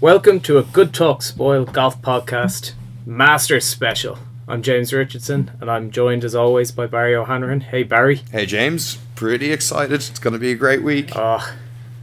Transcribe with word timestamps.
Welcome 0.00 0.38
to 0.42 0.58
a 0.58 0.62
Good 0.62 0.94
Talk 0.94 1.22
Spoil 1.22 1.64
Golf 1.64 2.00
Podcast 2.00 2.74
Masters 3.04 3.64
Special. 3.64 4.16
I'm 4.46 4.62
James 4.62 4.92
Richardson 4.92 5.50
and 5.60 5.68
I'm 5.68 5.90
joined 5.90 6.22
as 6.22 6.36
always 6.36 6.70
by 6.70 6.86
Barry 6.86 7.16
O'Hanrahan. 7.16 7.62
Hey 7.62 7.82
Barry. 7.82 8.22
Hey 8.30 8.46
James, 8.46 8.98
pretty 9.16 9.50
excited. 9.50 9.94
It's 9.94 10.20
going 10.20 10.34
to 10.34 10.38
be 10.38 10.52
a 10.52 10.54
great 10.54 10.84
week. 10.84 11.10
Oh, 11.16 11.52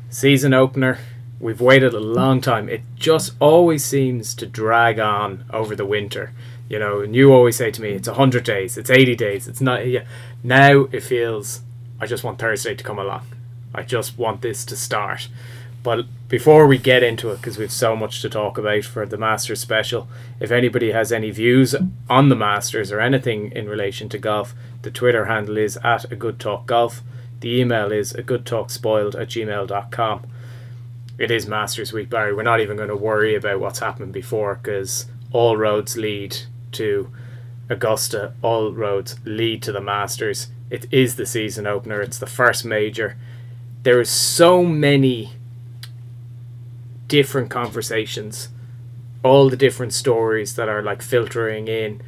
season 0.09 0.54
opener. 0.54 0.99
We've 1.40 1.62
waited 1.62 1.94
a 1.94 2.02
long 2.02 2.41
time. 2.41 2.68
It 2.68 2.81
just 2.95 3.31
always 3.40 3.85
seems 3.85 4.35
to 4.35 4.46
drag 4.46 4.99
on 4.99 5.46
over 5.54 5.73
the 5.73 5.85
winter. 5.85 6.34
You 6.68 6.80
know, 6.80 6.99
and 6.99 7.16
you 7.16 7.32
always 7.32 7.55
say 7.55 7.71
to 7.71 7.82
me, 7.82 7.91
it's 7.91 8.09
100 8.09 8.43
days, 8.43 8.77
it's 8.77 8.90
80 8.90 9.16
days, 9.16 9.48
it's 9.48 9.62
not. 9.62 9.88
Yeah. 9.88 10.04
Now 10.43 10.90
it 10.91 10.99
feels, 10.99 11.62
I 12.02 12.07
just 12.07 12.26
want 12.26 12.40
Thursday 12.40 12.76
to 12.76 12.84
come 12.84 12.99
along. 12.99 13.26
I 13.73 13.84
just 13.84 14.18
want 14.18 14.41
this 14.41 14.66
to 14.66 14.76
start. 14.76 15.30
But 15.85 16.07
before 16.30 16.66
we 16.66 16.80
get 16.80 17.03
into 17.03 17.30
it, 17.30 17.35
because 17.35 17.59
we've 17.59 17.71
so 17.71 17.95
much 17.95 18.23
to 18.23 18.27
talk 18.27 18.57
about 18.57 18.85
for 18.85 19.05
the 19.05 19.20
Masters 19.20 19.59
special, 19.59 20.07
if 20.40 20.49
anybody 20.49 20.91
has 20.91 21.12
any 21.12 21.29
views 21.29 21.76
on 22.09 22.29
the 22.29 22.35
Masters 22.35 22.91
or 22.91 22.99
anything 22.99 23.51
in 23.51 23.70
relation 23.70 24.09
to 24.09 24.18
golf, 24.18 24.55
the 24.82 24.90
Twitter 24.90 25.26
handle 25.26 25.57
is 25.57 25.77
at 25.84 26.12
a 26.12 26.15
good 26.15 26.40
talk 26.40 26.65
golf. 26.65 27.04
The 27.40 27.62
email 27.62 27.91
is 27.91 28.15
a 28.15 28.24
good 28.24 28.48
talk 28.48 28.71
spoiled 28.71 29.15
at 29.15 29.27
gmail.com. 29.27 30.26
It 31.20 31.29
is 31.29 31.46
Masters 31.46 31.93
Week, 31.93 32.09
Barry. 32.09 32.34
We're 32.34 32.41
not 32.41 32.62
even 32.62 32.77
going 32.77 32.90
to 32.90 32.96
worry 32.96 33.35
about 33.35 33.59
what's 33.59 33.77
happened 33.77 34.12
before 34.12 34.55
because 34.55 35.05
all 35.31 35.55
roads 35.55 35.96
lead 35.96 36.35
to 36.71 37.12
Augusta, 37.70 38.34
all 38.41 38.74
roads 38.74 39.18
lead 39.24 39.62
to 39.62 39.71
the 39.71 39.81
Masters. 39.81 40.48
It 40.71 40.91
is 40.91 41.15
the 41.15 41.27
season 41.27 41.68
opener, 41.68 42.02
it's 42.02 42.18
the 42.18 42.26
first 42.26 42.65
major. 42.65 43.18
There 43.84 44.02
is 44.02 44.09
so 44.09 44.63
many 44.63 45.34
different 47.07 47.49
conversations, 47.49 48.49
all 49.23 49.49
the 49.49 49.57
different 49.57 49.93
stories 49.93 50.55
that 50.55 50.70
are 50.70 50.81
like 50.81 51.01
filtering 51.01 51.67
in. 51.67 52.01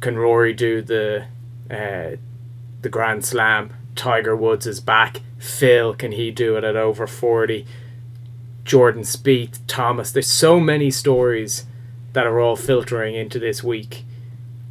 Can 0.00 0.16
Rory 0.16 0.54
do 0.54 0.82
the 0.82 1.26
uh, 1.70 2.16
the 2.82 2.88
Grand 2.88 3.24
Slam? 3.24 3.74
Tiger 3.96 4.36
Woods 4.36 4.66
is 4.66 4.80
back. 4.80 5.20
Phil, 5.38 5.94
can 5.94 6.12
he 6.12 6.30
do 6.30 6.56
it 6.56 6.64
at 6.64 6.76
over 6.76 7.06
forty? 7.06 7.66
Jordan 8.64 9.02
Spieth, 9.02 9.60
Thomas. 9.66 10.12
There's 10.12 10.30
so 10.30 10.60
many 10.60 10.90
stories 10.90 11.64
that 12.12 12.26
are 12.26 12.38
all 12.38 12.54
filtering 12.54 13.14
into 13.14 13.38
this 13.38 13.64
week. 13.64 14.04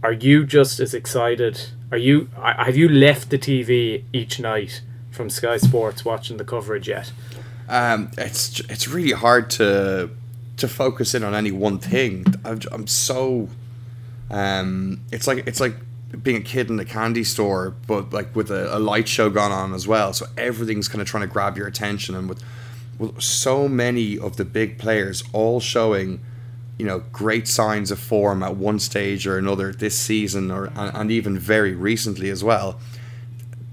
Are 0.03 0.13
you 0.13 0.45
just 0.45 0.79
as 0.79 0.93
excited? 0.93 1.69
Are 1.91 1.97
you? 1.97 2.29
Have 2.37 2.77
you 2.77 2.87
left 2.87 3.29
the 3.29 3.39
TV 3.39 4.03
each 4.13 4.39
night 4.39 4.81
from 5.09 5.29
Sky 5.29 5.57
Sports 5.57 6.05
watching 6.05 6.37
the 6.37 6.45
coverage 6.45 6.87
yet? 6.87 7.11
Um, 7.69 8.11
it's 8.17 8.59
it's 8.61 8.87
really 8.87 9.11
hard 9.11 9.49
to 9.51 10.09
to 10.57 10.67
focus 10.67 11.13
in 11.13 11.23
on 11.23 11.33
any 11.33 11.51
one 11.51 11.79
thing. 11.79 12.25
I'm, 12.43 12.59
I'm 12.71 12.87
so 12.87 13.49
um, 14.29 15.01
it's 15.11 15.27
like 15.27 15.45
it's 15.47 15.59
like 15.59 15.75
being 16.23 16.37
a 16.37 16.41
kid 16.41 16.69
in 16.69 16.77
the 16.77 16.85
candy 16.85 17.23
store, 17.23 17.75
but 17.85 18.13
like 18.13 18.35
with 18.35 18.49
a, 18.51 18.75
a 18.75 18.79
light 18.79 19.07
show 19.07 19.29
gone 19.29 19.51
on 19.51 19.73
as 19.73 19.87
well. 19.87 20.13
So 20.13 20.25
everything's 20.37 20.87
kind 20.87 21.01
of 21.01 21.07
trying 21.07 21.21
to 21.21 21.27
grab 21.27 21.57
your 21.57 21.67
attention, 21.67 22.15
and 22.15 22.29
with, 22.29 22.41
with 22.97 23.21
so 23.21 23.67
many 23.67 24.17
of 24.17 24.37
the 24.37 24.45
big 24.45 24.77
players 24.77 25.23
all 25.33 25.59
showing, 25.59 26.21
you 26.77 26.85
know, 26.85 26.99
great 27.11 27.47
signs 27.47 27.91
of 27.91 27.99
form 27.99 28.43
at 28.43 28.55
one 28.55 28.79
stage 28.79 29.27
or 29.27 29.37
another 29.37 29.73
this 29.73 29.97
season, 29.97 30.51
or 30.51 30.67
and, 30.67 30.95
and 30.95 31.11
even 31.11 31.37
very 31.37 31.73
recently 31.73 32.29
as 32.29 32.43
well 32.43 32.79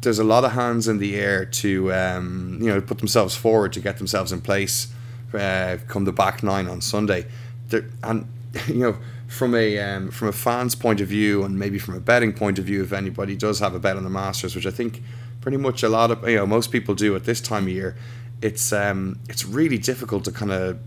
there's 0.05 0.19
a 0.19 0.25
lot 0.25 0.45
of 0.45 0.53
hands 0.53 0.87
in 0.87 0.99
the 0.99 1.17
air 1.17 1.45
to 1.45 1.93
um, 1.93 2.59
you 2.61 2.69
know 2.69 2.81
put 2.81 2.99
themselves 2.99 3.35
forward 3.37 3.73
to 3.73 3.81
get 3.81 3.99
themselves 3.99 4.33
in 4.33 4.41
place 4.41 4.93
uh, 5.35 5.79
come 5.89 6.05
the 6.05 6.13
back 6.13 6.43
nine 6.43 6.69
on 6.69 6.81
Sunday. 6.81 7.27
There, 7.69 7.85
and 8.03 8.31
you 8.69 8.75
know 8.77 8.97
from 9.27 9.55
a 9.55 9.79
um, 9.79 10.11
from 10.11 10.29
a 10.29 10.33
fan's 10.33 10.75
point 10.75 11.01
of 11.01 11.09
view 11.09 11.43
and 11.43 11.59
maybe 11.59 11.79
from 11.79 11.95
a 11.95 12.01
betting 12.01 12.33
point 12.33 12.59
of 12.59 12.65
view, 12.65 12.83
if 12.83 12.93
anybody 12.93 13.37
does 13.37 13.59
have 13.61 13.75
a 13.75 13.81
bet 13.81 13.97
on 13.97 14.05
the 14.05 14.11
Masters, 14.11 14.55
which 14.55 14.67
I 14.67 14.71
think 14.71 15.03
pretty 15.41 15.57
much 15.57 15.83
a 15.83 15.89
lot 15.89 16.11
of 16.11 16.29
you 16.29 16.37
know 16.37 16.47
most 16.47 16.71
people 16.71 16.95
do 16.95 17.17
at 17.17 17.25
this 17.25 17.41
time 17.41 17.65
of 17.65 17.71
year, 17.71 17.97
it's 18.43 18.73
um, 18.73 19.19
it's 19.29 19.45
really 19.45 19.79
difficult 19.79 20.25
to 20.25 20.33
kind 20.33 20.53
of 20.53 20.79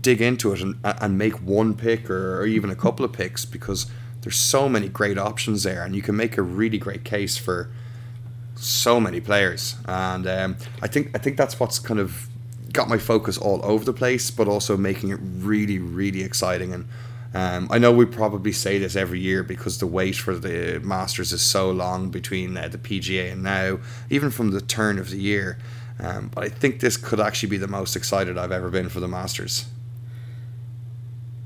dig 0.00 0.20
into 0.20 0.52
it 0.52 0.60
and, 0.60 0.76
and 0.84 1.18
make 1.18 1.34
one 1.42 1.74
pick 1.74 2.08
or, 2.08 2.40
or 2.40 2.46
even 2.46 2.70
a 2.70 2.76
couple 2.76 3.04
of 3.04 3.12
picks 3.12 3.44
because 3.44 3.86
there's 4.20 4.36
so 4.36 4.68
many 4.68 4.88
great 4.88 5.18
options 5.18 5.64
there 5.64 5.82
and 5.82 5.96
you 5.96 6.02
can 6.02 6.16
make 6.16 6.38
a 6.38 6.42
really 6.42 6.78
great 6.78 7.04
case 7.04 7.36
for 7.36 7.68
so 8.60 9.00
many 9.00 9.20
players, 9.20 9.76
and 9.86 10.26
um, 10.26 10.56
I 10.82 10.88
think 10.88 11.10
I 11.14 11.18
think 11.18 11.36
that's 11.36 11.58
what's 11.60 11.78
kind 11.78 12.00
of 12.00 12.28
got 12.72 12.88
my 12.88 12.98
focus 12.98 13.38
all 13.38 13.60
over 13.64 13.84
the 13.84 13.92
place, 13.92 14.30
but 14.30 14.48
also 14.48 14.76
making 14.76 15.10
it 15.10 15.18
really 15.22 15.78
really 15.78 16.22
exciting. 16.22 16.72
And 16.72 16.88
um, 17.34 17.68
I 17.70 17.78
know 17.78 17.92
we 17.92 18.06
probably 18.06 18.52
say 18.52 18.78
this 18.78 18.96
every 18.96 19.20
year 19.20 19.42
because 19.42 19.78
the 19.78 19.86
wait 19.86 20.16
for 20.16 20.34
the 20.34 20.80
Masters 20.82 21.32
is 21.32 21.42
so 21.42 21.70
long 21.70 22.10
between 22.10 22.56
uh, 22.56 22.68
the 22.68 22.78
PGA 22.78 23.32
and 23.32 23.42
now, 23.42 23.78
even 24.10 24.30
from 24.30 24.50
the 24.50 24.60
turn 24.60 24.98
of 24.98 25.10
the 25.10 25.18
year. 25.18 25.58
Um, 26.00 26.30
but 26.34 26.44
I 26.44 26.48
think 26.48 26.80
this 26.80 26.96
could 26.96 27.20
actually 27.20 27.50
be 27.50 27.56
the 27.56 27.66
most 27.68 27.96
excited 27.96 28.38
I've 28.38 28.52
ever 28.52 28.70
been 28.70 28.88
for 28.88 29.00
the 29.00 29.08
Masters. 29.08 29.66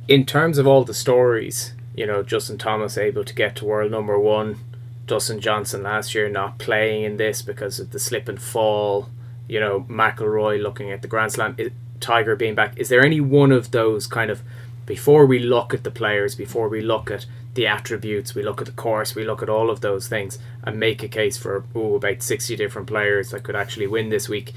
In 0.09 0.27
terms 0.27 0.59
of 0.59 0.67
all 0.67 0.85
the 0.85 0.95
stories, 0.95 1.73
you 1.95 2.07
know, 2.07 2.23
Justin 2.23 2.59
Thomas 2.59 2.99
able 2.99 3.25
to 3.25 3.35
get 3.35 3.57
to 3.57 3.65
world 3.65 3.91
number 3.91 4.19
one 4.19 4.59
Dustin 5.07 5.41
Johnson 5.41 5.83
last 5.83 6.15
year 6.15 6.29
not 6.29 6.59
playing 6.59 7.05
in 7.05 7.17
this 7.17 7.43
because 7.43 7.81
of 7.81 7.91
the 7.91 7.99
slip 7.99 8.29
and 8.29 8.41
fall. 8.41 9.09
You 9.49 9.61
know, 9.61 9.81
McIlroy 9.89 10.63
looking 10.63 10.91
at 10.93 11.03
the 11.03 11.09
Grand 11.09 11.33
Slam, 11.33 11.57
Tiger 12.01 12.37
being 12.37 12.55
back. 12.55 12.79
Is 12.79 12.89
there 12.89 13.05
any 13.05 13.21
one 13.21 13.53
of 13.53 13.71
those 13.71 14.07
kind 14.07 14.31
of 14.31 14.43
before 14.87 15.27
we 15.27 15.39
look 15.39 15.73
at 15.73 15.85
the 15.85 15.91
players, 15.91 16.35
before 16.35 16.69
we 16.69 16.81
look 16.81 17.11
at 17.11 17.27
the 17.55 17.67
attributes, 17.67 18.35
we 18.35 18.43
look 18.43 18.61
at 18.61 18.67
the 18.67 18.73
course, 18.73 19.15
we 19.15 19.25
look 19.25 19.43
at 19.43 19.49
all 19.49 19.71
of 19.71 19.81
those 19.81 20.09
things 20.09 20.39
and 20.65 20.81
make 20.81 21.03
a 21.03 21.09
case 21.09 21.37
for 21.37 21.65
ooh, 21.77 21.97
about 21.97 22.23
60 22.23 22.57
different 22.57 22.89
players 22.89 23.31
that 23.31 23.43
could 23.43 23.55
actually 23.55 23.87
win 23.87 24.09
this 24.09 24.29
week. 24.29 24.53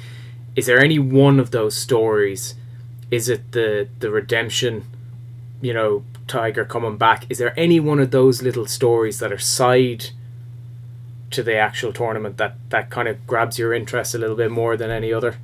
Is 0.56 0.66
there 0.66 0.84
any 0.84 0.98
one 0.98 1.40
of 1.40 1.52
those 1.52 1.76
stories? 1.76 2.56
Is 3.12 3.30
it 3.30 3.52
the 3.52 3.88
the 4.00 4.10
redemption, 4.10 4.86
you 5.62 5.74
know, 5.74 6.04
Tiger 6.28 6.66
coming 6.66 6.98
back? 6.98 7.26
Is 7.30 7.38
there 7.38 7.58
any 7.60 7.80
one 7.80 8.00
of 8.00 8.12
those 8.12 8.42
little 8.42 8.66
stories 8.66 9.20
that 9.20 9.32
are 9.32 9.38
side 9.38 10.08
to 11.32 11.44
the 11.44 11.56
actual 11.56 11.92
tournament 11.92 12.38
that 12.38 12.56
that 12.70 12.90
kind 12.90 13.08
of 13.08 13.26
grabs 13.28 13.58
your 13.60 13.74
interest 13.74 14.16
a 14.16 14.18
little 14.18 14.36
bit 14.36 14.52
more 14.52 14.78
than 14.78 14.92
any 14.92 15.12
other? 15.12 15.38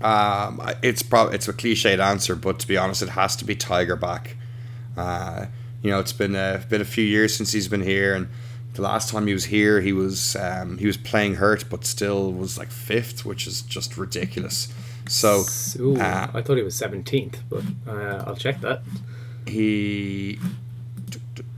Um, 0.00 0.60
it's 0.82 1.02
probably 1.02 1.34
it's 1.36 1.48
a 1.48 1.52
cliched 1.52 1.98
answer, 1.98 2.34
but 2.34 2.58
to 2.60 2.66
be 2.66 2.76
honest, 2.76 3.02
it 3.02 3.10
has 3.10 3.36
to 3.36 3.44
be 3.44 3.54
Tiger 3.54 3.96
back. 3.96 4.36
Uh, 4.96 5.46
you 5.82 5.90
know, 5.90 6.00
it's 6.00 6.12
been 6.12 6.34
a, 6.34 6.64
been 6.68 6.80
a 6.80 6.86
few 6.86 7.04
years 7.04 7.36
since 7.36 7.52
he's 7.52 7.68
been 7.68 7.82
here, 7.82 8.14
and 8.14 8.28
the 8.74 8.82
last 8.82 9.10
time 9.10 9.26
he 9.26 9.32
was 9.32 9.46
here, 9.46 9.80
he 9.80 9.92
was 9.92 10.36
um, 10.36 10.78
he 10.78 10.86
was 10.86 10.96
playing 10.96 11.34
hurt, 11.36 11.64
but 11.70 11.84
still 11.84 12.32
was 12.32 12.58
like 12.58 12.70
fifth, 12.70 13.24
which 13.24 13.46
is 13.46 13.62
just 13.62 13.96
ridiculous. 13.96 14.72
So, 15.08 15.44
Ooh, 15.78 16.00
uh, 16.00 16.30
I 16.32 16.42
thought 16.42 16.56
he 16.56 16.62
was 16.62 16.74
seventeenth, 16.74 17.42
but 17.48 17.62
uh, 17.86 18.24
I'll 18.26 18.36
check 18.36 18.60
that. 18.62 18.82
He 19.46 20.38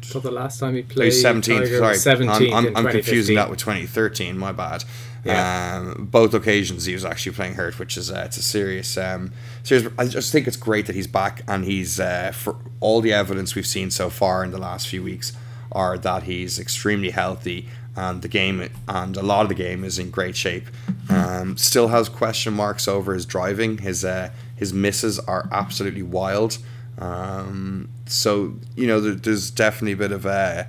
so 0.06 0.20
the 0.20 0.30
last 0.30 0.60
time 0.60 0.74
he 0.74 0.82
played, 0.82 1.12
he's 1.12 1.24
17th. 1.24 1.78
Sorry, 1.78 1.96
17th 1.96 2.52
I'm, 2.52 2.66
I'm, 2.66 2.76
I'm 2.76 2.92
confusing 2.92 3.36
that 3.36 3.50
with 3.50 3.58
2013. 3.58 4.38
My 4.38 4.52
bad. 4.52 4.84
Yeah. 5.24 5.82
Um, 5.96 6.06
both 6.06 6.34
occasions 6.34 6.84
he 6.84 6.94
was 6.94 7.04
actually 7.04 7.32
playing 7.32 7.54
hurt, 7.54 7.80
which 7.80 7.96
is 7.96 8.12
uh, 8.12 8.22
it's 8.26 8.36
a 8.36 8.42
serious, 8.42 8.96
um, 8.96 9.32
serious. 9.64 9.92
I 9.98 10.06
just 10.06 10.30
think 10.30 10.46
it's 10.46 10.56
great 10.56 10.86
that 10.86 10.94
he's 10.94 11.08
back 11.08 11.42
and 11.48 11.64
he's 11.64 11.98
uh, 11.98 12.30
for 12.32 12.56
all 12.78 13.00
the 13.00 13.12
evidence 13.12 13.56
we've 13.56 13.66
seen 13.66 13.90
so 13.90 14.08
far 14.08 14.44
in 14.44 14.52
the 14.52 14.58
last 14.58 14.86
few 14.86 15.02
weeks 15.02 15.32
are 15.72 15.98
that 15.98 16.22
he's 16.22 16.60
extremely 16.60 17.10
healthy 17.10 17.68
and 17.96 18.22
the 18.22 18.28
game 18.28 18.68
and 18.88 19.16
a 19.16 19.22
lot 19.22 19.42
of 19.42 19.48
the 19.48 19.54
game 19.54 19.82
is 19.82 19.98
in 19.98 20.10
great 20.10 20.36
shape. 20.36 20.66
Um, 21.08 21.56
still 21.56 21.88
has 21.88 22.08
question 22.08 22.52
marks 22.52 22.86
over 22.86 23.14
his 23.14 23.26
driving. 23.26 23.78
His 23.78 24.04
uh, 24.04 24.30
his 24.54 24.72
misses 24.72 25.18
are 25.18 25.48
absolutely 25.50 26.02
wild. 26.02 26.58
Um, 26.98 27.88
so 28.06 28.54
you 28.74 28.86
know, 28.86 29.00
there, 29.00 29.14
there's 29.14 29.50
definitely 29.50 29.92
a 29.92 29.96
bit 29.96 30.12
of 30.12 30.26
uh, 30.26 30.64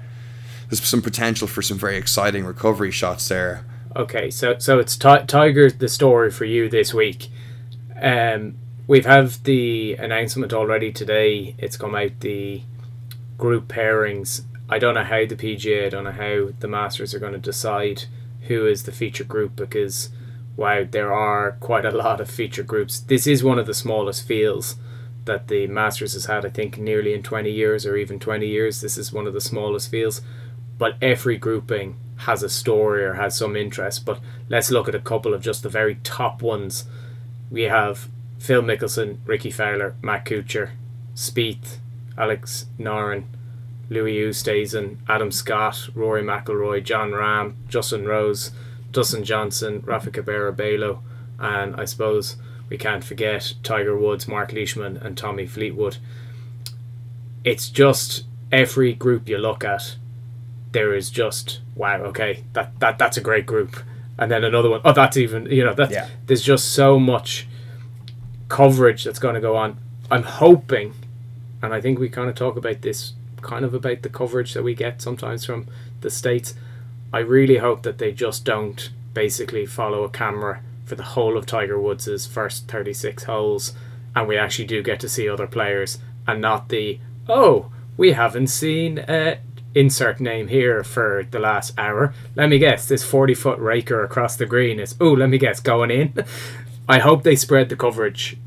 there's 0.70 0.84
some 0.84 1.02
potential 1.02 1.48
for 1.48 1.62
some 1.62 1.78
very 1.78 1.98
exciting 1.98 2.46
recovery 2.46 2.92
shots 2.92 3.28
there. 3.28 3.66
Okay, 3.96 4.30
so 4.30 4.58
so 4.60 4.80
it's 4.80 4.98
t- 4.98 5.26
Tiger 5.28 5.72
the 5.72 5.90
story 5.90 6.32
for 6.32 6.46
you 6.46 6.70
this 6.70 6.94
week. 6.94 7.30
Um, 8.02 8.56
we've 8.86 9.06
have 9.06 9.44
the 9.44 9.96
announcement 9.96 10.54
already 10.54 10.92
today. 10.92 11.56
It's 11.58 11.78
come 11.78 11.96
out 11.96 12.20
the 12.20 12.64
group 13.38 13.68
pairings. 13.68 14.42
I 14.70 14.80
don't 14.80 14.96
know 14.96 15.04
how 15.04 15.26
the 15.26 15.36
PGA, 15.36 15.86
I 15.86 15.90
don't 15.90 16.04
know 16.04 16.12
how 16.12 16.50
the 16.60 16.68
Masters 16.68 17.14
are 17.14 17.20
going 17.20 17.34
to 17.34 17.40
decide 17.40 18.04
who 18.42 18.66
is 18.66 18.84
the 18.84 18.92
feature 18.92 19.24
group 19.24 19.56
because 19.56 20.10
wow, 20.58 20.86
there 20.90 21.14
are 21.14 21.52
quite 21.54 21.86
a 21.86 21.92
lot 21.92 22.20
of 22.20 22.30
feature 22.30 22.64
groups. 22.64 23.00
This 23.00 23.28
is 23.28 23.44
one 23.44 23.60
of 23.60 23.68
the 23.68 23.74
smallest 23.74 24.28
fields 24.28 24.76
that 25.28 25.48
the 25.48 25.68
Masters 25.68 26.14
has 26.14 26.26
had, 26.26 26.46
I 26.46 26.50
think, 26.50 26.78
nearly 26.78 27.14
in 27.14 27.24
20 27.24 27.52
years 27.52 27.86
or 27.86 27.96
even 27.96 28.20
20 28.20 28.48
years. 28.48 28.82
This 28.82 28.98
is 28.98 29.14
one 29.14 29.28
of 29.28 29.34
the 29.34 29.42
smallest 29.42 29.92
fields, 29.92 30.22
but 30.78 30.96
every 31.02 31.38
grouping 31.38 31.96
has 32.22 32.42
a 32.42 32.50
story 32.50 33.06
or 33.06 33.14
has 33.14 33.38
some 33.38 33.56
interest. 33.56 34.06
But 34.06 34.20
let's 34.50 34.72
look 34.72 34.88
at 34.88 34.96
a 34.96 35.00
couple 35.00 35.34
of 35.34 35.42
just 35.42 35.64
the 35.64 35.70
very 35.70 35.96
top 36.04 36.42
ones. 36.42 36.86
We 37.52 37.64
have 37.64 38.10
Phil 38.40 38.62
Mickelson, 38.62 39.20
Rickie 39.26 39.52
Fowler, 39.52 39.96
Matt 40.02 40.26
Kuchar, 40.26 40.72
Spieth, 41.16 41.78
Alex 42.18 42.66
Noren, 42.80 43.26
Louis 43.90 44.18
Oosthuizen, 44.18 44.98
Adam 45.08 45.32
Scott, 45.32 45.90
Rory 45.96 46.24
McIlroy, 46.24 46.84
Jon 46.84 47.12
Rahm, 47.12 47.54
Justin 47.70 48.06
Rose, 48.06 48.52
Dustin 48.92 49.24
Johnson, 49.24 49.82
Rafa 49.86 50.12
Cabrera 50.12 50.52
Bello, 50.52 51.04
and 51.40 51.76
I 51.76 51.86
suppose 51.86 52.38
we 52.70 52.78
can't 52.78 53.04
forget 53.04 53.54
Tiger 53.64 53.98
Woods, 53.98 54.28
Mark 54.28 54.52
Leishman, 54.54 54.98
and 54.98 55.18
Tommy 55.18 55.46
Fleetwood. 55.46 55.98
It's 57.44 57.70
just 57.70 58.26
every 58.52 58.94
group 58.94 59.28
you 59.30 59.38
look 59.38 59.64
at, 59.64 59.96
there 60.72 60.94
is 60.94 61.10
just 61.10 61.60
wow, 61.76 61.98
okay, 62.02 62.44
that, 62.54 62.80
that 62.80 62.98
that's 62.98 63.18
a 63.18 63.22
great 63.22 63.46
group, 63.46 63.78
and 64.18 64.32
then 64.32 64.44
another 64.44 64.70
one, 64.70 64.82
oh, 64.84 64.92
that's 64.94 65.16
even 65.18 65.46
you 65.46 65.64
know 65.64 65.74
that 65.74 65.92
Yeah. 65.92 66.08
there's 66.26 66.42
just 66.42 66.74
so 66.74 67.00
much 67.00 67.48
coverage 68.50 69.04
that's 69.04 69.20
going 69.20 69.36
to 69.36 69.42
go 69.42 69.56
on. 69.56 69.78
I'm 70.10 70.24
hoping, 70.24 70.94
and 71.62 71.74
I 71.74 71.82
think 71.82 72.00
we 72.00 72.10
kind 72.10 72.30
of 72.30 72.36
talk 72.36 72.58
about 72.58 72.82
this, 72.82 73.14
kind 73.42 73.64
of 73.66 73.74
about 73.74 74.02
the 74.02 74.10
coverage 74.10 74.54
that 74.54 74.64
we 74.64 74.74
get 74.74 75.02
sometimes 75.02 75.46
from 75.46 75.68
the 76.02 76.10
states. 76.10 76.56
I 77.14 77.20
really 77.20 77.58
hope 77.58 77.84
that 77.84 77.98
they 78.00 78.12
just 78.12 78.44
don't 78.44 78.90
basically 79.14 79.66
follow 79.66 80.04
a 80.04 80.10
camera 80.10 80.62
for 80.88 80.96
the 80.96 81.04
whole 81.04 81.38
of 81.38 81.46
Tiger 81.46 81.80
Woods' 81.80 82.26
first 82.26 82.68
36 82.68 83.26
holes, 83.26 83.74
and 84.16 84.28
we 84.28 84.38
actually 84.38 84.66
do 84.66 84.82
get 84.82 85.00
to 85.02 85.10
see 85.10 85.28
other 85.30 85.48
players, 85.48 86.00
and 86.28 86.42
not 86.42 86.70
the 86.70 87.00
oh 87.30 87.72
we 87.98 88.14
haven't 88.14 88.48
seen 88.48 89.00
uh, 89.00 89.36
insert 89.76 90.20
name 90.20 90.48
here 90.48 90.84
for 90.84 91.28
the 91.30 91.40
last 91.40 91.74
hour. 91.78 92.14
Let 92.36 92.50
me 92.50 92.58
guess, 92.60 92.88
this 92.88 93.04
40 93.04 93.34
foot 93.34 93.60
raker 93.60 94.04
across 94.04 94.36
the 94.36 94.46
green 94.46 94.80
is 94.80 94.96
oh 95.00 95.12
let 95.12 95.30
me 95.30 95.38
guess 95.38 95.60
going 95.60 95.92
in. 95.92 96.14
I 96.90 97.00
hope 97.00 97.24
they 97.24 97.36
spread 97.36 97.70
the 97.70 97.76
coverage 97.76 98.38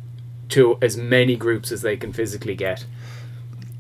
to 0.51 0.79
as 0.81 0.97
many 0.97 1.37
groups 1.37 1.71
as 1.71 1.83
they 1.83 1.97
can 1.97 2.13
physically 2.13 2.55
get. 2.57 2.87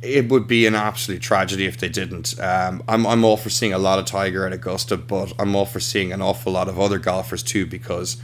it 0.03 0.29
would 0.31 0.47
be 0.47 0.67
an 0.67 0.75
absolute 0.75 1.21
tragedy 1.21 1.67
if 1.67 1.77
they 1.77 1.89
didn't. 1.89 2.39
Um, 2.41 2.83
I'm, 2.89 3.07
I'm 3.07 3.25
all 3.25 3.37
for 3.37 3.51
seeing 3.51 3.73
a 3.73 3.79
lot 3.79 3.99
of 3.99 4.07
Tiger 4.07 4.47
at 4.47 4.53
Augusta, 4.53 4.97
but 4.97 5.33
I'm 5.39 5.55
all 5.57 5.67
for 5.67 5.81
seeing 5.81 6.13
an 6.13 6.23
awful 6.23 6.53
lot 6.53 6.69
of 6.69 6.79
other 6.79 6.99
golfers 6.99 7.43
too 7.43 7.67
because 7.67 8.17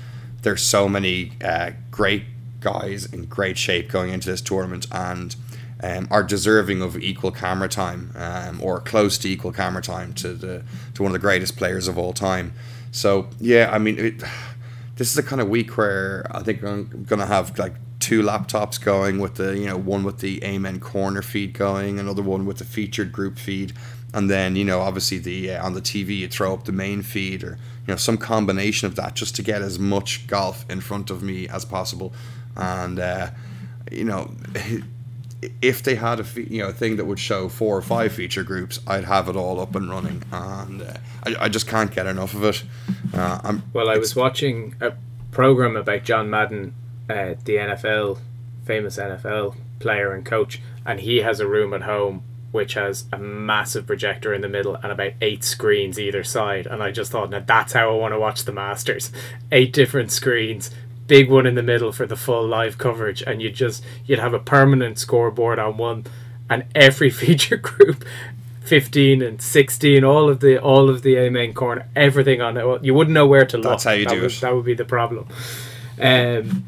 there's 0.43 0.65
so 0.65 0.89
many 0.89 1.33
uh, 1.43 1.71
great 1.91 2.25
guys 2.61 3.07
in 3.07 3.25
great 3.27 3.59
shape 3.59 3.91
going 3.91 4.11
into 4.11 4.29
this 4.29 4.41
tournament 4.41 4.87
and 4.91 5.37
um, 5.83 6.09
are 6.11 6.23
deserving 6.23 6.83
of 6.83 6.97
equal 6.97 7.31
camera 7.31 7.69
time 7.69 8.13
um, 8.17 8.61
or 8.63 8.81
close 8.81 9.19
to 9.19 9.29
equal 9.29 9.53
camera 9.53 9.83
time 9.83 10.13
to 10.15 10.33
the 10.35 10.65
to 10.95 11.03
one 11.03 11.11
of 11.11 11.13
the 11.13 11.19
greatest 11.19 11.57
players 11.57 11.87
of 11.89 11.99
all 11.99 12.13
time. 12.13 12.53
So 12.93 13.29
yeah, 13.39 13.71
I 13.73 13.79
mean, 13.79 13.99
it, 13.99 14.23
this 14.97 15.11
is 15.11 15.19
a 15.19 15.23
kind 15.23 15.41
of 15.43 15.49
week 15.49 15.77
where 15.77 16.27
I 16.31 16.43
think 16.43 16.63
I'm 16.63 17.05
gonna 17.05 17.27
have 17.27 17.59
like 17.59 17.75
two 18.01 18.23
laptops 18.23 18.81
going 18.81 19.19
with 19.19 19.35
the 19.35 19.57
you 19.59 19.67
know 19.67 19.77
one 19.77 20.05
with 20.05 20.21
the 20.21 20.43
Amen 20.45 20.81
corner 20.81 21.23
feed 21.23 21.53
going, 21.53 21.99
another 21.99 22.23
one 22.23 22.47
with 22.47 22.59
the 22.59 22.65
featured 22.65 23.13
group 23.13 23.39
feed, 23.39 23.73
and 24.17 24.31
then 24.31 24.57
you 24.57 24.65
know 24.65 24.81
obviously 24.81 25.19
the 25.19 25.53
uh, 25.53 25.65
on 25.65 25.75
the 25.75 25.81
TV 25.81 26.17
you 26.17 26.27
throw 26.27 26.55
up 26.55 26.65
the 26.65 26.73
main 26.73 27.03
feed 27.03 27.45
or 27.45 27.59
you 27.87 27.93
know 27.93 27.97
some 27.97 28.17
combination 28.17 28.87
of 28.87 28.97
that 28.97 29.15
just 29.15 29.37
to 29.37 29.43
get 29.43 29.61
as 29.61 29.79
much 29.79 30.27
golf 30.27 30.65
in 30.71 30.81
front 30.81 31.11
of 31.11 31.23
me 31.23 31.47
as 31.49 31.65
possible, 31.65 32.13
and 32.57 32.99
uh, 32.99 33.31
you 33.93 34.05
know. 34.05 34.35
If 35.61 35.83
they 35.83 35.95
had 35.97 36.19
a 36.19 36.25
fe- 36.25 36.49
you 36.51 36.63
know 36.63 36.73
thing 36.73 36.97
that 36.97 37.05
would 37.05 37.21
show 37.21 37.49
four 37.51 37.77
or 37.77 37.83
five 37.83 38.11
feature 38.13 38.43
groups, 38.43 38.81
I'd 38.87 39.05
have 39.05 39.29
it 39.29 39.37
all 39.37 39.61
up 39.61 39.77
and 39.77 39.89
running, 39.89 40.23
and 40.33 40.81
uh, 40.81 40.95
I, 41.25 41.37
I 41.45 41.49
just 41.51 41.69
can't 41.69 41.95
get 41.95 42.07
enough 42.07 42.35
of 42.35 42.43
it. 42.43 42.65
Uh, 43.15 43.41
I'm, 43.45 43.63
Well, 43.75 43.89
I 43.91 43.99
was 43.99 44.17
watching 44.17 44.75
a 44.81 44.95
program 45.33 45.77
about 45.77 46.05
John 46.05 46.31
Madden, 46.31 46.75
uh, 47.09 47.35
the 47.45 47.57
NFL, 47.57 48.19
famous 48.65 48.97
NFL 48.97 49.57
player 49.79 50.13
and 50.15 50.25
coach, 50.25 50.61
and 50.87 51.01
he 51.01 51.19
has 51.19 51.39
a 51.39 51.47
room 51.47 51.75
at 51.75 51.83
home 51.83 52.25
which 52.57 52.75
has 52.75 53.05
a 53.13 53.19
massive 53.19 53.87
projector 53.87 54.35
in 54.35 54.41
the 54.41 54.49
middle 54.49 54.75
and 54.77 54.91
about 54.91 55.13
eight 55.21 55.45
screens 55.45 56.01
either 56.01 56.25
side. 56.25 56.67
And 56.67 56.83
I 56.83 56.91
just 56.91 57.13
thought, 57.13 57.31
now 57.31 57.41
that's 57.47 57.75
how 57.75 57.91
I 57.91 57.97
want 57.97 58.15
to 58.15 58.19
watch 58.19 58.45
the 58.45 58.53
Masters. 58.53 59.13
Eight 59.53 59.73
different 59.73 60.11
screens, 60.11 60.71
big 61.07 61.31
one 61.31 61.47
in 61.47 61.55
the 61.55 61.63
middle 61.63 61.93
for 61.93 62.07
the 62.07 62.17
full 62.17 62.45
live 62.49 62.79
coverage, 62.79 63.23
and 63.23 63.41
you 63.41 63.51
just 63.51 63.85
you'd 64.07 64.19
have 64.19 64.35
a 64.35 64.41
permanent 64.41 64.99
scoreboard 64.99 65.59
on 65.59 65.77
one, 65.77 66.07
and 66.51 66.65
every 66.75 67.11
feature 67.23 67.59
group 67.59 68.05
15 68.63 69.23
and 69.23 69.41
16 69.41 70.03
all 70.03 70.29
of 70.29 70.41
the 70.41 70.61
all 70.61 70.91
of 70.91 71.03
the 71.03 71.17
Amen 71.17 71.55
corner 71.55 71.87
everything 71.95 72.41
on 72.41 72.57
it 72.57 72.85
you 72.85 72.95
wouldn't 72.95 73.15
know 73.15 73.25
where 73.25 73.45
to 73.47 73.57
look 73.57 73.71
That's 73.71 73.85
how 73.85 73.93
you 73.93 74.07
that 74.07 74.15
do 74.15 74.23
would, 74.23 74.33
it. 74.33 74.41
that 74.41 74.53
would 74.57 74.65
be 74.65 74.75
the 74.75 74.85
problem 74.85 75.29
um, 76.03 76.65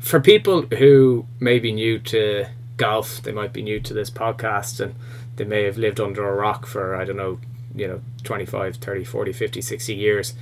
for 0.00 0.18
people 0.20 0.62
who 0.62 1.24
may 1.38 1.60
be 1.60 1.70
new 1.70 2.00
to 2.00 2.46
golf 2.86 3.22
they 3.22 3.32
might 3.32 3.52
be 3.52 3.62
new 3.62 3.80
to 3.80 3.94
this 3.94 4.10
podcast 4.10 4.80
and 4.80 4.94
they 5.36 5.44
may 5.44 5.62
have 5.64 5.78
lived 5.78 6.00
under 6.00 6.28
a 6.28 6.34
rock 6.34 6.66
for 6.66 6.96
I 6.96 7.04
don't 7.04 7.16
know 7.16 7.38
you 7.74 7.86
know 7.88 8.00
25 8.24 8.76
30 8.76 9.04
40 9.04 9.32
50 9.32 9.60
60 9.60 9.94
years 9.94 10.34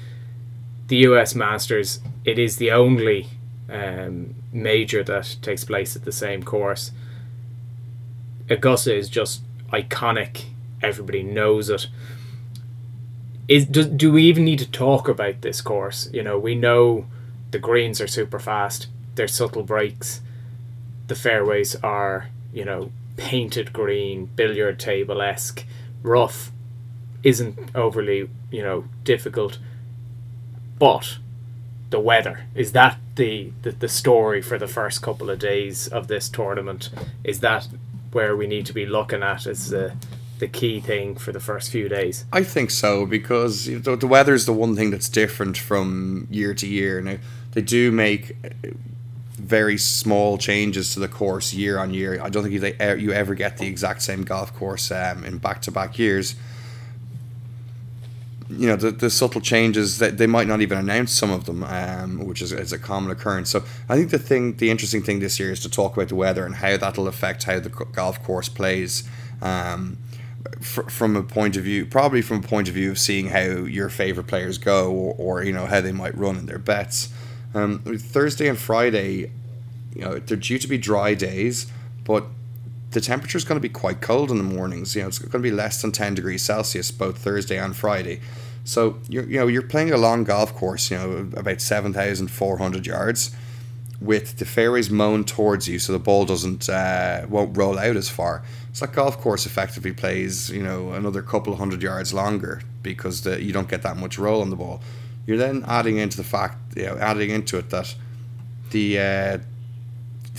the 0.88 0.98
US 1.08 1.34
Masters 1.34 2.00
it 2.24 2.38
is 2.38 2.56
the 2.56 2.70
only 2.70 3.28
um, 3.68 4.34
major 4.52 5.02
that 5.04 5.36
takes 5.42 5.64
place 5.64 5.94
at 5.96 6.04
the 6.04 6.12
same 6.12 6.42
course 6.42 6.90
Augusta 8.50 8.94
is 8.94 9.08
just 9.08 9.42
iconic. 9.72 10.46
Everybody 10.82 11.22
knows 11.22 11.70
it. 11.70 11.86
Is 13.48 13.66
do, 13.66 13.84
do 13.84 14.12
we 14.12 14.24
even 14.24 14.44
need 14.44 14.58
to 14.58 14.70
talk 14.70 15.08
about 15.08 15.40
this 15.40 15.60
course? 15.60 16.10
You 16.12 16.22
know, 16.22 16.38
we 16.38 16.54
know 16.54 17.06
the 17.52 17.58
greens 17.58 18.00
are 18.00 18.06
super 18.06 18.38
fast. 18.38 18.88
There's 19.14 19.34
subtle 19.34 19.62
breaks. 19.62 20.20
The 21.10 21.16
fairways 21.16 21.74
are, 21.82 22.28
you 22.52 22.64
know, 22.64 22.92
painted 23.16 23.72
green, 23.72 24.26
billiard 24.26 24.78
table 24.78 25.20
esque, 25.20 25.64
rough. 26.04 26.52
Isn't 27.24 27.58
overly, 27.74 28.30
you 28.52 28.62
know, 28.62 28.84
difficult. 29.02 29.58
But 30.78 31.18
the 31.90 31.98
weather 31.98 32.44
is 32.54 32.70
that 32.72 33.00
the, 33.16 33.50
the 33.62 33.72
the 33.72 33.88
story 33.88 34.40
for 34.40 34.56
the 34.56 34.68
first 34.68 35.02
couple 35.02 35.30
of 35.30 35.40
days 35.40 35.88
of 35.88 36.06
this 36.06 36.28
tournament 36.28 36.90
is 37.24 37.40
that 37.40 37.66
where 38.12 38.36
we 38.36 38.46
need 38.46 38.66
to 38.66 38.72
be 38.72 38.86
looking 38.86 39.24
at 39.24 39.48
as 39.48 39.70
the 39.70 39.96
the 40.38 40.46
key 40.46 40.78
thing 40.78 41.16
for 41.16 41.32
the 41.32 41.40
first 41.40 41.72
few 41.72 41.88
days 41.88 42.24
I 42.32 42.44
think 42.44 42.70
so 42.70 43.04
because 43.04 43.68
know, 43.68 43.96
the 43.96 44.06
weather 44.06 44.32
is 44.32 44.46
the 44.46 44.52
one 44.52 44.76
thing 44.76 44.90
that's 44.90 45.08
different 45.08 45.58
from 45.58 46.28
year 46.30 46.54
to 46.54 46.66
year. 46.66 47.00
Now 47.02 47.16
they 47.52 47.62
do 47.62 47.90
make 47.90 48.36
very 49.50 49.76
small 49.76 50.38
changes 50.38 50.94
to 50.94 51.00
the 51.00 51.08
course 51.08 51.52
year 51.52 51.78
on 51.78 51.92
year. 51.92 52.20
I 52.22 52.30
don't 52.30 52.44
think 52.44 52.54
you, 52.54 52.96
you 52.96 53.12
ever 53.12 53.34
get 53.34 53.58
the 53.58 53.66
exact 53.66 54.00
same 54.02 54.22
golf 54.22 54.54
course 54.54 54.92
um, 54.92 55.24
in 55.24 55.38
back 55.38 55.60
to 55.62 55.72
back 55.72 55.98
years. 55.98 56.36
You 58.48 58.68
know 58.68 58.76
the, 58.76 58.92
the 58.92 59.10
subtle 59.10 59.40
changes 59.40 59.98
that 59.98 60.18
they 60.18 60.26
might 60.26 60.46
not 60.46 60.60
even 60.60 60.78
announce 60.78 61.12
some 61.12 61.30
of 61.30 61.44
them, 61.44 61.62
um, 61.64 62.24
which 62.26 62.42
is, 62.42 62.52
is 62.52 62.72
a 62.72 62.78
common 62.78 63.10
occurrence. 63.10 63.50
So 63.50 63.62
I 63.88 63.96
think 63.96 64.10
the 64.10 64.18
thing, 64.18 64.56
the 64.56 64.70
interesting 64.70 65.02
thing 65.02 65.20
this 65.20 65.38
year 65.38 65.52
is 65.52 65.60
to 65.60 65.68
talk 65.68 65.96
about 65.96 66.08
the 66.08 66.16
weather 66.16 66.44
and 66.46 66.54
how 66.56 66.76
that'll 66.76 67.08
affect 67.08 67.44
how 67.44 67.60
the 67.60 67.68
golf 67.68 68.22
course 68.22 68.48
plays. 68.48 69.04
Um, 69.42 69.98
fr- 70.60 70.88
from 70.88 71.16
a 71.16 71.22
point 71.22 71.56
of 71.56 71.64
view, 71.64 71.86
probably 71.86 72.22
from 72.22 72.38
a 72.38 72.46
point 72.46 72.68
of 72.68 72.74
view 72.74 72.90
of 72.90 72.98
seeing 72.98 73.28
how 73.28 73.46
your 73.78 73.88
favorite 73.88 74.26
players 74.26 74.58
go, 74.58 74.90
or, 74.90 75.14
or 75.18 75.44
you 75.44 75.52
know 75.52 75.66
how 75.66 75.80
they 75.80 75.92
might 75.92 76.16
run 76.16 76.36
in 76.36 76.46
their 76.46 76.58
bets. 76.58 77.08
Um, 77.54 77.80
Thursday 77.80 78.48
and 78.48 78.58
Friday, 78.58 79.32
you 79.94 80.02
know, 80.02 80.18
they're 80.18 80.36
due 80.36 80.58
to 80.58 80.68
be 80.68 80.78
dry 80.78 81.14
days, 81.14 81.66
but 82.04 82.24
the 82.90 83.00
temperature 83.00 83.38
is 83.38 83.44
going 83.44 83.56
to 83.56 83.62
be 83.62 83.72
quite 83.72 84.00
cold 84.00 84.30
in 84.30 84.38
the 84.38 84.44
mornings. 84.44 84.94
You 84.94 85.02
know, 85.02 85.08
it's 85.08 85.18
going 85.18 85.30
to 85.30 85.38
be 85.38 85.50
less 85.50 85.80
than 85.82 85.92
ten 85.92 86.14
degrees 86.14 86.42
Celsius 86.42 86.90
both 86.90 87.18
Thursday 87.18 87.58
and 87.58 87.76
Friday. 87.76 88.20
So 88.64 88.98
you're 89.08 89.24
you 89.24 89.38
know 89.38 89.46
you're 89.46 89.62
playing 89.62 89.92
a 89.92 89.96
long 89.96 90.24
golf 90.24 90.54
course, 90.54 90.90
you 90.90 90.96
know, 90.96 91.30
about 91.36 91.60
seven 91.60 91.92
thousand 91.92 92.30
four 92.30 92.58
hundred 92.58 92.86
yards 92.86 93.34
with 94.00 94.38
the 94.38 94.46
fairways 94.46 94.88
mown 94.88 95.24
towards 95.24 95.68
you 95.68 95.78
so 95.78 95.92
the 95.92 95.98
ball 95.98 96.24
doesn't 96.24 96.68
uh, 96.68 97.26
won't 97.28 97.56
roll 97.56 97.78
out 97.78 97.96
as 97.96 98.08
far. 98.08 98.42
So 98.72 98.86
that 98.86 98.94
golf 98.94 99.18
course 99.18 99.46
effectively 99.46 99.92
plays 99.92 100.50
you 100.50 100.62
know 100.62 100.92
another 100.92 101.22
couple 101.22 101.52
of 101.52 101.58
hundred 101.58 101.82
yards 101.82 102.14
longer 102.14 102.62
because 102.82 103.22
the, 103.22 103.42
you 103.42 103.52
don't 103.52 103.68
get 103.68 103.82
that 103.82 103.96
much 103.96 104.18
roll 104.18 104.40
on 104.40 104.50
the 104.50 104.56
ball. 104.56 104.80
You're 105.26 105.36
then 105.36 105.64
adding 105.66 105.98
into 105.98 106.16
the 106.16 106.24
fact 106.24 106.76
you 106.76 106.84
know 106.84 106.96
adding 106.98 107.30
into 107.30 107.58
it 107.58 107.70
that 107.70 107.94
the 108.70 108.98
uh, 108.98 109.38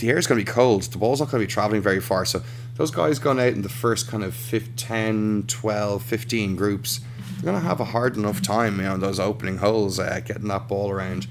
the 0.02 0.10
air 0.10 0.18
is 0.18 0.26
going 0.26 0.38
to 0.38 0.44
be 0.44 0.50
cold. 0.50 0.82
The 0.82 0.98
ball's 0.98 1.20
not 1.20 1.30
going 1.30 1.40
to 1.40 1.46
be 1.46 1.50
traveling 1.50 1.80
very 1.80 2.00
far. 2.00 2.24
So 2.24 2.42
those 2.74 2.90
guys 2.90 3.20
going 3.20 3.38
out 3.38 3.52
in 3.52 3.62
the 3.62 3.68
first 3.68 4.08
kind 4.08 4.24
of 4.24 4.34
5, 4.34 4.70
10, 4.74 5.44
12, 5.46 6.02
15 6.02 6.56
groups, 6.56 7.00
they're 7.36 7.52
going 7.52 7.62
to 7.62 7.66
have 7.68 7.78
a 7.78 7.84
hard 7.84 8.16
enough 8.16 8.42
time, 8.42 8.78
you 8.78 8.82
know, 8.82 8.96
those 8.96 9.20
opening 9.20 9.58
holes, 9.58 10.00
uh, 10.00 10.20
getting 10.24 10.48
that 10.48 10.66
ball 10.66 10.90
around. 10.90 11.28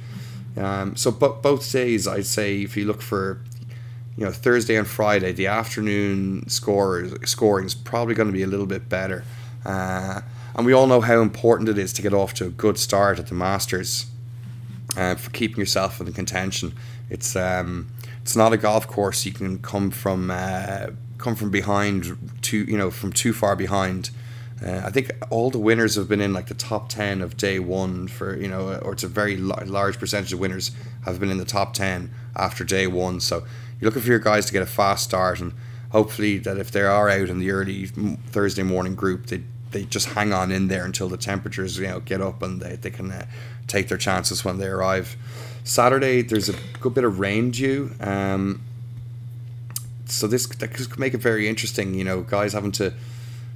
Um, 0.56 0.96
so 0.96 1.12
both 1.12 1.70
days, 1.70 2.08
I'd 2.08 2.26
say 2.26 2.62
if 2.62 2.78
you 2.78 2.86
look 2.86 3.02
for, 3.02 3.42
you 4.16 4.24
know, 4.24 4.32
Thursday 4.32 4.78
and 4.78 4.88
Friday, 4.88 5.34
the 5.34 5.48
afternoon 5.48 6.48
scoring 6.48 7.66
is 7.66 7.76
probably 7.76 8.16
going 8.16 8.30
to 8.30 8.34
be 8.34 8.44
a 8.44 8.48
little 8.48 8.66
bit 8.66 8.88
better. 8.88 9.26
Uh, 9.66 10.22
and 10.56 10.66
we 10.66 10.72
all 10.72 10.88
know 10.88 11.02
how 11.02 11.22
important 11.22 11.68
it 11.68 11.78
is 11.78 11.92
to 11.94 12.02
get 12.02 12.14
off 12.14 12.34
to 12.36 12.46
a 12.46 12.50
good 12.50 12.78
start 12.78 13.20
at 13.20 13.28
the 13.28 13.36
Masters 13.36 14.06
uh, 14.96 15.16
for 15.16 15.30
keeping 15.32 15.58
yourself 15.58 16.00
in 16.00 16.12
contention. 16.14 16.74
It's 17.10 17.36
um, 17.36 17.90
it's 18.22 18.36
not 18.36 18.54
a 18.54 18.58
golf 18.58 18.88
course 18.88 19.26
you 19.26 19.32
can 19.32 19.60
come 19.60 19.92
from 19.92 20.32
uh, 20.32 20.88
come 21.18 21.36
from 21.36 21.52
behind 21.52 22.18
too 22.42 22.64
you 22.64 22.78
know 22.78 22.92
from 22.92 23.12
too 23.12 23.34
far 23.34 23.56
behind. 23.56 24.12
Uh, 24.64 24.82
I 24.86 24.92
think 24.92 25.12
all 25.32 25.50
the 25.50 25.58
winners 25.58 25.96
have 25.96 26.08
been 26.08 26.22
in 26.22 26.34
like 26.34 26.46
the 26.46 26.54
top 26.54 26.90
ten 26.90 27.22
of 27.22 27.36
day 27.36 27.58
one 27.58 28.08
for 28.08 28.36
you 28.36 28.48
know, 28.48 28.76
or 28.76 28.94
it's 28.94 29.04
a 29.04 29.08
very 29.08 29.36
large 29.38 29.98
percentage 29.98 30.34
of 30.34 30.40
winners 30.40 30.72
have 31.06 31.20
been 31.20 31.32
in 31.32 31.40
the 31.40 31.46
top 31.46 31.74
ten 31.74 32.12
after 32.36 32.64
day 32.64 32.86
one. 32.86 33.20
So 33.20 33.44
you're 33.80 33.90
looking 33.90 34.04
for 34.04 34.10
your 34.10 34.20
guys 34.20 34.46
to 34.46 34.54
get 34.54 34.62
a 34.62 34.68
fast 34.68 35.04
start, 35.06 35.40
and 35.40 35.54
hopefully 35.90 36.38
that 36.40 36.58
if 36.58 36.70
they 36.70 36.82
are 36.82 37.10
out 37.10 37.30
in 37.30 37.40
the 37.40 37.50
early 37.50 37.88
Thursday 37.88 38.64
morning 38.64 38.94
group, 38.94 39.28
they 39.28 39.42
they 39.72 39.86
just 39.86 40.10
hang 40.10 40.32
on 40.32 40.52
in 40.52 40.68
there 40.68 40.86
until 40.86 41.10
the 41.10 41.18
temperatures 41.18 41.80
you 41.80 41.88
know 41.88 42.00
get 42.00 42.22
up 42.22 42.44
and 42.44 42.62
they, 42.62 42.76
they 42.76 42.92
can 42.92 43.12
uh, 43.12 43.26
take 43.68 43.88
their 43.88 43.98
chances 43.98 44.46
when 44.46 44.60
they 44.60 44.68
arrive. 44.68 45.18
Saturday 45.64 46.22
there's 46.22 46.50
a 46.50 46.56
good 46.80 46.94
bit 46.94 47.04
of 47.04 47.20
rain 47.20 47.52
due. 47.52 47.92
Um, 48.00 48.62
so 50.06 50.28
this 50.28 50.46
that 50.48 50.74
could 50.74 51.00
make 51.00 51.14
it 51.14 51.20
very 51.20 51.48
interesting. 51.48 51.94
You 51.94 52.04
know, 52.04 52.22
guys 52.22 52.54
having 52.54 52.72
to. 52.74 52.94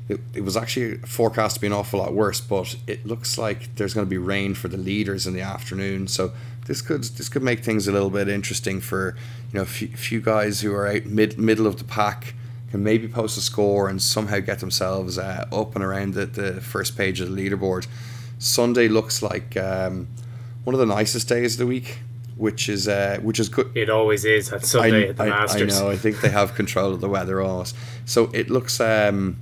It, 0.08 0.20
it 0.36 0.42
was 0.42 0.56
actually 0.56 0.98
forecast 0.98 1.56
to 1.56 1.62
be 1.62 1.66
an 1.66 1.74
awful 1.74 1.98
lot 1.98 2.14
worse, 2.14 2.40
but 2.40 2.76
it 2.86 3.08
looks 3.08 3.40
like 3.40 3.76
there's 3.76 3.96
going 3.96 4.06
to 4.06 4.10
be 4.10 4.20
rain 4.20 4.54
for 4.54 4.68
the 4.68 4.78
leaders 4.78 5.26
in 5.26 5.34
the 5.34 5.42
afternoon. 5.42 6.08
So 6.08 6.32
this 6.68 6.82
could 6.82 7.04
this 7.04 7.28
could 7.28 7.42
make 7.42 7.64
things 7.64 7.88
a 7.88 7.92
little 7.92 8.12
bit 8.12 8.28
interesting 8.28 8.80
for 8.82 9.16
you 9.52 9.58
know 9.58 9.64
a 9.64 9.66
few, 9.66 9.88
few 9.88 10.22
guys 10.22 10.62
who 10.62 10.74
are 10.74 10.88
out 10.88 11.06
mid 11.06 11.40
middle 11.40 11.66
of 11.66 11.78
the 11.78 11.84
pack 11.84 12.36
can 12.72 12.84
maybe 12.84 13.08
post 13.08 13.38
a 13.38 13.42
score 13.42 13.88
and 13.90 14.02
somehow 14.02 14.40
get 14.40 14.60
themselves 14.60 15.18
uh, 15.18 15.48
up 15.52 15.76
and 15.76 15.84
around 15.84 16.14
the, 16.14 16.26
the 16.26 16.62
first 16.62 16.98
page 16.98 17.22
of 17.22 17.34
the 17.34 17.50
leaderboard. 17.50 17.88
Sunday 18.38 18.88
looks 18.88 19.22
like 19.22 19.56
um, 19.58 20.08
one 20.66 20.74
of 20.74 20.80
the 20.80 20.86
nicest 20.86 21.30
days 21.30 21.54
of 21.54 21.60
the 21.60 21.68
week 21.68 22.00
which 22.38 22.68
is 22.68 22.88
uh, 22.88 23.18
which 23.22 23.40
is 23.40 23.50
good. 23.50 23.72
It 23.76 23.90
always 23.90 24.26
is 24.26 24.52
at 24.52 24.66
Sunday 24.66 25.06
I, 25.06 25.10
at 25.10 25.18
the 25.18 25.24
I, 25.24 25.30
Masters. 25.30 25.80
I 25.80 25.84
know. 25.84 25.90
I 25.90 25.96
think 25.96 26.22
they 26.22 26.30
have 26.30 26.54
control 26.54 26.94
of 26.94 27.02
the 27.02 27.10
weather 27.10 27.42
almost. 27.42 27.76
So 28.06 28.30
it 28.34 28.50
looks 28.50 28.80
um, 28.80 29.38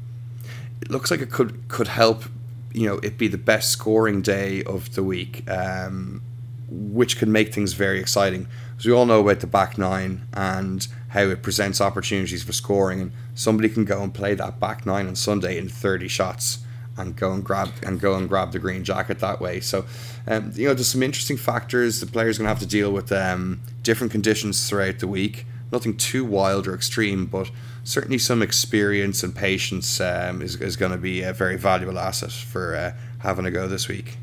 it 0.82 0.90
looks 0.92 1.10
like 1.12 1.22
it 1.22 1.32
could 1.32 1.68
could 1.68 1.88
help. 1.88 2.26
You 2.72 2.88
know, 2.88 2.98
it 2.98 3.18
be 3.18 3.28
the 3.28 3.38
best 3.38 3.72
scoring 3.72 4.22
day 4.22 4.64
of 4.64 4.96
the 4.96 5.04
week, 5.04 5.50
um, 5.50 6.22
which 6.70 7.18
can 7.18 7.32
make 7.32 7.54
things 7.54 7.74
very 7.74 8.00
exciting. 8.00 8.48
Because 8.72 8.86
we 8.86 8.94
all 8.94 9.06
know 9.06 9.22
about 9.22 9.42
the 9.42 9.48
back 9.48 9.78
nine 9.78 10.28
and 10.34 10.88
how 11.10 11.22
it 11.22 11.44
presents 11.44 11.80
opportunities 11.80 12.44
for 12.44 12.54
scoring, 12.54 13.02
and 13.02 13.12
somebody 13.36 13.70
can 13.70 13.86
go 13.86 14.02
and 14.02 14.14
play 14.14 14.34
that 14.36 14.60
back 14.60 14.86
nine 14.86 15.08
on 15.08 15.16
Sunday 15.16 15.58
in 15.58 15.70
thirty 15.70 16.08
shots 16.08 16.60
and 16.98 17.16
go 17.16 17.32
and 17.32 17.44
grab 17.44 17.70
and 17.82 18.00
go 18.00 18.16
and 18.16 18.30
grab 18.30 18.52
the 18.52 18.60
green 18.60 18.84
jacket 18.84 19.20
that 19.20 19.42
way. 19.42 19.60
So, 19.60 19.86
um, 20.28 20.52
you 20.56 20.68
know, 20.68 20.74
there's 20.74 20.90
some 20.90 21.04
interesting 21.04 21.38
factors. 21.38 22.00
The 22.00 22.06
player's 22.06 22.38
going 22.38 22.46
to 22.46 22.50
have 22.50 22.60
to 22.60 22.68
deal 22.68 22.92
with 22.92 23.12
um, 23.12 23.62
different 23.82 24.12
conditions 24.12 24.70
throughout 24.70 25.00
the 25.00 25.08
week. 25.08 25.46
Nothing 25.72 25.98
too 25.98 26.24
wild 26.24 26.68
or 26.68 26.76
extreme, 26.76 27.26
but 27.26 27.50
certainly 27.84 28.20
some 28.20 28.42
experience 28.42 29.24
and 29.24 29.36
patience 29.36 30.00
um, 30.00 30.42
is, 30.42 30.56
is 30.62 30.76
going 30.76 30.92
to 30.92 30.98
be 30.98 31.24
a 31.24 31.34
very 31.34 31.58
valuable 31.58 31.98
asset 31.98 32.32
for 32.32 32.76
uh, 32.76 32.94
having 33.20 33.46
a 33.46 33.52
go 33.52 33.68
this 33.68 33.88
week. 33.88 34.18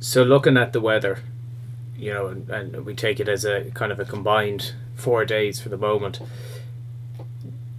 So, 0.00 0.22
looking 0.22 0.56
at 0.56 0.72
the 0.72 0.80
weather, 0.80 1.22
you 1.94 2.14
know, 2.14 2.28
and, 2.28 2.48
and 2.48 2.86
we 2.86 2.94
take 2.94 3.20
it 3.20 3.28
as 3.28 3.44
a 3.44 3.70
kind 3.72 3.92
of 3.92 4.00
a 4.00 4.06
combined 4.06 4.72
four 4.96 5.26
days 5.26 5.60
for 5.60 5.68
the 5.68 5.76
moment 5.76 6.20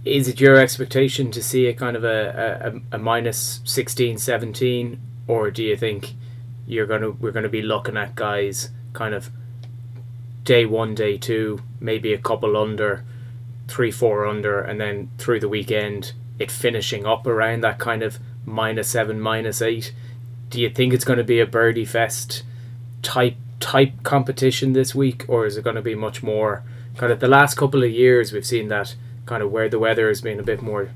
is 0.04 0.28
it 0.28 0.40
your 0.40 0.56
expectation 0.56 1.30
to 1.30 1.42
see 1.42 1.66
a 1.66 1.74
kind 1.74 1.96
of 1.96 2.04
a, 2.04 2.80
a, 2.92 2.96
a 2.96 2.98
minus 2.98 3.60
16 3.64 4.18
17 4.18 5.00
or 5.28 5.50
do 5.50 5.62
you 5.62 5.76
think 5.76 6.14
you're 6.66 6.86
gonna 6.86 7.10
we're 7.10 7.30
gonna 7.30 7.48
be 7.48 7.62
looking 7.62 7.96
at 7.96 8.14
guys 8.14 8.70
kind 8.92 9.14
of 9.14 9.30
day 10.44 10.66
one 10.66 10.94
day 10.94 11.16
two 11.16 11.60
maybe 11.80 12.12
a 12.12 12.18
couple 12.18 12.56
under 12.56 13.04
three 13.68 13.90
four 13.90 14.26
under 14.26 14.60
and 14.60 14.80
then 14.80 15.10
through 15.18 15.38
the 15.38 15.48
weekend 15.48 16.12
it 16.38 16.50
finishing 16.50 17.06
up 17.06 17.26
around 17.26 17.62
that 17.62 17.78
kind 17.78 18.02
of 18.02 18.18
minus 18.44 18.88
seven 18.88 19.20
minus 19.20 19.62
eight? 19.62 19.94
Do 20.50 20.60
you 20.60 20.68
think 20.68 20.92
it's 20.92 21.04
going 21.04 21.18
to 21.18 21.24
be 21.24 21.40
a 21.40 21.46
birdie 21.46 21.84
fest 21.84 22.42
type 23.00 23.36
type 23.60 24.02
competition 24.02 24.72
this 24.72 24.94
week 24.94 25.24
or 25.28 25.46
is 25.46 25.56
it 25.56 25.62
going 25.62 25.76
to 25.76 25.82
be 25.82 25.94
much 25.94 26.22
more 26.22 26.64
kind 26.96 27.12
of 27.12 27.20
the 27.20 27.28
last 27.28 27.54
couple 27.54 27.84
of 27.84 27.90
years 27.90 28.32
we've 28.32 28.44
seen 28.44 28.66
that 28.68 28.96
kind 29.26 29.42
of 29.42 29.50
where 29.50 29.68
the 29.68 29.78
weather 29.78 30.08
has 30.08 30.20
been 30.20 30.40
a 30.40 30.42
bit 30.42 30.62
more, 30.62 30.90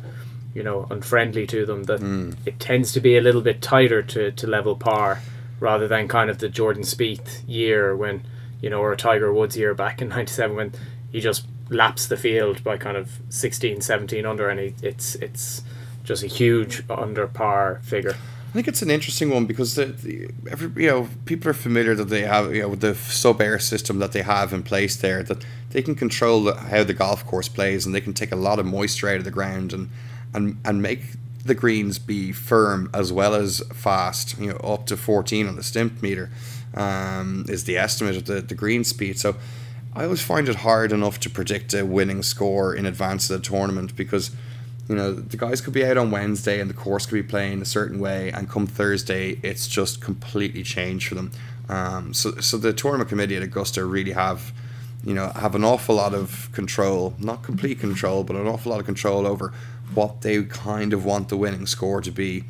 you 0.54 0.62
know, 0.62 0.86
unfriendly 0.90 1.46
to 1.48 1.66
them, 1.66 1.84
that 1.84 2.00
mm. 2.00 2.36
it 2.44 2.58
tends 2.58 2.92
to 2.92 3.00
be 3.00 3.16
a 3.16 3.20
little 3.20 3.40
bit 3.40 3.62
tighter 3.62 4.02
to, 4.02 4.32
to 4.32 4.46
level 4.46 4.76
par 4.76 5.20
rather 5.60 5.88
than 5.88 6.08
kind 6.08 6.30
of 6.30 6.38
the 6.38 6.48
Jordan 6.48 6.82
Spieth 6.82 7.42
year 7.46 7.96
when, 7.96 8.22
you 8.60 8.70
know, 8.70 8.80
or 8.80 8.92
a 8.92 8.96
Tiger 8.96 9.32
Woods 9.32 9.56
year 9.56 9.74
back 9.74 10.02
in 10.02 10.08
97 10.10 10.56
when 10.56 10.72
he 11.12 11.20
just 11.20 11.46
laps 11.68 12.06
the 12.06 12.16
field 12.16 12.62
by 12.62 12.76
kind 12.76 12.96
of 12.96 13.20
16, 13.28 13.80
17 13.80 14.26
under 14.26 14.48
and 14.48 14.60
he, 14.60 14.74
it's, 14.82 15.14
it's 15.16 15.62
just 16.04 16.22
a 16.22 16.28
huge 16.28 16.82
under 16.88 17.26
par 17.26 17.80
figure. 17.82 18.14
I 18.48 18.52
think 18.52 18.68
it's 18.68 18.80
an 18.80 18.90
interesting 18.90 19.28
one 19.28 19.44
because 19.44 19.74
the, 19.74 19.86
the 19.86 20.30
every 20.50 20.84
you 20.84 20.88
know 20.88 21.08
people 21.26 21.50
are 21.50 21.54
familiar 21.54 21.94
that 21.94 22.06
they 22.06 22.22
have 22.22 22.54
you 22.54 22.62
know 22.62 22.68
with 22.70 22.80
the 22.80 22.92
SubAir 22.92 23.60
system 23.60 23.98
that 23.98 24.12
they 24.12 24.22
have 24.22 24.54
in 24.54 24.62
place 24.62 24.96
there 24.96 25.22
that 25.24 25.44
they 25.76 25.82
can 25.82 25.94
control 25.94 26.54
how 26.54 26.82
the 26.84 26.94
golf 26.94 27.26
course 27.26 27.48
plays 27.48 27.84
and 27.84 27.94
they 27.94 28.00
can 28.00 28.14
take 28.14 28.32
a 28.32 28.36
lot 28.36 28.58
of 28.58 28.64
moisture 28.64 29.10
out 29.10 29.18
of 29.18 29.24
the 29.24 29.30
ground 29.30 29.74
and 29.74 29.90
and 30.32 30.58
and 30.64 30.80
make 30.80 31.02
the 31.44 31.54
greens 31.54 31.98
be 31.98 32.32
firm 32.32 32.88
as 32.94 33.12
well 33.12 33.34
as 33.34 33.62
fast. 33.74 34.38
You 34.40 34.52
know, 34.52 34.56
up 34.56 34.86
to 34.86 34.96
fourteen 34.96 35.46
on 35.46 35.54
the 35.54 35.60
Stimpmeter 35.60 36.30
um, 36.72 37.44
is 37.50 37.64
the 37.64 37.76
estimate 37.76 38.16
of 38.16 38.24
the 38.24 38.40
the 38.40 38.54
green 38.54 38.84
speed. 38.84 39.18
So 39.18 39.36
I 39.92 40.04
always 40.04 40.22
find 40.22 40.48
it 40.48 40.56
hard 40.56 40.92
enough 40.92 41.20
to 41.20 41.28
predict 41.28 41.74
a 41.74 41.84
winning 41.84 42.22
score 42.22 42.74
in 42.74 42.86
advance 42.86 43.28
of 43.28 43.42
the 43.42 43.46
tournament 43.46 43.94
because 43.96 44.30
you 44.88 44.94
know 44.94 45.12
the 45.12 45.36
guys 45.36 45.60
could 45.60 45.74
be 45.74 45.84
out 45.84 45.98
on 45.98 46.10
Wednesday 46.10 46.58
and 46.58 46.70
the 46.70 46.74
course 46.74 47.04
could 47.04 47.16
be 47.16 47.22
playing 47.22 47.60
a 47.60 47.66
certain 47.66 47.98
way, 48.00 48.30
and 48.32 48.48
come 48.48 48.66
Thursday 48.66 49.38
it's 49.42 49.68
just 49.68 50.00
completely 50.00 50.62
changed 50.62 51.08
for 51.08 51.16
them. 51.16 51.32
Um, 51.68 52.14
so 52.14 52.30
so 52.40 52.56
the 52.56 52.72
tournament 52.72 53.10
committee 53.10 53.36
at 53.36 53.42
Augusta 53.42 53.84
really 53.84 54.12
have 54.12 54.54
you 55.06 55.14
know, 55.14 55.30
have 55.36 55.54
an 55.54 55.64
awful 55.64 55.94
lot 55.94 56.14
of 56.14 56.50
control, 56.52 57.14
not 57.20 57.44
complete 57.44 57.78
control, 57.78 58.24
but 58.24 58.34
an 58.34 58.48
awful 58.48 58.72
lot 58.72 58.80
of 58.80 58.86
control 58.86 59.24
over 59.24 59.52
what 59.94 60.22
they 60.22 60.42
kind 60.42 60.92
of 60.92 61.04
want 61.04 61.28
the 61.28 61.36
winning 61.36 61.64
score 61.64 62.00
to 62.00 62.10
be. 62.10 62.42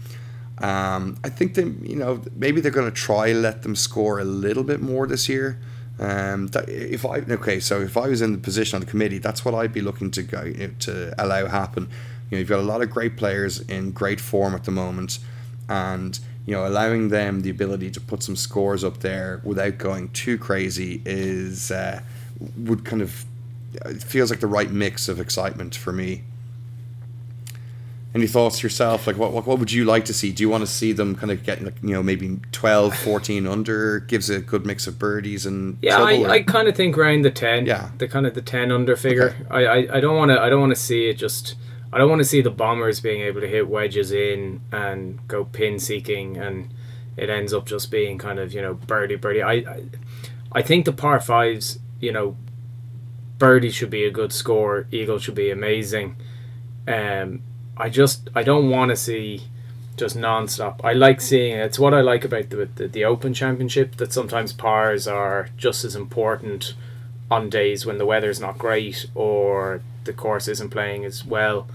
Um, 0.59 1.19
I 1.23 1.29
think 1.29 1.55
they, 1.55 1.65
you 1.65 1.97
know, 1.97 2.23
maybe 2.35 2.63
they're 2.63 2.73
going 2.73 2.91
to 2.91 2.97
try 2.97 3.33
let 3.33 3.63
them 3.63 3.77
score 3.77 4.19
a 4.19 4.25
little 4.25 4.65
bit 4.65 4.81
more 4.81 5.07
this 5.07 5.29
year. 5.29 5.61
Um, 5.99 6.47
that 6.49 6.67
if 6.71 7.05
I 7.05 7.19
okay, 7.19 7.61
so 7.61 7.83
if 7.83 7.95
I 7.99 8.09
was 8.09 8.23
in 8.23 8.33
the 8.33 8.39
position 8.39 8.77
on 8.77 8.81
the 8.81 8.91
committee, 8.91 9.19
that's 9.19 9.45
what 9.45 9.55
I'd 9.55 9.75
be 9.75 9.83
looking 9.83 10.11
to 10.13 10.23
go 10.23 10.51
to 10.51 11.15
allow 11.23 11.47
happen. 11.49 11.91
You 12.31 12.37
know, 12.37 12.39
you've 12.39 12.49
got 12.49 12.61
a 12.61 12.63
lot 12.63 12.81
of 12.81 12.91
great 12.91 13.19
players 13.19 13.61
in 13.61 13.93
great 13.93 14.21
form 14.21 14.55
at 14.55 14.65
the 14.65 14.71
moment, 14.71 15.19
and 15.69 16.19
you 16.47 16.55
know, 16.55 16.67
allowing 16.67 17.09
them 17.11 17.43
the 17.43 17.51
ability 17.51 17.91
to 17.91 18.01
put 18.01 18.23
some 18.23 18.37
scores 18.37 18.83
up 18.83 19.01
there 19.01 19.43
without 19.45 19.77
going 19.77 20.09
too 20.09 20.39
crazy 20.39 21.03
is. 21.05 21.71
Uh, 21.71 22.01
would 22.57 22.85
kind 22.85 23.03
of 23.03 23.25
it 23.85 24.03
feels 24.03 24.31
like 24.31 24.41
the 24.41 24.47
right 24.47 24.71
mix 24.71 25.09
of 25.09 25.21
excitement 25.21 25.75
for 25.75 25.93
me. 25.93 26.25
Any 28.15 28.27
thoughts 28.27 28.63
yourself? 28.63 29.07
Like, 29.07 29.19
what, 29.19 29.33
what, 29.33 29.47
what 29.47 29.59
would 29.59 29.71
you 29.71 29.85
like 29.85 30.07
to 30.07 30.15
see? 30.15 30.33
Do 30.33 30.43
you 30.43 30.49
want 30.49 30.63
to 30.63 30.67
see 30.67 30.93
them 30.93 31.15
kind 31.15 31.31
of 31.31 31.43
get, 31.43 31.63
like, 31.63 31.75
you 31.83 31.91
know, 31.91 32.03
maybe 32.03 32.41
12, 32.53 32.97
14 32.97 33.47
under? 33.49 34.01
Gives 34.01 34.31
a 34.31 34.41
good 34.41 34.65
mix 34.65 34.87
of 34.87 34.99
birdies 34.99 35.45
and 35.45 35.77
yeah. 35.83 35.99
I, 35.99 36.31
I 36.31 36.43
kind 36.43 36.67
of 36.67 36.75
think 36.75 36.97
around 36.97 37.23
the 37.23 37.31
ten. 37.31 37.67
Yeah, 37.67 37.91
the 37.99 38.09
kind 38.09 38.27
of 38.27 38.35
the 38.35 38.41
ten 38.41 38.73
under 38.73 38.97
figure. 38.97 39.37
Okay. 39.41 39.45
I, 39.51 39.65
I, 39.65 39.97
I 39.97 40.01
don't 40.01 40.17
want 40.17 40.31
to 40.31 40.41
I 40.41 40.49
don't 40.49 40.61
want 40.61 40.75
to 40.75 40.81
see 40.81 41.09
it 41.09 41.15
just. 41.15 41.57
I 41.93 41.99
don't 41.99 42.11
want 42.11 42.21
to 42.21 42.25
see 42.25 42.43
the 42.43 42.51
bombers 42.51 43.01
being 43.01 43.23
able 43.23 43.41
to 43.41 43.49
hit 43.49 43.69
wedges 43.69 44.13
in 44.13 44.61
and 44.73 45.27
go 45.29 45.45
pin 45.45 45.79
seeking, 45.79 46.37
and 46.37 46.73
it 47.17 47.31
ends 47.31 47.55
up 47.55 47.65
just 47.65 47.91
being 47.91 48.19
kind 48.19 48.39
of 48.39 48.53
you 48.53 48.63
know 48.63 48.75
birdie 48.75 49.17
birdie. 49.17 49.43
I, 49.43 49.53
I, 49.53 49.83
I 50.53 50.63
think 50.63 50.85
the 50.85 50.93
par 50.93 51.21
fives 51.21 51.79
you 52.01 52.13
know, 52.13 52.37
birdie 53.39 53.71
should 53.71 53.91
be 53.91 54.05
a 54.05 54.11
good 54.11 54.33
score, 54.33 54.87
eagle 54.91 55.19
should 55.19 55.35
be 55.35 55.51
amazing. 55.51 56.17
Um, 56.89 57.43
I 57.77 57.89
just 57.89 58.29
I 58.35 58.43
don't 58.43 58.71
want 58.71 58.91
to 58.91 58.97
see 58.97 59.43
just 59.97 60.17
non-stop. 60.17 60.83
I 60.85 60.93
like 60.93 61.21
seeing 61.21 61.57
it's 61.57 61.79
what 61.79 61.95
I 61.95 62.01
like 62.01 62.25
about 62.25 62.51
the, 62.51 62.69
the 62.75 62.89
the 62.89 63.05
Open 63.05 63.35
Championship 63.35 63.97
that 63.97 64.13
sometimes 64.13 64.53
pars 64.53 65.07
are 65.09 65.49
just 65.57 65.85
as 65.85 65.97
important 65.97 66.75
on 67.31 67.51
days 67.51 67.85
when 67.85 67.99
the 67.99 68.07
weather's 68.07 68.41
not 68.41 68.59
great 68.59 69.07
or 69.15 69.83
the 70.05 70.13
course 70.13 70.49
isn't 70.49 70.71
playing 70.71 71.05
as 71.05 71.25
well, 71.25 71.69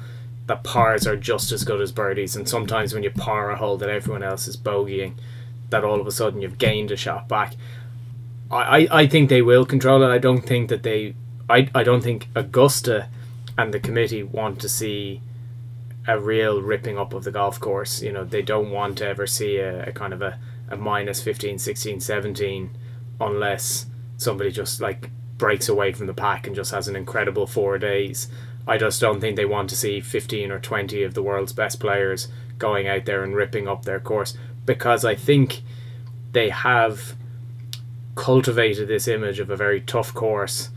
that 0.48 0.64
pars 0.64 1.06
are 1.06 1.18
just 1.18 1.52
as 1.52 1.64
good 1.64 1.82
as 1.82 1.92
birdies. 1.92 2.36
And 2.36 2.48
sometimes 2.48 2.94
when 2.94 3.04
you 3.04 3.12
par 3.12 3.52
a 3.52 3.58
hole 3.58 3.78
that 3.78 3.90
everyone 3.90 4.24
else 4.24 4.48
is 4.48 4.58
bogeying, 4.58 5.14
that 5.70 5.84
all 5.84 6.00
of 6.00 6.08
a 6.08 6.12
sudden 6.12 6.42
you've 6.42 6.58
gained 6.58 6.92
a 6.92 6.96
shot 6.96 7.28
back. 7.28 7.56
I, 8.52 8.88
I, 8.92 9.08
think 9.08 9.30
they 9.30 9.42
will 9.42 9.66
control 9.66 10.04
it. 10.04 10.08
I 10.08 10.18
don't 10.18 10.42
think 10.42 10.70
that 10.70 10.84
they. 10.84 11.16
I, 11.50 11.70
I 11.74 11.84
don't 11.84 12.02
think 12.02 12.28
Augusta 12.36 13.08
and 13.58 13.74
the 13.74 13.80
committee 13.80 14.24
want 14.24 14.60
to 14.62 14.70
see 14.70 15.22
a 16.08 16.20
real 16.20 16.62
ripping 16.62 16.98
up 16.98 17.14
of 17.14 17.24
the 17.24 17.32
golf 17.32 17.60
course. 17.60 18.02
You 18.02 18.12
know, 18.12 18.24
they 18.26 18.42
don't 18.42 18.72
want 18.72 18.98
to 18.98 19.08
ever 19.08 19.28
see 19.28 19.58
a, 19.58 19.90
a 19.90 19.92
kind 19.92 20.14
of 20.14 20.22
a, 20.22 20.40
a 20.70 20.76
minus 20.76 21.22
15, 21.22 21.60
16, 21.60 22.00
17 22.00 22.72
unless 23.20 23.86
somebody 24.18 24.52
just 24.52 24.82
like 24.82 25.10
breaks 25.38 25.70
away 25.70 25.94
from 25.94 26.08
the 26.08 26.14
pack 26.14 26.46
and 26.46 26.56
just 26.56 26.72
has 26.72 26.88
an 26.88 26.96
incredible 26.96 27.48
four 27.48 27.78
days. 27.78 28.28
I 28.68 28.78
just 28.78 29.02
don't 29.02 29.20
think 29.20 29.36
they 29.36 29.46
want 29.46 29.70
to 29.70 29.76
see 29.76 30.02
15 30.02 30.52
or 30.52 30.60
20 30.60 31.04
of 31.04 31.14
the 31.14 31.24
world's 31.24 31.54
best 31.54 31.80
players 31.80 32.28
going 32.58 32.88
out 32.88 33.06
there 33.06 33.24
and 33.24 33.36
ripping 33.36 33.68
up 33.68 33.86
their 33.86 34.00
course 34.00 34.38
because 34.66 35.04
I 35.04 35.16
think 35.16 35.62
they 36.32 36.50
have 36.50 37.16
cultivated 38.16 38.88
this 38.88 39.08
image 39.08 39.40
of 39.40 39.50
a 39.50 39.56
very 39.56 39.82
tough 39.82 40.14
course, 40.14 40.70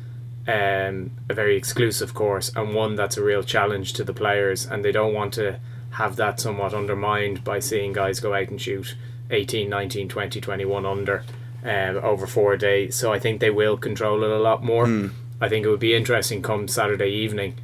um, 0.47 1.11
a 1.29 1.35
very 1.35 1.57
exclusive 1.57 2.15
course, 2.15 2.53
and 2.55 2.75
one 2.75 2.95
that's 2.95 3.17
a 3.17 3.23
real 3.23 3.43
challenge 3.43 3.93
to 3.95 4.05
the 4.05 4.15
players, 4.15 4.67
and 4.67 4.85
they 4.85 4.93
don't 4.93 5.15
want 5.15 5.35
to 5.35 5.59
have 5.93 6.17
that 6.17 6.41
somewhat 6.41 6.75
undermined 6.75 7.45
by 7.45 7.59
seeing 7.59 7.93
guys 7.93 8.21
go 8.21 8.35
out 8.35 8.49
and 8.49 8.61
shoot 8.61 8.97
18, 9.31 9.69
19, 9.69 10.09
20, 10.09 10.41
21 10.41 10.87
under 10.87 11.25
um, 11.63 11.97
over 12.03 12.27
four 12.27 12.57
days. 12.57 12.97
So 12.97 13.13
I 13.13 13.19
think 13.19 13.41
they 13.41 13.51
will 13.51 13.77
control 13.77 14.23
it 14.25 14.31
a 14.31 14.39
lot 14.39 14.63
more. 14.63 14.87
Mm. 14.87 15.13
I 15.41 15.49
think 15.49 15.65
it 15.65 15.69
would 15.69 15.81
be 15.81 15.95
interesting 15.95 16.43
come 16.43 16.69
Saturday 16.69 17.11
evening 17.11 17.55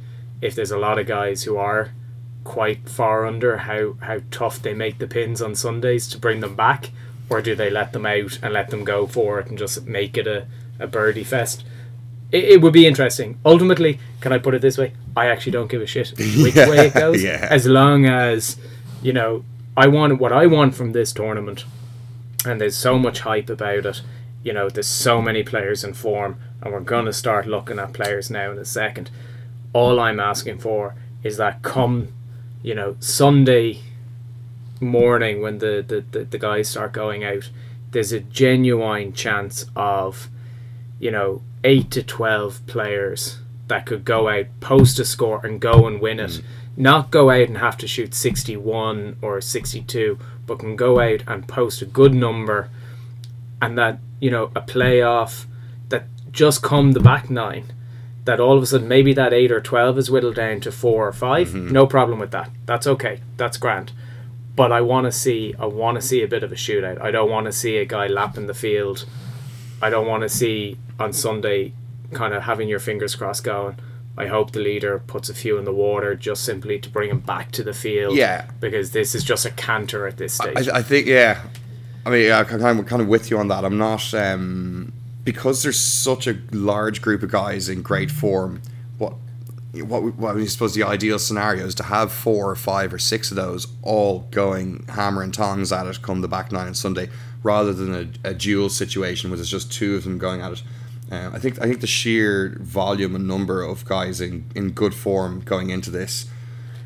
if 0.41 0.55
there's 0.55 0.71
a 0.71 0.77
lot 0.77 0.97
of 0.97 1.07
guys 1.07 1.43
who 1.43 1.57
are 1.57 1.91
quite 2.43 2.89
far 2.89 3.25
under 3.25 3.57
how, 3.57 3.93
how 4.01 4.19
tough 4.31 4.61
they 4.61 4.73
make 4.73 4.97
the 4.97 5.07
pins 5.07 5.41
on 5.41 5.53
Sundays 5.55 6.07
to 6.07 6.17
bring 6.17 6.39
them 6.39 6.55
back 6.55 6.89
or 7.31 7.41
do 7.41 7.55
they 7.55 7.69
let 7.71 7.93
them 7.93 8.05
out 8.05 8.37
and 8.43 8.53
let 8.53 8.69
them 8.69 8.83
go 8.83 9.07
for 9.07 9.39
it 9.39 9.47
and 9.47 9.57
just 9.57 9.85
make 9.87 10.17
it 10.17 10.27
a, 10.27 10.45
a 10.79 10.85
birdie 10.85 11.23
fest? 11.23 11.63
It, 12.31 12.43
it 12.43 12.61
would 12.61 12.73
be 12.73 12.85
interesting. 12.85 13.39
Ultimately, 13.45 13.99
can 14.19 14.31
I 14.33 14.37
put 14.37 14.53
it 14.53 14.61
this 14.61 14.77
way? 14.77 14.93
I 15.15 15.27
actually 15.27 15.53
don't 15.53 15.71
give 15.71 15.81
a 15.81 15.87
shit 15.87 16.09
which 16.17 16.55
Yeah, 16.55 16.69
way 16.69 16.87
it 16.87 16.93
goes. 16.93 17.23
yeah. 17.23 17.47
As 17.49 17.65
long 17.65 18.05
as, 18.05 18.57
you 19.01 19.13
know, 19.13 19.43
I 19.75 19.87
want 19.87 20.19
what 20.19 20.31
I 20.33 20.45
want 20.47 20.75
from 20.75 20.91
this 20.91 21.11
tournament 21.13 21.65
and 22.45 22.59
there's 22.59 22.77
so 22.77 22.99
much 22.99 23.21
hype 23.21 23.49
about 23.49 23.85
it. 23.85 24.01
You 24.43 24.53
know, 24.53 24.69
there's 24.69 24.87
so 24.87 25.21
many 25.21 25.43
players 25.43 25.83
in 25.83 25.93
form, 25.93 26.37
and 26.61 26.73
we're 26.73 26.79
going 26.79 27.05
to 27.05 27.13
start 27.13 27.45
looking 27.45 27.77
at 27.79 27.93
players 27.93 28.31
now 28.31 28.51
in 28.51 28.57
a 28.57 28.65
second. 28.65 29.11
All 29.73 29.99
I'm 29.99 30.19
asking 30.19 30.57
for 30.57 30.95
is 31.23 31.37
that 31.37 31.61
come, 31.61 32.07
you 32.63 32.73
know, 32.73 32.95
Sunday 32.99 33.81
morning 34.81 35.41
when 35.41 35.59
the, 35.59 35.83
the, 35.87 36.01
the, 36.01 36.25
the 36.25 36.37
guys 36.37 36.69
start 36.69 36.91
going 36.91 37.23
out, 37.23 37.49
there's 37.91 38.11
a 38.11 38.19
genuine 38.19 39.13
chance 39.13 39.65
of, 39.75 40.29
you 40.99 41.11
know, 41.11 41.41
8 41.63 41.91
to 41.91 42.03
12 42.03 42.65
players 42.67 43.39
that 43.67 43.85
could 43.85 44.03
go 44.03 44.27
out, 44.27 44.47
post 44.59 44.99
a 44.99 45.05
score, 45.05 45.45
and 45.45 45.61
go 45.61 45.85
and 45.87 46.01
win 46.01 46.19
it. 46.19 46.31
Mm. 46.31 46.43
Not 46.77 47.11
go 47.11 47.29
out 47.29 47.47
and 47.47 47.57
have 47.57 47.77
to 47.77 47.87
shoot 47.87 48.13
61 48.13 49.17
or 49.21 49.39
62, 49.39 50.17
but 50.47 50.59
can 50.59 50.75
go 50.75 50.99
out 50.99 51.21
and 51.27 51.47
post 51.47 51.81
a 51.81 51.85
good 51.85 52.13
number 52.13 52.69
and 53.61 53.77
that, 53.77 53.99
you 54.19 54.31
know, 54.31 54.45
a 54.55 54.61
playoff 54.61 55.45
that 55.89 56.05
just 56.31 56.63
come 56.63 56.93
the 56.93 56.99
back 56.99 57.29
nine. 57.29 57.73
That 58.25 58.39
all 58.39 58.55
of 58.55 58.63
a 58.63 58.65
sudden 58.65 58.87
maybe 58.87 59.13
that 59.13 59.33
8 59.33 59.51
or 59.51 59.61
12 59.61 59.97
is 59.97 60.11
whittled 60.11 60.35
down 60.35 60.61
to 60.61 60.71
4 60.71 61.07
or 61.07 61.11
5. 61.11 61.47
Mm-hmm. 61.47 61.71
No 61.71 61.85
problem 61.87 62.19
with 62.19 62.31
that. 62.31 62.49
That's 62.65 62.87
okay. 62.87 63.21
That's 63.37 63.57
grand 63.57 63.91
but 64.55 64.71
I 64.71 64.81
want 64.81 65.05
to 65.05 65.11
see 65.11 65.55
I 65.57 65.65
want 65.65 65.95
to 65.95 66.01
see 66.01 66.23
a 66.23 66.27
bit 66.27 66.43
of 66.43 66.51
a 66.51 66.55
shootout. 66.55 67.01
I 67.01 67.11
don't 67.11 67.29
want 67.29 67.45
to 67.45 67.51
see 67.51 67.77
a 67.77 67.85
guy 67.85 68.07
lapping 68.07 68.47
the 68.47 68.53
field. 68.53 69.05
I 69.81 69.89
don't 69.89 70.07
want 70.07 70.23
to 70.23 70.29
see 70.29 70.77
on 70.99 71.13
Sunday 71.13 71.73
kind 72.11 72.33
of 72.33 72.43
having 72.43 72.67
your 72.67 72.79
fingers 72.79 73.15
crossed 73.15 73.43
going. 73.43 73.77
I 74.17 74.27
hope 74.27 74.51
the 74.51 74.59
leader 74.59 74.99
puts 74.99 75.29
a 75.29 75.33
few 75.33 75.57
in 75.57 75.63
the 75.65 75.73
water 75.73 76.15
just 76.15 76.43
simply 76.43 76.79
to 76.79 76.89
bring 76.89 77.09
him 77.09 77.21
back 77.21 77.51
to 77.53 77.63
the 77.63 77.73
field. 77.73 78.15
Yeah. 78.15 78.49
because 78.59 78.91
this 78.91 79.15
is 79.15 79.23
just 79.23 79.45
a 79.45 79.51
canter 79.51 80.05
at 80.05 80.17
this 80.17 80.33
stage. 80.33 80.67
I, 80.67 80.79
I 80.79 80.81
think 80.83 81.07
yeah. 81.07 81.41
I 82.05 82.09
mean, 82.09 82.27
yeah, 82.27 82.39
I'm 82.39 82.45
kind 82.45 82.79
of, 82.79 82.85
kind 82.87 83.01
of 83.01 83.07
with 83.07 83.29
you 83.29 83.37
on 83.37 83.47
that. 83.49 83.63
I'm 83.63 83.77
not 83.77 84.13
um, 84.13 84.91
because 85.23 85.63
there's 85.63 85.79
such 85.79 86.27
a 86.27 86.37
large 86.51 87.01
group 87.01 87.23
of 87.23 87.31
guys 87.31 87.69
in 87.69 87.81
great 87.83 88.11
form. 88.11 88.61
What 89.73 90.15
what 90.15 90.35
I 90.35 90.45
suppose 90.45 90.73
the 90.73 90.83
ideal 90.83 91.17
scenario 91.17 91.65
is 91.65 91.75
to 91.75 91.83
have 91.83 92.11
four 92.11 92.49
or 92.49 92.55
five 92.55 92.93
or 92.93 92.99
six 92.99 93.31
of 93.31 93.37
those 93.37 93.67
all 93.81 94.27
going 94.31 94.85
hammer 94.89 95.21
and 95.21 95.33
tongs 95.33 95.71
at 95.71 95.87
it 95.87 96.01
come 96.01 96.21
the 96.21 96.27
back 96.27 96.51
nine 96.51 96.67
on 96.67 96.73
Sunday, 96.73 97.09
rather 97.41 97.73
than 97.73 97.93
a, 98.23 98.29
a 98.29 98.33
dual 98.33 98.69
situation 98.69 99.29
where 99.29 99.37
there's 99.37 99.49
just 99.49 99.71
two 99.71 99.95
of 99.95 100.03
them 100.03 100.17
going 100.17 100.41
at 100.41 100.51
it. 100.51 100.63
Uh, 101.09 101.31
I 101.33 101.39
think 101.39 101.61
I 101.61 101.67
think 101.67 101.79
the 101.81 101.87
sheer 101.87 102.57
volume 102.59 103.15
and 103.15 103.27
number 103.27 103.61
of 103.61 103.85
guys 103.85 104.19
in, 104.19 104.45
in 104.55 104.71
good 104.71 104.93
form 104.93 105.41
going 105.41 105.69
into 105.69 105.89
this 105.89 106.29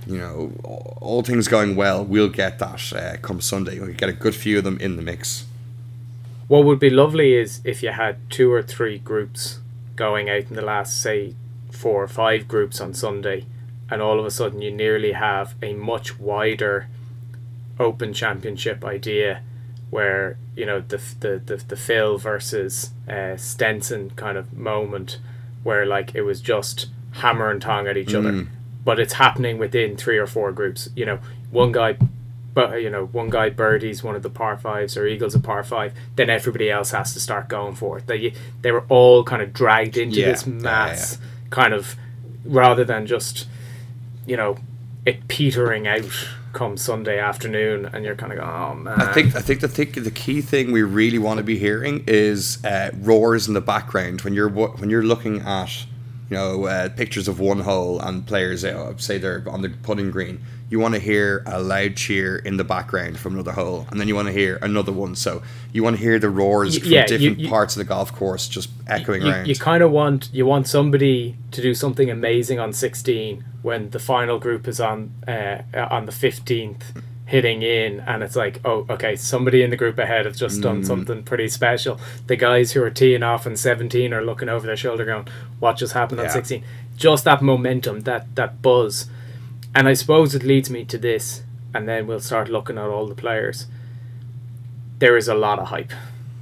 you 0.08 0.18
know, 0.18 0.54
all, 0.64 0.98
all 1.02 1.24
things 1.24 1.48
going 1.48 1.76
well, 1.76 2.04
we'll 2.04 2.30
get 2.30 2.60
that 2.60 2.94
uh, 2.94 3.18
come 3.18 3.42
Sunday. 3.42 3.80
We'll 3.80 3.94
get 3.94 4.10
a 4.10 4.14
good 4.14 4.36
few 4.36 4.58
of 4.58 4.64
them 4.64 4.78
in 4.80 4.96
the 4.96 5.02
mix. 5.02 5.46
What 6.48 6.64
would 6.66 6.80
be 6.80 6.90
lovely 6.90 7.34
is 7.34 7.62
if 7.64 7.82
you 7.82 7.92
had 7.92 8.18
two 8.30 8.52
or 8.52 8.62
three 8.62 9.00
groups 9.00 9.60
going 9.96 10.30
out 10.30 10.44
in 10.50 10.56
the 10.56 10.62
last, 10.62 11.02
say, 11.02 11.36
four 11.76 12.04
or 12.04 12.08
five 12.08 12.48
groups 12.48 12.82
on 12.82 12.94
Sunday, 12.94 13.46
and 13.90 14.02
all 14.02 14.20
of 14.20 14.26
a 14.26 14.32
sudden 14.32 14.62
you 14.62 14.72
nearly 14.72 15.12
have 15.14 15.56
a 15.62 15.74
much 15.74 16.20
wider 16.20 16.88
open 17.80 18.14
championship 18.14 18.84
idea 18.84 19.42
where, 19.90 20.38
you 20.56 20.66
know, 20.66 20.80
the, 20.82 21.02
the, 21.20 21.42
the, 21.46 21.58
the 21.58 21.76
Phil 21.76 22.18
versus 22.18 22.92
uh, 23.08 23.38
Stenson 23.38 24.10
kind 24.12 24.38
of 24.38 24.54
moment 24.54 25.20
where, 25.64 25.86
like, 25.86 26.16
it 26.16 26.22
was 26.22 26.42
just 26.42 26.88
hammer 27.14 27.50
and 27.50 27.62
tong 27.62 27.88
at 27.88 27.98
each 27.98 28.14
other. 28.14 28.48
But 28.84 29.00
it's 29.00 29.14
happening 29.14 29.58
within 29.58 29.96
three 29.98 30.18
or 30.18 30.28
four 30.28 30.52
groups. 30.52 30.90
You 30.96 31.06
know, 31.06 31.20
one 31.52 31.72
guy 31.72 31.98
but 32.56 32.82
you 32.82 32.90
know, 32.90 33.08
one 33.08 33.30
guy 33.30 33.50
birdies 33.50 34.02
one 34.02 34.16
of 34.16 34.24
the 34.24 34.30
par 34.30 34.58
fives 34.58 34.96
or 34.96 35.06
eagles 35.06 35.36
a 35.36 35.40
par 35.40 35.64
five, 35.64 35.94
then 36.16 36.30
everybody 36.30 36.72
else 36.72 36.92
has 36.92 37.14
to 37.14 37.20
start 37.20 37.50
going 37.50 37.76
for 37.76 37.98
it. 37.98 38.08
They 38.08 38.34
they 38.62 38.72
were 38.72 38.86
all 38.88 39.24
kind 39.24 39.42
of 39.42 39.54
dragged 39.54 39.98
into 39.98 40.22
Yeah, 40.22 40.28
this 40.28 40.48
yeah, 40.48 40.54
mass, 40.54 41.20
kind 41.56 41.74
of, 41.74 41.96
rather 42.44 42.84
than 42.84 43.08
just, 43.08 43.48
you 44.28 44.36
know, 44.36 44.58
it 45.06 45.28
petering 45.30 45.88
out 45.88 46.28
come 46.52 46.78
Sunday 46.78 47.18
afternoon, 47.20 47.86
and 47.94 48.04
you're 48.04 48.16
kind 48.16 48.32
of 48.34 48.40
going, 48.40 48.50
oh 48.50 48.76
man. 48.76 49.02
I 49.02 49.14
think 49.14 49.36
I 49.36 49.42
think 49.42 49.62
the 49.62 49.68
thing, 49.68 49.92
the 50.04 50.12
key 50.12 50.42
thing 50.42 50.72
we 50.72 50.84
really 50.84 51.18
want 51.18 51.38
to 51.38 51.44
be 51.44 51.58
hearing 51.58 52.04
is 52.08 52.64
uh, 52.66 52.92
roars 52.94 53.48
in 53.48 53.54
the 53.54 53.62
background 53.62 54.22
when 54.22 54.34
you're 54.34 54.50
when 54.50 54.90
you're 54.90 55.04
looking 55.04 55.42
at 55.42 55.86
you 56.30 56.38
know 56.38 56.66
uh, 56.66 56.90
pictures 56.90 57.28
of 57.28 57.40
one 57.40 57.62
hole 57.62 58.00
and 58.00 58.26
players 58.28 58.66
uh, 58.66 58.94
say 58.98 59.18
they're 59.18 59.44
on 59.48 59.62
the 59.62 59.70
putting 59.70 60.12
green. 60.12 60.42
You 60.68 60.80
want 60.80 60.96
to 60.96 61.00
hear 61.00 61.44
a 61.46 61.62
loud 61.62 61.96
cheer 61.96 62.38
in 62.38 62.58
the 62.58 62.64
background 62.64 63.20
from 63.20 63.34
another 63.36 63.52
hole, 63.52 63.86
and 63.92 64.00
then 64.00 64.08
you 64.08 64.16
want 64.16 64.28
to 64.28 64.32
hear 64.34 64.58
another 64.64 64.92
one. 64.92 65.16
So 65.16 65.44
you 65.72 65.84
want 65.84 65.96
to 65.98 66.02
hear 66.02 66.18
the 66.18 66.30
roars 66.30 66.78
from 66.80 66.90
yeah, 66.90 67.02
you- 67.02 67.08
different 67.08 67.40
you- 67.40 67.50
parts 67.50 67.76
of 67.76 67.80
the 67.80 67.84
golf 67.86 68.12
course 68.14 68.48
just 68.48 68.70
echoing 68.88 69.22
you, 69.22 69.30
around. 69.30 69.48
you 69.48 69.56
kind 69.56 69.84
of 69.84 69.92
want 69.92 70.30
you 70.34 70.46
want 70.46 70.68
somebody 70.68 71.36
to 71.52 71.62
do 71.62 71.74
something 71.76 72.10
amazing 72.10 72.60
on 72.60 72.74
16 72.74 73.44
when 73.62 73.92
the 73.92 74.00
final 74.00 74.40
group 74.40 74.68
is 74.68 74.80
on 74.80 75.12
uh, 75.28 75.62
on 75.92 76.06
the 76.08 76.12
15th 76.12 76.82
hitting 77.28 77.64
in 77.64 78.00
and 78.02 78.22
it's 78.22 78.36
like 78.36 78.60
oh 78.66 78.86
okay 78.88 79.16
somebody 79.16 79.64
in 79.64 79.72
the 79.72 79.76
group 79.76 79.98
ahead 79.98 80.26
has 80.28 80.38
just 80.38 80.62
done 80.62 80.84
something 80.86 81.24
pretty 81.24 81.48
special 81.48 82.00
the 82.28 82.36
guys 82.36 82.74
who 82.74 82.84
are 82.84 82.92
teeing 82.92 83.24
off 83.24 83.48
in 83.48 83.56
17 83.56 84.14
are 84.14 84.24
looking 84.24 84.48
over 84.48 84.68
their 84.68 84.78
shoulder 84.78 85.04
going 85.06 85.28
what 85.60 85.76
just 85.76 85.94
happened 85.94 86.20
on 86.20 86.28
Yeah. 86.28 86.32
16 86.34 86.64
just 86.98 87.24
that 87.24 87.42
momentum 87.42 88.02
that 88.02 88.36
that 88.36 88.62
buzz 88.62 89.08
and 89.76 89.88
i 89.88 89.94
suppose 89.94 90.34
it 90.34 90.44
leads 90.44 90.70
me 90.70 90.84
to 90.84 90.98
this 90.98 91.44
and 91.74 91.88
then 91.88 92.08
we'll 92.08 92.20
start 92.20 92.50
looking 92.50 92.78
at 92.78 92.86
all 92.86 93.06
the 93.08 93.14
players 93.14 93.68
there 95.00 95.18
is 95.18 95.28
a 95.28 95.36
lot 95.36 95.60
of 95.60 95.68
hype. 95.68 95.92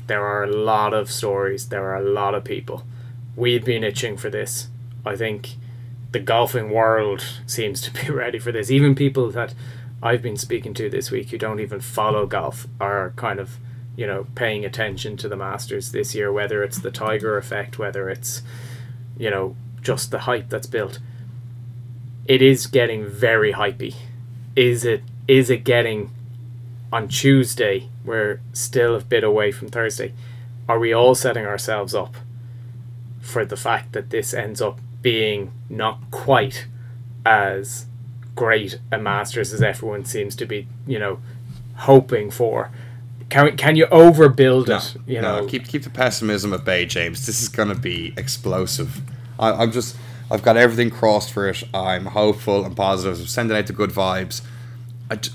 There 0.07 0.23
are 0.23 0.43
a 0.43 0.51
lot 0.51 0.93
of 0.93 1.11
stories. 1.11 1.69
There 1.69 1.85
are 1.85 1.95
a 1.95 2.09
lot 2.09 2.35
of 2.35 2.43
people. 2.43 2.83
We've 3.35 3.65
been 3.65 3.83
itching 3.83 4.17
for 4.17 4.29
this. 4.29 4.67
I 5.05 5.15
think 5.15 5.55
the 6.11 6.19
golfing 6.19 6.69
world 6.69 7.25
seems 7.47 7.81
to 7.81 7.91
be 7.91 8.11
ready 8.13 8.39
for 8.39 8.51
this. 8.51 8.69
Even 8.69 8.95
people 8.95 9.31
that 9.31 9.53
I've 10.01 10.21
been 10.21 10.37
speaking 10.37 10.73
to 10.75 10.89
this 10.89 11.09
week 11.09 11.29
who 11.29 11.37
don't 11.37 11.59
even 11.59 11.79
follow 11.79 12.25
golf 12.27 12.67
are 12.79 13.13
kind 13.15 13.39
of, 13.39 13.57
you 13.95 14.05
know, 14.05 14.27
paying 14.35 14.65
attention 14.65 15.17
to 15.17 15.29
the 15.29 15.37
Masters 15.37 15.91
this 15.91 16.13
year, 16.13 16.31
whether 16.31 16.63
it's 16.63 16.79
the 16.79 16.91
Tiger 16.91 17.37
effect, 17.37 17.79
whether 17.79 18.09
it's, 18.09 18.43
you 19.17 19.29
know, 19.29 19.55
just 19.81 20.11
the 20.11 20.19
hype 20.19 20.49
that's 20.49 20.67
built. 20.67 20.99
It 22.25 22.41
is 22.41 22.67
getting 22.67 23.05
very 23.05 23.53
hypey. 23.53 23.95
Is 24.55 24.85
it 24.85 25.03
is 25.27 25.49
it 25.49 25.63
getting 25.63 26.11
on 26.91 27.07
Tuesday, 27.07 27.89
we're 28.05 28.39
still 28.53 28.95
a 28.95 29.01
bit 29.01 29.23
away 29.23 29.51
from 29.51 29.69
Thursday. 29.69 30.13
Are 30.69 30.79
we 30.79 30.93
all 30.93 31.15
setting 31.15 31.45
ourselves 31.45 31.95
up 31.95 32.15
for 33.19 33.45
the 33.45 33.57
fact 33.57 33.93
that 33.93 34.09
this 34.09 34.33
ends 34.33 34.61
up 34.61 34.79
being 35.01 35.51
not 35.69 35.99
quite 36.11 36.67
as 37.25 37.85
great 38.35 38.79
a 38.91 38.97
Masters 38.97 39.53
as 39.53 39.61
everyone 39.61 40.05
seems 40.05 40.35
to 40.35 40.45
be, 40.45 40.67
you 40.87 40.99
know, 40.99 41.19
hoping 41.77 42.31
for. 42.31 42.71
Can, 43.29 43.55
can 43.57 43.75
you 43.75 43.87
overbuild 43.87 44.67
No, 44.67 44.77
it? 44.77 44.95
You 45.07 45.21
no, 45.21 45.41
know, 45.41 45.47
keep 45.47 45.67
keep 45.67 45.83
the 45.83 45.89
pessimism 45.89 46.53
at 46.53 46.65
bay, 46.65 46.85
James. 46.85 47.25
This 47.25 47.41
is 47.41 47.49
going 47.49 47.69
to 47.69 47.75
be 47.75 48.13
explosive. 48.17 49.01
I, 49.39 49.51
I'm 49.51 49.71
just, 49.71 49.95
I've 50.31 50.43
got 50.43 50.57
everything 50.57 50.89
crossed 50.89 51.31
for 51.31 51.47
it. 51.49 51.63
I'm 51.73 52.05
hopeful 52.07 52.65
and 52.65 52.75
positive. 52.75 53.19
I'm 53.19 53.27
sending 53.27 53.55
out 53.57 53.67
the 53.67 53.73
good 53.73 53.91
vibes. 53.91 54.41
I, 55.09 55.17
ju- 55.17 55.31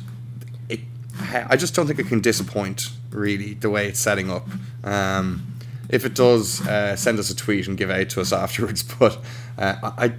it, 0.69 0.81
I 1.21 1.57
just 1.57 1.75
don't 1.75 1.87
think 1.87 1.99
it 1.99 2.07
can 2.09 2.21
disappoint. 2.21 2.91
Really, 3.11 3.55
the 3.55 3.71
way 3.71 3.89
it's 3.89 4.01
setting 4.01 4.31
up. 4.31 4.47
Um, 4.85 5.55
if 5.89 6.05
it 6.05 6.15
does, 6.15 6.67
uh, 6.67 6.97
send 6.97 7.19
us 7.19 7.31
a 7.31 7.37
tweet 7.37 7.67
and 7.67 7.77
give 7.77 7.91
out 7.91 8.11
to 8.11 8.21
us 8.21 8.33
afterwards. 8.45 8.83
But 8.83 9.19
uh, 9.57 9.77
I, 9.83 10.05
I 10.07 10.13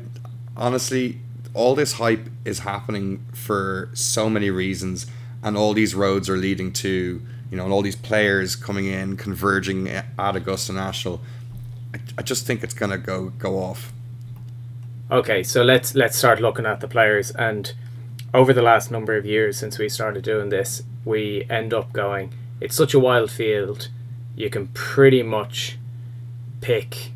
honestly, 0.58 1.20
all 1.54 1.76
this 1.76 1.94
hype 1.94 2.28
is 2.46 2.60
happening 2.60 3.26
for 3.34 3.90
so 3.94 4.30
many 4.30 4.50
reasons, 4.50 5.08
and 5.44 5.58
all 5.58 5.74
these 5.74 5.96
roads 5.96 6.30
are 6.30 6.38
leading 6.38 6.72
to, 6.74 7.22
you 7.52 7.58
know, 7.58 7.64
and 7.64 7.74
all 7.74 7.82
these 7.82 7.96
players 7.96 8.56
coming 8.56 8.86
in, 8.86 9.18
converging 9.18 9.88
at 9.88 10.06
Augusta 10.18 10.74
National. 10.74 11.22
I, 11.94 12.00
I 12.20 12.22
just 12.22 12.46
think 12.46 12.64
it's 12.64 12.74
gonna 12.74 12.98
go 12.98 13.30
go 13.30 13.58
off. 13.58 13.92
Okay, 15.12 15.42
so 15.42 15.64
let's 15.64 15.96
let's 15.96 16.16
start 16.16 16.40
looking 16.40 16.68
at 16.68 16.82
the 16.82 16.88
players 16.88 17.32
and 17.32 17.74
over 18.32 18.54
the 18.54 18.62
last 18.62 18.92
number 18.92 19.18
of 19.18 19.26
years 19.26 19.58
since 19.58 19.80
we 19.80 19.90
started 19.90 20.24
doing 20.24 20.50
this, 20.50 20.84
we 21.04 21.48
end 21.50 21.74
up 21.74 21.92
going 21.94 22.32
it's 22.62 22.76
such 22.76 22.94
a 22.94 23.00
wild 23.00 23.32
field. 23.32 23.90
You 24.36 24.50
can 24.50 24.68
pretty 24.68 25.24
much 25.24 25.78
pick 26.62 27.12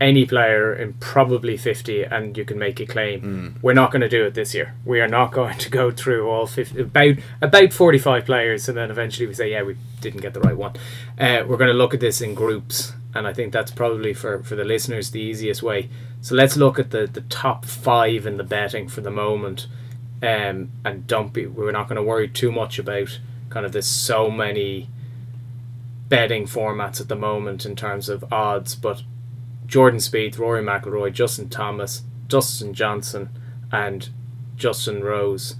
any 0.00 0.24
player 0.24 0.74
in 0.74 0.94
probably 0.94 1.58
50 1.58 2.04
and 2.04 2.38
you 2.38 2.44
can 2.46 2.58
make 2.58 2.80
a 2.80 2.86
claim. 2.86 3.58
We're 3.60 3.74
not 3.74 3.90
going 3.90 4.00
to 4.00 4.08
do 4.08 4.24
it 4.24 4.32
this 4.32 4.54
year. 4.54 4.74
We 4.86 5.00
are 5.02 5.08
not 5.08 5.30
going 5.40 5.58
to 5.58 5.68
go 5.68 5.90
through 5.90 6.26
all 6.26 6.46
50 6.46 6.80
about 6.80 7.16
about 7.42 7.72
45 7.74 8.24
players 8.24 8.66
and 8.66 8.78
then 8.78 8.90
eventually 8.90 9.26
we 9.26 9.34
say 9.34 9.50
yeah, 9.50 9.62
we 9.62 9.76
didn't 10.00 10.22
get 10.22 10.32
the 10.32 10.40
right 10.40 10.56
one. 10.56 10.72
Uh, 11.18 11.44
we're 11.46 11.58
going 11.58 11.68
to 11.70 11.74
look 11.74 11.92
at 11.92 12.00
this 12.00 12.22
in 12.22 12.34
groups 12.34 12.94
and 13.14 13.26
I 13.26 13.34
think 13.34 13.52
that's 13.52 13.70
probably 13.72 14.14
for 14.14 14.42
for 14.42 14.56
the 14.56 14.64
listeners 14.64 15.10
the 15.10 15.20
easiest 15.20 15.62
way. 15.62 15.90
So 16.20 16.34
let's 16.34 16.56
look 16.56 16.78
at 16.78 16.90
the 16.90 17.06
the 17.06 17.22
top 17.22 17.64
5 17.64 18.26
in 18.26 18.36
the 18.36 18.44
betting 18.44 18.88
for 18.88 19.00
the 19.00 19.10
moment. 19.10 19.66
Um, 20.22 20.70
and 20.84 21.06
don't 21.06 21.32
be 21.32 21.46
we're 21.46 21.72
not 21.72 21.88
going 21.88 21.96
to 21.96 22.02
worry 22.02 22.28
too 22.28 22.52
much 22.52 22.78
about 22.78 23.18
kind 23.48 23.64
of 23.64 23.72
there's 23.72 23.86
so 23.86 24.30
many 24.30 24.88
betting 26.10 26.44
formats 26.44 27.00
at 27.00 27.08
the 27.08 27.16
moment 27.16 27.64
in 27.64 27.74
terms 27.74 28.08
of 28.08 28.30
odds, 28.32 28.74
but 28.74 29.02
Jordan 29.66 30.00
Spieth, 30.00 30.38
Rory 30.38 30.62
McIlroy, 30.62 31.12
Justin 31.12 31.48
Thomas, 31.48 32.02
Dustin 32.26 32.74
Johnson, 32.74 33.30
and 33.72 34.10
Justin 34.56 35.02
Rose. 35.02 35.54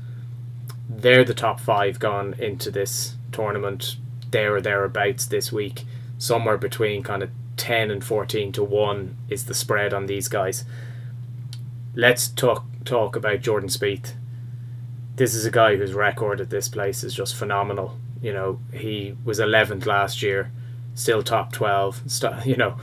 They're 0.88 1.24
the 1.24 1.34
top 1.34 1.60
five 1.60 1.98
gone 2.00 2.34
into 2.34 2.70
this 2.70 3.14
tournament. 3.32 3.96
There 4.30 4.56
or 4.56 4.60
thereabouts 4.60 5.26
this 5.26 5.52
week. 5.52 5.84
Somewhere 6.18 6.58
between 6.58 7.02
kind 7.02 7.22
of 7.22 7.30
10 7.60 7.90
and 7.90 8.02
14 8.02 8.52
to 8.52 8.64
1 8.64 9.16
is 9.28 9.44
the 9.44 9.54
spread 9.54 9.92
on 9.92 10.06
these 10.06 10.28
guys. 10.28 10.64
Let's 11.94 12.26
talk 12.26 12.64
talk 12.86 13.14
about 13.14 13.42
Jordan 13.42 13.68
Spieth. 13.68 14.14
This 15.16 15.34
is 15.34 15.44
a 15.44 15.50
guy 15.50 15.76
whose 15.76 15.92
record 15.92 16.40
at 16.40 16.48
this 16.48 16.70
place 16.70 17.04
is 17.04 17.12
just 17.12 17.36
phenomenal. 17.36 17.98
You 18.22 18.32
know, 18.32 18.60
he 18.72 19.14
was 19.24 19.38
11th 19.38 19.84
last 19.84 20.22
year, 20.22 20.50
still 20.94 21.22
top 21.22 21.52
12. 21.52 22.10
St- 22.10 22.46
you 22.46 22.56
know, 22.56 22.76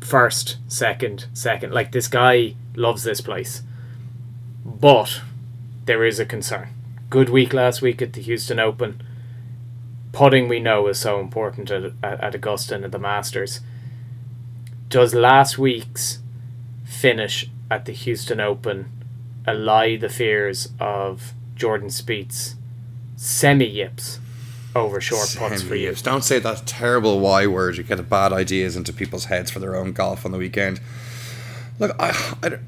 first, 0.00 0.58
second, 0.68 1.26
second. 1.34 1.72
Like 1.72 1.90
this 1.90 2.06
guy 2.06 2.54
loves 2.76 3.02
this 3.02 3.20
place. 3.20 3.62
But 4.64 5.20
there 5.86 6.04
is 6.04 6.20
a 6.20 6.24
concern. 6.24 6.68
Good 7.10 7.28
week 7.28 7.52
last 7.52 7.82
week 7.82 8.00
at 8.00 8.12
the 8.12 8.22
Houston 8.22 8.60
Open. 8.60 9.02
Putting 10.12 10.46
we 10.46 10.60
know 10.60 10.86
is 10.86 11.00
so 11.00 11.18
important 11.18 11.72
at, 11.72 11.92
at, 12.04 12.20
at 12.20 12.34
Augusta 12.36 12.76
and 12.76 12.84
at 12.84 12.92
the 12.92 12.98
Masters. 13.00 13.60
Does 14.90 15.14
last 15.14 15.56
week's 15.56 16.18
finish 16.84 17.48
at 17.70 17.84
the 17.84 17.92
Houston 17.92 18.40
Open 18.40 18.90
allay 19.46 19.96
the 19.96 20.08
fears 20.08 20.70
of 20.80 21.32
Jordan 21.54 21.90
Spieth's 21.90 22.56
semi 23.14 23.66
yips 23.66 24.18
over 24.74 25.00
short 25.00 25.32
putts 25.38 25.62
for 25.62 25.76
you? 25.76 25.94
Don't 25.94 26.24
say 26.24 26.40
that 26.40 26.66
terrible 26.66 27.20
Y 27.20 27.46
word. 27.46 27.76
You 27.76 27.84
get 27.84 28.10
bad 28.10 28.32
ideas 28.32 28.74
into 28.74 28.92
people's 28.92 29.26
heads 29.26 29.48
for 29.48 29.60
their 29.60 29.76
own 29.76 29.92
golf 29.92 30.26
on 30.26 30.32
the 30.32 30.38
weekend. 30.38 30.80
Look, 31.78 31.94
I, 32.00 32.08
I, 32.42 32.58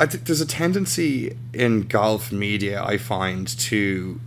I 0.00 0.06
think 0.06 0.24
there's 0.24 0.40
a 0.40 0.46
tendency 0.46 1.36
in 1.54 1.82
golf 1.82 2.32
media, 2.32 2.82
I 2.82 2.98
find, 2.98 3.46
to 3.46 4.20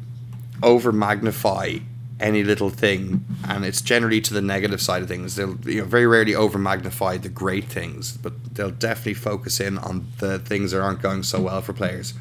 over 0.64 0.94
magnify 0.94 1.80
any 2.24 2.44
little 2.44 2.70
thing, 2.70 3.26
and 3.48 3.66
it's 3.66 3.82
generally 3.82 4.22
to 4.22 4.34
the 4.34 4.42
negative 4.42 4.82
side 4.82 5.04
of 5.04 5.10
things. 5.10 5.36
They'll 5.36 5.60
you 5.66 5.82
know 5.82 5.86
very 5.86 6.08
rarely 6.08 6.34
over 6.34 6.58
magnify 6.58 7.18
the 7.18 7.30
great 7.30 7.66
things, 7.66 8.16
but 8.18 8.56
they'll 8.56 8.72
definitely 8.72 9.16
focus 9.16 9.60
in 9.60 9.78
on 9.78 10.08
the 10.20 10.40
things 10.40 10.72
that 10.72 10.82
aren't 10.82 11.02
going 11.02 11.24
so 11.24 11.42
well 11.42 11.62
for 11.62 11.74
players. 11.74 12.14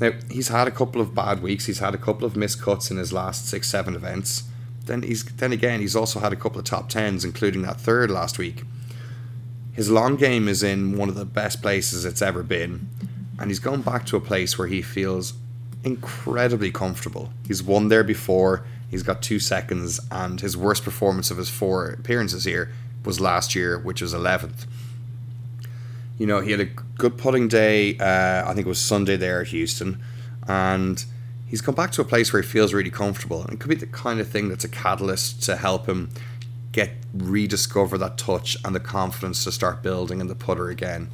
Now 0.00 0.12
he's 0.30 0.48
had 0.48 0.66
a 0.66 0.70
couple 0.70 1.02
of 1.02 1.14
bad 1.14 1.42
weeks. 1.42 1.66
He's 1.66 1.80
had 1.80 1.94
a 1.94 1.98
couple 1.98 2.26
of 2.26 2.32
miscuts 2.32 2.90
in 2.90 2.96
his 2.96 3.12
last 3.12 3.46
six, 3.46 3.68
seven 3.68 3.94
events. 3.94 4.44
Then 4.86 5.02
he's 5.02 5.22
then 5.24 5.52
again 5.52 5.80
he's 5.80 5.96
also 5.96 6.18
had 6.20 6.32
a 6.32 6.36
couple 6.36 6.58
of 6.58 6.64
top 6.64 6.88
tens, 6.88 7.22
including 7.22 7.60
that 7.62 7.78
third 7.78 8.10
last 8.10 8.38
week. 8.38 8.64
His 9.72 9.90
long 9.90 10.16
game 10.16 10.48
is 10.48 10.62
in 10.62 10.96
one 10.96 11.10
of 11.10 11.14
the 11.14 11.26
best 11.26 11.60
places 11.60 12.06
it's 12.06 12.22
ever 12.22 12.42
been, 12.42 12.88
and 13.38 13.50
he's 13.50 13.58
gone 13.58 13.82
back 13.82 14.06
to 14.06 14.16
a 14.16 14.20
place 14.20 14.56
where 14.56 14.68
he 14.68 14.80
feels 14.80 15.34
incredibly 15.84 16.72
comfortable. 16.72 17.30
He's 17.46 17.62
won 17.62 17.88
there 17.88 18.02
before. 18.02 18.64
He's 18.96 19.02
got 19.02 19.20
two 19.20 19.38
seconds, 19.38 20.00
and 20.10 20.40
his 20.40 20.56
worst 20.56 20.82
performance 20.82 21.30
of 21.30 21.36
his 21.36 21.50
four 21.50 21.90
appearances 21.90 22.44
here 22.44 22.72
was 23.04 23.20
last 23.20 23.54
year, 23.54 23.78
which 23.78 24.00
was 24.00 24.14
eleventh. 24.14 24.66
You 26.16 26.26
know, 26.26 26.40
he 26.40 26.50
had 26.50 26.60
a 26.60 26.64
good 26.64 27.18
putting 27.18 27.46
day. 27.46 27.98
Uh, 27.98 28.50
I 28.50 28.54
think 28.54 28.66
it 28.66 28.70
was 28.70 28.78
Sunday 28.78 29.16
there 29.16 29.42
at 29.42 29.48
Houston, 29.48 30.02
and 30.48 31.04
he's 31.46 31.60
come 31.60 31.74
back 31.74 31.90
to 31.92 32.00
a 32.00 32.06
place 32.06 32.32
where 32.32 32.40
he 32.40 32.48
feels 32.48 32.72
really 32.72 32.88
comfortable. 32.88 33.42
And 33.42 33.52
it 33.52 33.60
could 33.60 33.68
be 33.68 33.74
the 33.74 33.86
kind 33.86 34.18
of 34.18 34.30
thing 34.30 34.48
that's 34.48 34.64
a 34.64 34.68
catalyst 34.68 35.42
to 35.42 35.56
help 35.56 35.86
him 35.86 36.08
get 36.72 36.92
rediscover 37.12 37.98
that 37.98 38.16
touch 38.16 38.56
and 38.64 38.74
the 38.74 38.80
confidence 38.80 39.44
to 39.44 39.52
start 39.52 39.82
building 39.82 40.22
in 40.22 40.28
the 40.28 40.34
putter 40.34 40.70
again. 40.70 41.10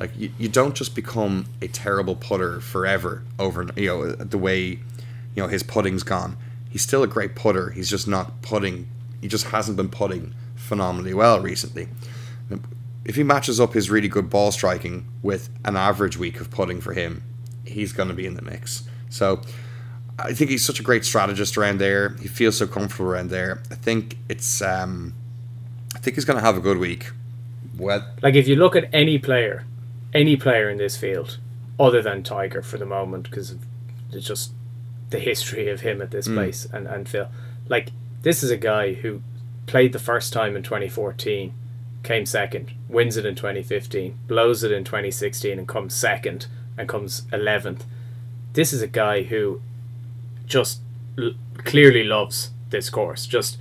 Like 0.00 0.12
you, 0.16 0.32
you 0.38 0.48
don't 0.48 0.74
just 0.74 0.94
become 0.94 1.44
a 1.60 1.68
terrible 1.68 2.16
putter 2.16 2.62
forever 2.62 3.24
over 3.38 3.68
you 3.76 3.88
know 3.88 4.12
the 4.12 4.38
way 4.38 4.62
you 4.68 4.78
know 5.36 5.48
his 5.48 5.62
putting's 5.62 6.02
gone. 6.02 6.38
He's 6.76 6.82
still 6.82 7.02
a 7.02 7.06
great 7.06 7.34
putter. 7.34 7.70
He's 7.70 7.88
just 7.88 8.06
not 8.06 8.42
putting. 8.42 8.86
He 9.22 9.28
just 9.28 9.46
hasn't 9.46 9.78
been 9.78 9.88
putting 9.88 10.34
phenomenally 10.56 11.14
well 11.14 11.40
recently. 11.40 11.88
If 13.06 13.16
he 13.16 13.22
matches 13.22 13.58
up 13.58 13.72
his 13.72 13.88
really 13.88 14.08
good 14.08 14.28
ball 14.28 14.52
striking 14.52 15.08
with 15.22 15.48
an 15.64 15.74
average 15.74 16.18
week 16.18 16.38
of 16.38 16.50
putting 16.50 16.82
for 16.82 16.92
him, 16.92 17.22
he's 17.64 17.94
going 17.94 18.10
to 18.10 18.14
be 18.14 18.26
in 18.26 18.34
the 18.34 18.42
mix. 18.42 18.86
So 19.08 19.40
I 20.18 20.34
think 20.34 20.50
he's 20.50 20.66
such 20.66 20.78
a 20.78 20.82
great 20.82 21.06
strategist 21.06 21.56
around 21.56 21.78
there. 21.78 22.10
He 22.20 22.28
feels 22.28 22.58
so 22.58 22.66
comfortable 22.66 23.10
around 23.10 23.30
there. 23.30 23.62
I 23.70 23.74
think 23.74 24.18
it's 24.28 24.60
um, 24.60 25.14
I 25.94 25.98
think 26.00 26.16
he's 26.16 26.26
going 26.26 26.38
to 26.38 26.44
have 26.44 26.58
a 26.58 26.60
good 26.60 26.76
week. 26.76 27.10
Well, 27.78 28.06
Like 28.22 28.34
if 28.34 28.46
you 28.46 28.56
look 28.56 28.76
at 28.76 28.90
any 28.92 29.18
player, 29.18 29.64
any 30.12 30.36
player 30.36 30.68
in 30.68 30.76
this 30.76 30.98
field, 30.98 31.38
other 31.80 32.02
than 32.02 32.22
Tiger 32.22 32.60
for 32.60 32.76
the 32.76 32.84
moment, 32.84 33.30
because 33.30 33.56
it's 34.12 34.26
just 34.26 34.52
the 35.10 35.18
history 35.18 35.68
of 35.68 35.80
him 35.80 36.02
at 36.02 36.10
this 36.10 36.28
mm. 36.28 36.34
place 36.34 36.66
and 36.72 36.86
and 36.86 37.08
Phil, 37.08 37.28
like 37.68 37.90
this 38.22 38.42
is 38.42 38.50
a 38.50 38.56
guy 38.56 38.94
who 38.94 39.22
played 39.66 39.92
the 39.92 39.98
first 39.98 40.32
time 40.32 40.56
in 40.56 40.62
2014, 40.62 41.52
came 42.02 42.26
second, 42.26 42.72
wins 42.88 43.16
it 43.16 43.26
in 43.26 43.34
2015, 43.34 44.18
blows 44.26 44.62
it 44.62 44.72
in 44.72 44.84
2016, 44.84 45.58
and 45.58 45.68
comes 45.68 45.94
second 45.94 46.46
and 46.78 46.88
comes 46.88 47.22
11th. 47.32 47.82
This 48.52 48.72
is 48.72 48.82
a 48.82 48.86
guy 48.86 49.22
who 49.24 49.60
just 50.46 50.80
l- 51.18 51.34
clearly 51.58 52.04
loves 52.04 52.50
this 52.70 52.90
course. 52.90 53.26
Just 53.26 53.58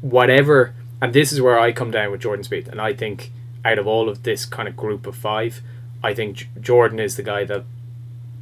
whatever, 0.00 0.74
and 1.00 1.12
this 1.12 1.32
is 1.32 1.40
where 1.40 1.58
I 1.58 1.72
come 1.72 1.90
down 1.90 2.10
with 2.10 2.20
Jordan 2.20 2.44
Spieth, 2.44 2.68
and 2.68 2.80
I 2.80 2.92
think 2.92 3.30
out 3.64 3.78
of 3.78 3.86
all 3.86 4.08
of 4.08 4.22
this 4.22 4.44
kind 4.44 4.68
of 4.68 4.76
group 4.76 5.06
of 5.06 5.16
five, 5.16 5.62
I 6.02 6.14
think 6.14 6.36
J- 6.36 6.48
Jordan 6.60 6.98
is 6.98 7.16
the 7.16 7.22
guy 7.22 7.44
that 7.44 7.64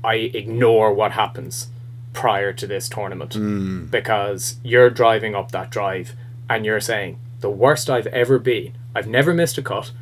I 0.03 0.15
ignore 0.15 0.93
what 0.93 1.13
happens 1.13 1.69
prior 2.13 2.53
to 2.53 2.67
this 2.67 2.89
tournament 2.89 3.33
mm. 3.33 3.91
because 3.91 4.57
you're 4.63 4.91
driving 4.91 5.35
up 5.35 5.53
that 5.53 5.71
drive 5.71 6.15
and 6.49 6.65
you're 6.65 6.81
saying 6.81 7.19
the 7.41 7.51
worst 7.51 7.89
I've 7.89 8.07
ever 8.09 8.39
been. 8.39 8.73
I've 8.95 9.07
never 9.07 9.33
missed 9.33 9.59
a 9.59 9.63
cut, 9.63 9.93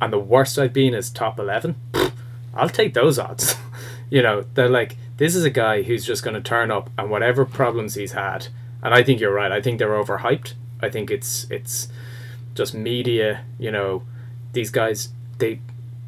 and 0.00 0.12
the 0.12 0.18
worst 0.18 0.58
I've 0.58 0.72
been 0.72 0.94
is 0.94 1.10
top 1.10 1.38
eleven. 1.38 1.76
Pfft, 1.92 2.12
I'll 2.54 2.68
take 2.68 2.94
those 2.94 3.18
odds. 3.18 3.56
you 4.10 4.22
know, 4.22 4.44
they're 4.54 4.68
like 4.68 4.96
this 5.16 5.34
is 5.34 5.44
a 5.44 5.50
guy 5.50 5.82
who's 5.82 6.04
just 6.04 6.22
going 6.22 6.34
to 6.34 6.40
turn 6.40 6.70
up 6.70 6.90
and 6.98 7.10
whatever 7.10 7.44
problems 7.44 7.94
he's 7.94 8.12
had. 8.12 8.48
And 8.82 8.92
I 8.92 9.02
think 9.02 9.20
you're 9.20 9.32
right. 9.32 9.52
I 9.52 9.62
think 9.62 9.78
they're 9.78 9.90
overhyped. 9.90 10.54
I 10.80 10.88
think 10.88 11.10
it's 11.10 11.46
it's 11.50 11.88
just 12.54 12.74
media. 12.74 13.44
You 13.58 13.70
know, 13.70 14.02
these 14.52 14.70
guys 14.70 15.10
they 15.38 15.60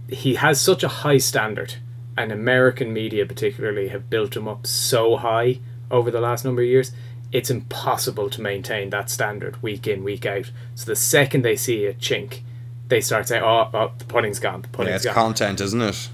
he 0.08 0.34
has 0.34 0.60
such 0.60 0.82
a 0.82 0.88
high 0.88 1.18
standard, 1.18 1.76
and 2.16 2.30
American 2.32 2.92
media 2.92 3.26
particularly 3.26 3.88
have 3.88 4.10
built 4.10 4.36
him 4.36 4.48
up 4.48 4.66
so 4.66 5.16
high 5.16 5.58
over 5.90 6.10
the 6.10 6.20
last 6.20 6.44
number 6.44 6.62
of 6.62 6.68
years. 6.68 6.92
It's 7.32 7.50
impossible 7.50 8.30
to 8.30 8.40
maintain 8.40 8.90
that 8.90 9.10
standard 9.10 9.60
week 9.62 9.86
in 9.88 10.04
week 10.04 10.24
out. 10.24 10.50
So 10.74 10.86
the 10.86 10.96
second 10.96 11.42
they 11.42 11.56
see 11.56 11.86
a 11.86 11.94
chink, 11.94 12.40
they 12.88 13.00
start 13.00 13.28
saying, 13.28 13.42
"Oh, 13.42 13.68
oh 13.74 13.92
the 13.98 14.04
pudding's 14.04 14.38
gone. 14.38 14.62
The 14.62 14.68
Yeah, 14.68 14.72
pudding's 14.72 14.96
it's 14.96 15.04
gone." 15.04 15.10
It's 15.12 15.40
content, 15.40 15.60
isn't 15.60 15.82
it? 15.82 16.08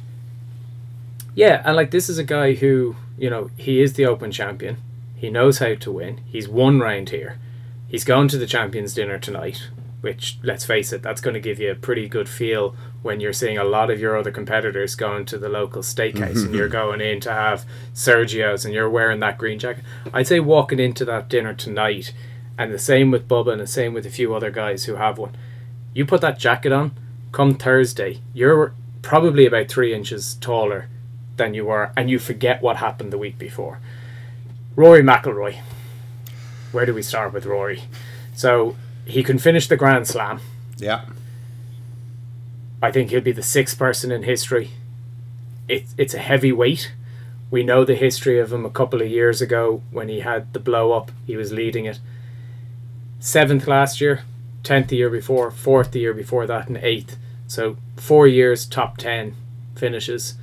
Yeah, 1.35 1.63
and 1.65 1.77
like 1.77 1.91
this 1.91 2.09
is 2.09 2.19
a 2.19 2.25
guy 2.25 2.55
who, 2.55 2.97
you 3.19 3.31
know, 3.31 3.51
he 3.57 3.81
is 3.81 3.95
the 3.95 4.07
Open 4.07 4.33
champion. 4.33 4.79
He 5.15 5.31
knows 5.31 5.59
how 5.59 5.75
to 5.75 5.93
win. 5.93 6.21
He's 6.27 6.49
won 6.49 6.81
round 6.81 7.11
here. 7.11 7.39
He's 7.89 8.05
going 8.05 8.29
to 8.29 8.39
the 8.39 8.47
champions 8.47 8.95
dinner 8.95 9.19
tonight, 9.19 9.69
which 10.01 10.39
let's 10.43 10.65
face 10.65 10.93
it, 10.93 11.03
that's 11.03 11.21
going 11.21 11.35
to 11.35 11.41
give 11.41 11.61
you 11.61 11.71
a 11.71 11.75
pretty 11.75 12.09
good 12.09 12.29
feel 12.29 12.75
when 13.03 13.21
you're 13.21 13.33
seeing 13.33 13.59
a 13.59 13.65
lot 13.65 13.91
of 13.91 14.01
your 14.01 14.17
other 14.17 14.31
competitors 14.31 14.95
going 14.95 15.25
to 15.27 15.39
the 15.39 15.49
local 15.49 15.83
steakhouse 15.83 16.45
and 16.45 16.55
you're 16.55 16.69
mm-hmm. 16.69 16.73
going 16.73 17.01
in 17.01 17.21
to 17.21 17.33
have 17.33 17.65
Sergio's 17.95 18.65
and 18.65 18.75
you're 18.75 18.89
wearing 18.91 19.21
that 19.21 19.39
green 19.39 19.59
jacket. 19.59 19.85
I'd 20.13 20.27
say 20.27 20.41
walking 20.41 20.81
into 20.81 21.05
that 21.05 21.29
dinner 21.29 21.55
tonight, 21.55 22.13
and 22.59 22.73
the 22.73 22.79
same 22.79 23.11
with 23.11 23.29
Bubba 23.29 23.53
and 23.53 23.61
the 23.61 23.67
same 23.67 23.95
with 23.95 24.05
a 24.05 24.11
few 24.11 24.35
other 24.35 24.51
guys 24.51 24.85
who 24.85 24.97
have 24.97 25.19
one. 25.19 25.37
You 25.95 26.05
put 26.05 26.21
that 26.21 26.39
jacket 26.39 26.73
on, 26.73 26.93
come 27.33 27.55
Thursday, 27.55 28.21
you're 28.35 28.75
probably 29.03 29.47
about 29.47 29.69
three 29.69 29.95
inches 29.95 30.35
taller 30.35 30.89
than 31.37 31.55
you 31.55 31.65
were, 31.65 31.91
and 31.97 32.11
you 32.11 32.19
forget 32.19 32.61
what 32.61 32.77
happened 32.77 33.13
the 33.13 33.19
week 33.19 33.39
before. 33.39 33.81
Rory 34.77 35.03
McIlroy. 35.03 35.61
Where 36.71 36.87
do 36.87 36.95
we 36.95 37.03
start 37.03 37.33
with 37.33 37.47
Rory? 37.47 37.85
So 38.35 38.77
he 39.11 39.23
can 39.23 39.39
finish 39.39 39.69
the 39.69 39.77
Grand 39.77 40.07
Slam. 40.07 40.41
Yeah. 40.77 41.05
I 42.83 42.91
think 42.91 43.11
he'll 43.11 43.21
be 43.21 43.33
the 43.33 43.43
sixth 43.43 43.79
person 43.79 44.11
in 44.11 44.23
history. 44.23 44.71
It, 45.69 45.85
it's 45.97 46.15
a 46.15 46.19
heavy 46.19 46.53
weight. 46.53 46.93
We 47.51 47.63
know 47.63 47.85
the 47.85 47.95
history 47.95 48.39
of 48.39 48.53
him 48.53 48.65
a 48.65 48.71
couple 48.71 49.03
of 49.03 49.09
years 49.09 49.43
ago 49.43 49.83
when 49.91 50.09
he 50.09 50.21
had 50.21 50.53
the 50.53 50.61
blow 50.61 50.93
up. 50.93 51.11
He 51.27 51.37
was 51.37 51.53
leading 51.53 51.85
it. 51.85 51.99
Seventh 53.19 53.67
last 53.67 54.01
year, 54.01 54.23
tenth 54.63 54.89
the 54.89 54.97
year 54.97 55.11
before, 55.11 55.51
fourth 55.51 55.91
the 55.93 56.01
year 56.01 56.15
before 56.15 56.47
that, 56.47 56.69
and 56.69 56.79
eighth. 56.79 57.17
So 57.47 57.77
four 57.97 58.27
years 58.27 58.67
top 58.67 58.97
ten 58.97 59.35
finishes. 59.75 60.35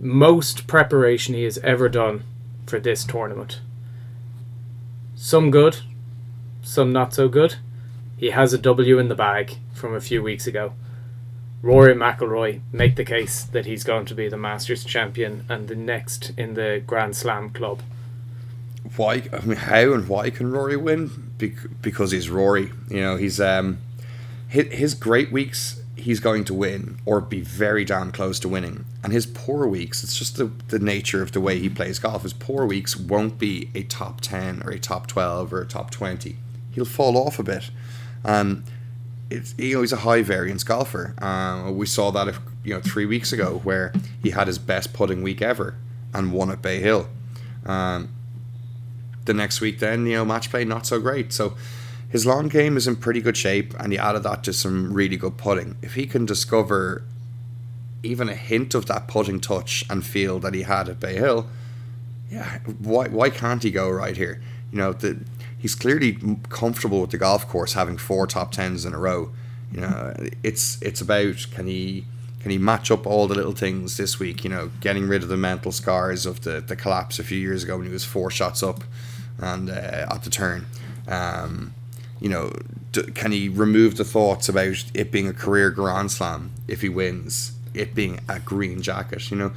Most 0.00 0.66
preparation 0.66 1.34
he 1.34 1.44
has 1.44 1.58
ever 1.58 1.88
done 1.88 2.24
for 2.66 2.78
this 2.78 3.04
tournament. 3.04 3.60
Some 5.14 5.50
good, 5.50 5.78
some 6.68 6.92
not 6.92 7.14
so 7.14 7.28
good. 7.28 7.56
He 8.18 8.30
has 8.30 8.52
a 8.52 8.58
W 8.58 8.98
in 8.98 9.08
the 9.08 9.14
bag 9.14 9.56
from 9.72 9.94
a 9.94 10.00
few 10.00 10.22
weeks 10.22 10.46
ago. 10.46 10.74
Rory 11.62 11.94
McIlroy 11.94 12.60
make 12.72 12.96
the 12.96 13.04
case 13.04 13.42
that 13.42 13.64
he's 13.64 13.82
going 13.84 14.04
to 14.06 14.14
be 14.14 14.28
the 14.28 14.36
Masters 14.36 14.84
champion 14.84 15.44
and 15.48 15.66
the 15.66 15.74
next 15.74 16.30
in 16.36 16.54
the 16.54 16.82
Grand 16.86 17.16
Slam 17.16 17.50
club. 17.50 17.80
Why? 18.96 19.28
I 19.32 19.40
mean, 19.44 19.56
how 19.56 19.92
and 19.94 20.08
why 20.08 20.30
can 20.30 20.52
Rory 20.52 20.76
win? 20.76 21.32
Because 21.80 22.10
he's 22.10 22.28
Rory. 22.28 22.70
You 22.88 23.00
know, 23.00 23.16
he's 23.16 23.40
um, 23.40 23.78
his, 24.48 24.94
great 24.94 25.32
weeks 25.32 25.80
he's 25.96 26.20
going 26.20 26.44
to 26.44 26.54
win 26.54 26.98
or 27.04 27.20
be 27.20 27.40
very 27.40 27.84
damn 27.84 28.12
close 28.12 28.38
to 28.40 28.48
winning. 28.48 28.84
And 29.02 29.12
his 29.12 29.26
poor 29.26 29.66
weeks, 29.66 30.04
it's 30.04 30.16
just 30.16 30.36
the, 30.36 30.52
the 30.68 30.78
nature 30.78 31.22
of 31.22 31.32
the 31.32 31.40
way 31.40 31.58
he 31.58 31.68
plays 31.68 31.98
golf. 31.98 32.22
His 32.22 32.32
poor 32.34 32.66
weeks 32.66 32.96
won't 32.96 33.38
be 33.38 33.70
a 33.74 33.82
top 33.82 34.20
10 34.20 34.62
or 34.64 34.70
a 34.70 34.78
top 34.78 35.06
12 35.06 35.52
or 35.52 35.62
a 35.62 35.66
top 35.66 35.90
20. 35.90 36.36
He'll 36.70 36.84
fall 36.84 37.16
off 37.16 37.38
a 37.38 37.42
bit. 37.42 37.70
Um, 38.24 38.64
it's, 39.30 39.54
you 39.58 39.74
know, 39.74 39.80
he's 39.82 39.92
a 39.92 39.96
high 39.96 40.22
variance 40.22 40.64
golfer. 40.64 41.14
Um, 41.18 41.76
we 41.76 41.86
saw 41.86 42.10
that, 42.12 42.28
if, 42.28 42.40
you 42.64 42.74
know, 42.74 42.80
three 42.80 43.06
weeks 43.06 43.32
ago 43.32 43.60
where 43.64 43.92
he 44.22 44.30
had 44.30 44.46
his 44.46 44.58
best 44.58 44.92
putting 44.92 45.22
week 45.22 45.42
ever 45.42 45.76
and 46.14 46.32
won 46.32 46.50
at 46.50 46.62
Bay 46.62 46.80
Hill. 46.80 47.08
Um, 47.66 48.08
the 49.24 49.34
next 49.34 49.60
week, 49.60 49.78
then, 49.78 50.06
you 50.06 50.14
know, 50.14 50.24
match 50.24 50.50
play 50.50 50.64
not 50.64 50.86
so 50.86 50.98
great. 51.00 51.32
So 51.32 51.54
his 52.08 52.24
long 52.24 52.48
game 52.48 52.76
is 52.76 52.86
in 52.86 52.96
pretty 52.96 53.20
good 53.20 53.36
shape, 53.36 53.74
and 53.78 53.92
he 53.92 53.98
added 53.98 54.22
that 54.22 54.42
to 54.44 54.52
some 54.52 54.94
really 54.94 55.16
good 55.16 55.36
putting. 55.36 55.76
If 55.82 55.94
he 55.94 56.06
can 56.06 56.24
discover 56.24 57.04
even 58.02 58.28
a 58.28 58.34
hint 58.34 58.74
of 58.74 58.86
that 58.86 59.08
putting 59.08 59.40
touch 59.40 59.84
and 59.90 60.04
feel 60.06 60.38
that 60.38 60.54
he 60.54 60.62
had 60.62 60.88
at 60.88 61.00
Bay 61.00 61.16
Hill, 61.16 61.46
yeah, 62.30 62.58
why 62.78 63.08
why 63.08 63.28
can't 63.30 63.62
he 63.62 63.70
go 63.70 63.90
right 63.90 64.16
here? 64.16 64.42
You 64.72 64.78
know, 64.78 64.92
the, 64.92 65.18
he's 65.58 65.74
clearly 65.74 66.18
comfortable 66.48 67.00
with 67.00 67.10
the 67.10 67.18
golf 67.18 67.48
course, 67.48 67.74
having 67.74 67.98
four 67.98 68.26
top 68.26 68.52
tens 68.52 68.84
in 68.84 68.94
a 68.94 68.98
row. 68.98 69.30
You 69.72 69.82
know, 69.82 70.14
it's 70.42 70.80
it's 70.80 71.00
about 71.00 71.46
can 71.52 71.66
he 71.66 72.06
can 72.40 72.50
he 72.50 72.58
match 72.58 72.90
up 72.90 73.06
all 73.06 73.26
the 73.26 73.34
little 73.34 73.52
things 73.52 73.96
this 73.96 74.18
week? 74.18 74.44
You 74.44 74.50
know, 74.50 74.70
getting 74.80 75.08
rid 75.08 75.22
of 75.22 75.28
the 75.28 75.36
mental 75.36 75.72
scars 75.72 76.24
of 76.24 76.42
the 76.42 76.60
the 76.60 76.76
collapse 76.76 77.18
a 77.18 77.24
few 77.24 77.38
years 77.38 77.64
ago 77.64 77.76
when 77.76 77.86
he 77.86 77.92
was 77.92 78.04
four 78.04 78.30
shots 78.30 78.62
up 78.62 78.84
and 79.38 79.68
uh, 79.68 80.06
at 80.10 80.22
the 80.22 80.30
turn. 80.30 80.66
Um, 81.06 81.74
you 82.20 82.28
know, 82.28 82.52
can 83.14 83.32
he 83.32 83.48
remove 83.48 83.96
the 83.96 84.04
thoughts 84.04 84.48
about 84.48 84.84
it 84.94 85.12
being 85.12 85.28
a 85.28 85.32
career 85.32 85.70
Grand 85.70 86.10
Slam 86.10 86.52
if 86.66 86.80
he 86.80 86.88
wins, 86.88 87.52
it 87.74 87.94
being 87.94 88.20
a 88.28 88.40
green 88.40 88.82
jacket, 88.82 89.30
you 89.30 89.36
know, 89.36 89.52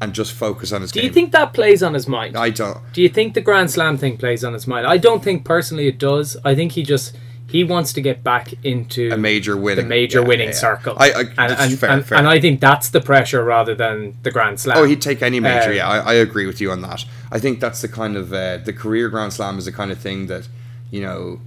and 0.00 0.12
just 0.12 0.32
focus 0.32 0.72
on 0.72 0.82
his 0.82 0.92
Do 0.92 1.00
game? 1.00 1.08
you 1.08 1.12
think 1.12 1.32
that 1.32 1.52
plays 1.52 1.82
on 1.82 1.94
his 1.94 2.06
mind? 2.08 2.36
I 2.36 2.50
don't. 2.50 2.78
Do 2.92 3.02
you 3.02 3.08
think 3.08 3.34
the 3.34 3.40
Grand 3.40 3.70
Slam 3.70 3.96
thing 3.96 4.16
plays 4.16 4.44
on 4.44 4.52
his 4.52 4.66
mind? 4.66 4.86
I 4.86 4.96
don't 4.96 5.22
think 5.22 5.44
personally 5.44 5.88
it 5.88 5.98
does. 5.98 6.36
I 6.44 6.54
think 6.54 6.72
he 6.72 6.82
just 6.82 7.16
he 7.48 7.64
wants 7.64 7.94
to 7.94 8.00
get 8.02 8.22
back 8.22 8.52
into 8.62 9.10
A 9.10 9.16
major 9.16 9.56
winning, 9.56 9.84
the 9.84 9.88
major 9.88 10.20
yeah, 10.20 10.26
winning 10.26 10.48
yeah, 10.48 10.54
yeah. 10.54 10.60
circle. 10.60 10.96
I, 10.98 11.10
I 11.10 11.20
and, 11.20 11.32
and, 11.38 11.78
fair, 11.78 11.90
and, 11.90 12.04
fair. 12.04 12.18
and 12.18 12.28
I 12.28 12.40
think 12.40 12.60
that's 12.60 12.90
the 12.90 13.00
pressure 13.00 13.42
rather 13.42 13.74
than 13.74 14.18
the 14.22 14.30
Grand 14.30 14.60
Slam. 14.60 14.76
Oh, 14.76 14.84
he'd 14.84 15.00
take 15.00 15.22
any 15.22 15.40
major. 15.40 15.70
Uh, 15.70 15.72
yeah, 15.72 15.88
I, 15.88 15.98
I 15.98 16.12
agree 16.14 16.46
with 16.46 16.60
you 16.60 16.70
on 16.70 16.82
that. 16.82 17.04
I 17.32 17.38
think 17.38 17.60
that's 17.60 17.80
the 17.80 17.88
kind 17.88 18.16
of 18.16 18.32
uh, 18.32 18.58
the 18.58 18.72
career 18.72 19.08
Grand 19.08 19.32
Slam 19.32 19.58
is 19.58 19.64
the 19.64 19.72
kind 19.72 19.90
of 19.90 19.98
thing 19.98 20.26
that 20.26 20.46
you 20.90 21.00
know 21.00 21.40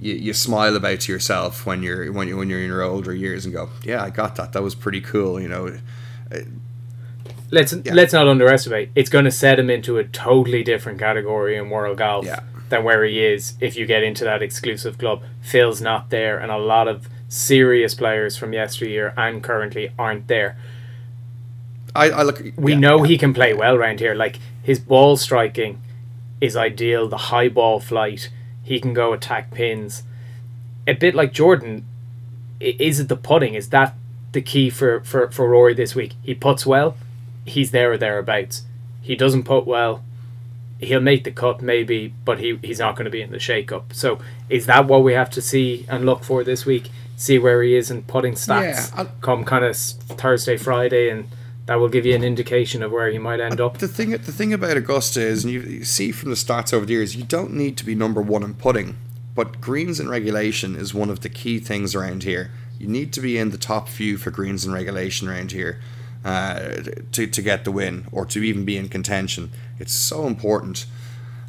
you, 0.00 0.14
you 0.14 0.32
smile 0.32 0.74
about 0.74 1.00
to 1.00 1.12
yourself 1.12 1.66
when 1.66 1.82
you're 1.82 2.10
when 2.12 2.28
you 2.28 2.36
when 2.36 2.48
you're 2.48 2.60
in 2.60 2.66
your 2.68 2.82
older 2.82 3.14
years 3.14 3.44
and 3.44 3.52
go, 3.52 3.68
yeah, 3.84 4.02
I 4.02 4.08
got 4.08 4.36
that. 4.36 4.54
That 4.54 4.62
was 4.62 4.74
pretty 4.74 5.02
cool. 5.02 5.38
You 5.38 5.48
know, 5.48 5.78
let's 7.52 7.72
let's 7.86 8.12
not 8.12 8.26
underestimate. 8.26 8.90
It's 8.96 9.10
going 9.10 9.26
to 9.26 9.30
set 9.30 9.60
him 9.60 9.70
into 9.70 9.98
a 9.98 10.04
totally 10.04 10.64
different 10.64 10.98
category 10.98 11.56
in 11.56 11.70
world 11.70 11.98
golf 11.98 12.26
Yeah. 12.26 12.40
than 12.70 12.82
where 12.82 13.04
he 13.04 13.22
is 13.24 13.54
if 13.60 13.76
you 13.76 13.86
get 13.86 14.02
into 14.02 14.24
that 14.24 14.42
exclusive 14.42 14.98
club. 14.98 15.22
Phil's 15.40 15.80
not 15.80 16.10
there, 16.10 16.38
and 16.38 16.50
a 16.50 16.58
lot 16.58 16.88
of 16.88 17.08
serious 17.28 17.94
players 17.94 18.36
from 18.36 18.52
yesteryear 18.52 19.14
and 19.16 19.42
currently 19.42 19.92
aren't 19.98 20.26
there. 20.26 20.56
I, 21.94 22.10
I 22.10 22.22
look. 22.22 22.42
We 22.56 22.72
yeah, 22.72 22.78
know 22.78 23.04
yeah. 23.04 23.08
he 23.10 23.18
can 23.18 23.32
play 23.34 23.54
well 23.54 23.76
around 23.76 24.00
here. 24.00 24.14
Like 24.14 24.38
his 24.62 24.80
ball 24.80 25.16
striking 25.16 25.80
is 26.40 26.56
ideal. 26.56 27.08
The 27.08 27.28
high 27.30 27.48
ball 27.48 27.80
flight, 27.80 28.30
he 28.62 28.80
can 28.80 28.94
go 28.94 29.12
attack 29.12 29.52
pins. 29.52 30.02
A 30.88 30.94
bit 30.94 31.14
like 31.14 31.32
Jordan. 31.32 31.86
Is 32.60 32.98
it 33.00 33.08
the 33.08 33.16
putting? 33.16 33.54
Is 33.54 33.68
that 33.70 33.94
the 34.32 34.40
key 34.40 34.70
for, 34.70 35.00
for, 35.00 35.30
for 35.30 35.48
Rory 35.48 35.74
this 35.74 35.94
week? 35.94 36.14
He 36.22 36.34
puts 36.34 36.64
well, 36.64 36.96
he's 37.44 37.70
there 37.70 37.92
or 37.92 37.98
thereabouts. 37.98 38.62
He 39.00 39.16
doesn't 39.16 39.44
put 39.44 39.66
well, 39.66 40.02
he'll 40.78 41.00
make 41.00 41.24
the 41.24 41.30
cut 41.30 41.62
maybe, 41.62 42.14
but 42.24 42.40
he, 42.40 42.58
he's 42.62 42.78
not 42.78 42.96
going 42.96 43.04
to 43.04 43.10
be 43.10 43.22
in 43.22 43.30
the 43.30 43.38
shake 43.38 43.72
up. 43.72 43.92
So 43.92 44.18
is 44.48 44.66
that 44.66 44.86
what 44.86 45.02
we 45.02 45.12
have 45.14 45.30
to 45.30 45.42
see 45.42 45.86
and 45.88 46.04
look 46.04 46.24
for 46.24 46.44
this 46.44 46.66
week? 46.66 46.90
See 47.16 47.38
where 47.38 47.62
he 47.62 47.76
is 47.76 47.90
in 47.90 48.02
putting 48.02 48.34
stats 48.34 48.96
Yeah, 48.96 49.06
come 49.20 49.44
kind 49.44 49.64
of 49.64 49.76
Thursday, 49.76 50.56
Friday, 50.56 51.08
and 51.08 51.28
that 51.66 51.76
will 51.76 51.88
give 51.88 52.04
you 52.04 52.14
an 52.14 52.24
indication 52.24 52.82
of 52.82 52.90
where 52.90 53.08
he 53.10 53.18
might 53.18 53.40
end 53.40 53.60
up. 53.60 53.78
The 53.78 53.86
thing, 53.86 54.10
the 54.10 54.18
thing 54.18 54.52
about 54.52 54.76
Augusta 54.76 55.20
is, 55.20 55.44
and 55.44 55.52
you, 55.52 55.60
you 55.60 55.84
see 55.84 56.10
from 56.10 56.30
the 56.30 56.36
stats 56.36 56.74
over 56.74 56.84
the 56.84 56.94
years, 56.94 57.14
you 57.14 57.22
don't 57.22 57.52
need 57.52 57.76
to 57.76 57.84
be 57.84 57.94
number 57.94 58.20
one 58.20 58.42
in 58.42 58.54
putting, 58.54 58.96
but 59.34 59.60
greens 59.60 60.00
and 60.00 60.10
regulation 60.10 60.74
is 60.74 60.92
one 60.92 61.10
of 61.10 61.20
the 61.20 61.28
key 61.28 61.60
things 61.60 61.94
around 61.94 62.24
here. 62.24 62.50
You 62.78 62.88
need 62.88 63.12
to 63.12 63.20
be 63.20 63.38
in 63.38 63.50
the 63.50 63.58
top 63.58 63.88
few 63.88 64.16
for 64.16 64.32
greens 64.32 64.64
and 64.64 64.74
regulation 64.74 65.28
around 65.28 65.52
here 65.52 65.80
uh, 66.24 66.82
to, 67.12 67.26
to 67.26 67.42
get 67.42 67.64
the 67.64 67.72
win 67.72 68.06
or 68.12 68.24
to 68.26 68.42
even 68.42 68.64
be 68.64 68.76
in 68.76 68.88
contention. 68.88 69.50
It's 69.78 69.92
so 69.92 70.26
important. 70.26 70.86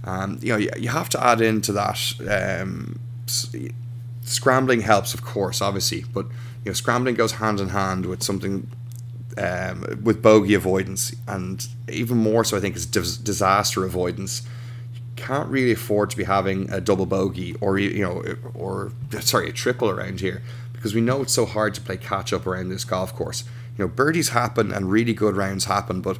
Um, 0.03 0.39
you 0.41 0.49
know, 0.49 0.57
you, 0.57 0.69
you 0.77 0.89
have 0.89 1.09
to 1.09 1.23
add 1.23 1.41
into 1.41 1.71
that. 1.73 1.99
Um, 2.27 2.99
scrambling 4.21 4.81
helps, 4.81 5.13
of 5.13 5.23
course, 5.23 5.61
obviously, 5.61 6.05
but 6.13 6.25
you 6.63 6.69
know, 6.69 6.73
scrambling 6.73 7.15
goes 7.15 7.33
hand 7.33 7.59
in 7.59 7.69
hand 7.69 8.05
with 8.05 8.23
something 8.23 8.69
um, 9.37 10.01
with 10.03 10.21
bogey 10.21 10.53
avoidance, 10.53 11.13
and 11.27 11.67
even 11.89 12.17
more 12.17 12.43
so, 12.43 12.57
I 12.57 12.59
think, 12.59 12.75
is 12.75 12.85
dis- 12.85 13.17
disaster 13.17 13.83
avoidance. 13.85 14.43
You 14.93 15.01
can't 15.15 15.49
really 15.49 15.71
afford 15.71 16.09
to 16.11 16.17
be 16.17 16.23
having 16.23 16.69
a 16.71 16.79
double 16.81 17.05
bogey 17.05 17.55
or 17.61 17.77
you 17.77 18.03
know, 18.03 18.23
or 18.53 18.91
sorry, 19.21 19.49
a 19.49 19.53
triple 19.53 19.89
around 19.89 20.19
here 20.19 20.41
because 20.73 20.93
we 20.93 21.01
know 21.01 21.21
it's 21.21 21.33
so 21.33 21.45
hard 21.45 21.73
to 21.73 21.81
play 21.81 21.95
catch 21.95 22.33
up 22.33 22.45
around 22.45 22.69
this 22.69 22.83
golf 22.83 23.15
course. 23.15 23.45
You 23.77 23.85
know, 23.85 23.87
birdies 23.87 24.29
happen 24.29 24.71
and 24.71 24.91
really 24.91 25.13
good 25.13 25.35
rounds 25.35 25.65
happen, 25.65 26.01
but 26.01 26.17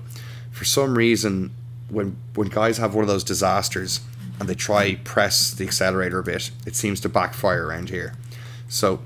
for 0.51 0.65
some 0.65 0.97
reason, 0.97 1.53
when 1.89 2.17
when 2.35 2.47
guys 2.47 2.77
have 2.77 2.95
one 2.95 3.03
of 3.03 3.07
those 3.07 3.23
disasters 3.23 4.01
and 4.39 4.49
they 4.49 4.55
try 4.55 4.95
press 4.95 5.51
the 5.51 5.65
accelerator 5.65 6.19
a 6.19 6.23
bit, 6.23 6.51
it 6.65 6.75
seems 6.75 6.99
to 7.01 7.09
backfire 7.09 7.65
around 7.67 7.89
here. 7.89 8.13
So 8.67 9.01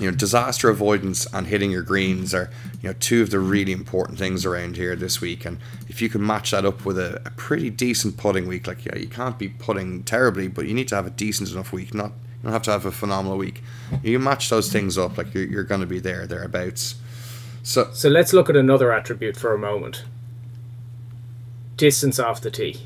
you 0.00 0.08
know, 0.10 0.16
disaster 0.16 0.68
avoidance 0.68 1.26
and 1.32 1.48
hitting 1.48 1.70
your 1.70 1.82
greens 1.82 2.32
are, 2.32 2.50
you 2.80 2.88
know, 2.88 2.94
two 3.00 3.20
of 3.20 3.30
the 3.30 3.40
really 3.40 3.72
important 3.72 4.18
things 4.18 4.46
around 4.46 4.76
here 4.76 4.94
this 4.94 5.20
week. 5.20 5.44
And 5.44 5.58
if 5.88 6.00
you 6.00 6.08
can 6.08 6.24
match 6.24 6.52
that 6.52 6.64
up 6.64 6.84
with 6.84 6.98
a, 6.98 7.20
a 7.24 7.30
pretty 7.32 7.68
decent 7.68 8.16
putting 8.16 8.46
week, 8.46 8.66
like 8.66 8.84
yeah, 8.84 8.96
you 8.96 9.08
can't 9.08 9.38
be 9.38 9.48
putting 9.48 10.04
terribly, 10.04 10.46
but 10.46 10.66
you 10.66 10.74
need 10.74 10.88
to 10.88 10.94
have 10.94 11.06
a 11.06 11.10
decent 11.10 11.50
enough 11.50 11.72
week. 11.72 11.94
Not 11.94 12.10
you 12.10 12.44
don't 12.44 12.52
have 12.52 12.62
to 12.62 12.70
have 12.70 12.86
a 12.86 12.92
phenomenal 12.92 13.36
week. 13.36 13.62
You 14.02 14.20
match 14.20 14.48
those 14.48 14.70
things 14.70 14.96
up, 14.96 15.18
like 15.18 15.34
you're, 15.34 15.46
you're 15.46 15.64
going 15.64 15.80
to 15.80 15.86
be 15.86 15.98
there 15.98 16.26
thereabouts. 16.26 16.94
So 17.68 17.90
So 17.92 18.08
let's 18.08 18.32
look 18.32 18.48
at 18.48 18.56
another 18.56 18.90
attribute 18.92 19.36
for 19.36 19.52
a 19.52 19.58
moment. 19.58 20.04
Distance 21.76 22.18
off 22.18 22.40
the 22.40 22.50
tee. 22.50 22.80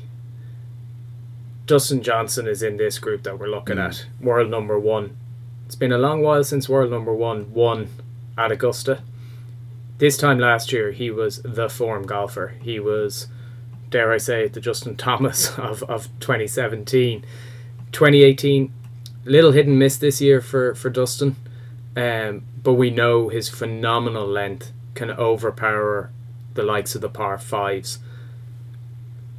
Dustin 1.65 2.03
Johnson 2.03 2.47
is 2.47 2.61
in 2.61 2.75
this 2.75 2.99
group 2.99 3.23
that 3.23 3.39
we're 3.39 3.47
looking 3.47 3.77
Mm. 3.77 3.87
at. 3.87 4.05
World 4.19 4.49
number 4.51 4.77
one. 4.77 5.15
It's 5.65 5.75
been 5.75 5.93
a 5.93 5.97
long 5.97 6.21
while 6.21 6.43
since 6.43 6.67
world 6.67 6.91
number 6.91 7.13
one 7.13 7.53
won 7.53 7.87
at 8.37 8.51
Augusta. 8.51 8.99
This 9.99 10.17
time 10.17 10.37
last 10.37 10.73
year, 10.73 10.91
he 10.91 11.09
was 11.09 11.41
the 11.43 11.69
form 11.69 12.05
golfer. 12.05 12.55
He 12.61 12.77
was, 12.77 13.27
dare 13.89 14.11
I 14.11 14.17
say, 14.17 14.49
the 14.49 14.59
Justin 14.59 14.97
Thomas 15.05 15.57
of, 15.57 15.81
of 15.83 16.09
2017. 16.19 17.23
2018, 17.93 18.73
little 19.23 19.53
hit 19.53 19.65
and 19.65 19.79
miss 19.79 19.95
this 19.95 20.19
year 20.19 20.41
for, 20.41 20.75
for 20.75 20.89
Dustin. 20.89 21.37
Um, 21.95 22.41
but 22.63 22.73
we 22.73 22.89
know 22.89 23.29
his 23.29 23.49
phenomenal 23.49 24.25
length 24.25 24.71
can 24.95 25.11
overpower 25.11 26.09
the 26.53 26.63
likes 26.63 26.95
of 26.95 27.01
the 27.01 27.09
par 27.09 27.37
fives. 27.37 27.99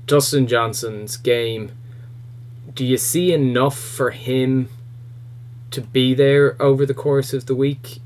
Dustin 0.06 0.46
Johnson's 0.46 1.16
game, 1.16 1.72
do 2.74 2.84
you 2.84 2.98
see 2.98 3.32
enough 3.32 3.78
for 3.78 4.10
him 4.10 4.68
to 5.70 5.80
be 5.80 6.14
there 6.14 6.60
over 6.60 6.84
the 6.84 6.94
course 6.94 7.32
of 7.32 7.46
the 7.46 7.54
week? 7.54 8.00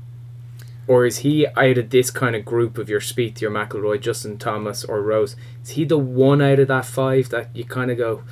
Or 0.87 1.05
is 1.05 1.19
he 1.19 1.45
out 1.55 1.77
of 1.77 1.91
this 1.91 2.09
kind 2.09 2.35
of 2.35 2.45
group 2.45 2.77
of 2.77 2.89
your 2.89 2.99
Spieth, 2.99 3.41
your 3.41 3.51
McIlroy, 3.51 4.01
Justin 4.01 4.39
Thomas, 4.39 4.83
or 4.83 5.03
Rose? 5.03 5.35
Is 5.63 5.71
he 5.71 5.85
the 5.85 5.99
one 5.99 6.41
out 6.41 6.59
of 6.59 6.67
that 6.69 6.85
five 6.85 7.29
that 7.29 7.55
you 7.55 7.63
kind 7.63 7.91
of 7.91 7.97
go? 7.97 8.23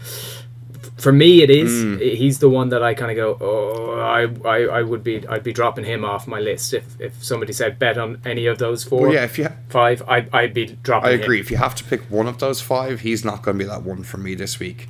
For 0.97 1.11
me, 1.11 1.43
it 1.43 1.51
is. 1.51 1.71
Mm. 1.71 2.15
He's 2.15 2.39
the 2.39 2.49
one 2.49 2.69
that 2.69 2.81
I 2.81 2.95
kind 2.95 3.11
of 3.11 3.17
go. 3.17 3.37
Oh, 3.39 3.99
I, 3.99 4.27
I, 4.47 4.79
I 4.79 4.81
would 4.81 5.03
be. 5.03 5.25
I'd 5.27 5.43
be 5.43 5.53
dropping 5.53 5.85
him 5.85 6.03
off 6.03 6.27
my 6.27 6.39
list 6.39 6.73
if, 6.73 6.99
if 6.99 7.23
somebody 7.23 7.53
said 7.53 7.77
bet 7.77 7.99
on 7.99 8.19
any 8.25 8.47
of 8.47 8.57
those 8.57 8.83
four, 8.83 9.01
well, 9.01 9.13
yeah, 9.13 9.23
if 9.23 9.37
you 9.37 9.47
five. 9.69 10.01
I, 10.07 10.27
I'd 10.33 10.55
be 10.55 10.65
dropping. 10.81 11.09
I 11.09 11.13
him. 11.13 11.21
agree. 11.21 11.39
If 11.39 11.51
you 11.51 11.57
have 11.57 11.75
to 11.75 11.83
pick 11.83 12.01
one 12.09 12.27
of 12.27 12.39
those 12.39 12.61
five, 12.61 13.01
he's 13.01 13.23
not 13.23 13.43
going 13.43 13.59
to 13.59 13.63
be 13.63 13.69
that 13.69 13.83
one 13.83 14.03
for 14.03 14.17
me 14.17 14.33
this 14.33 14.59
week. 14.59 14.89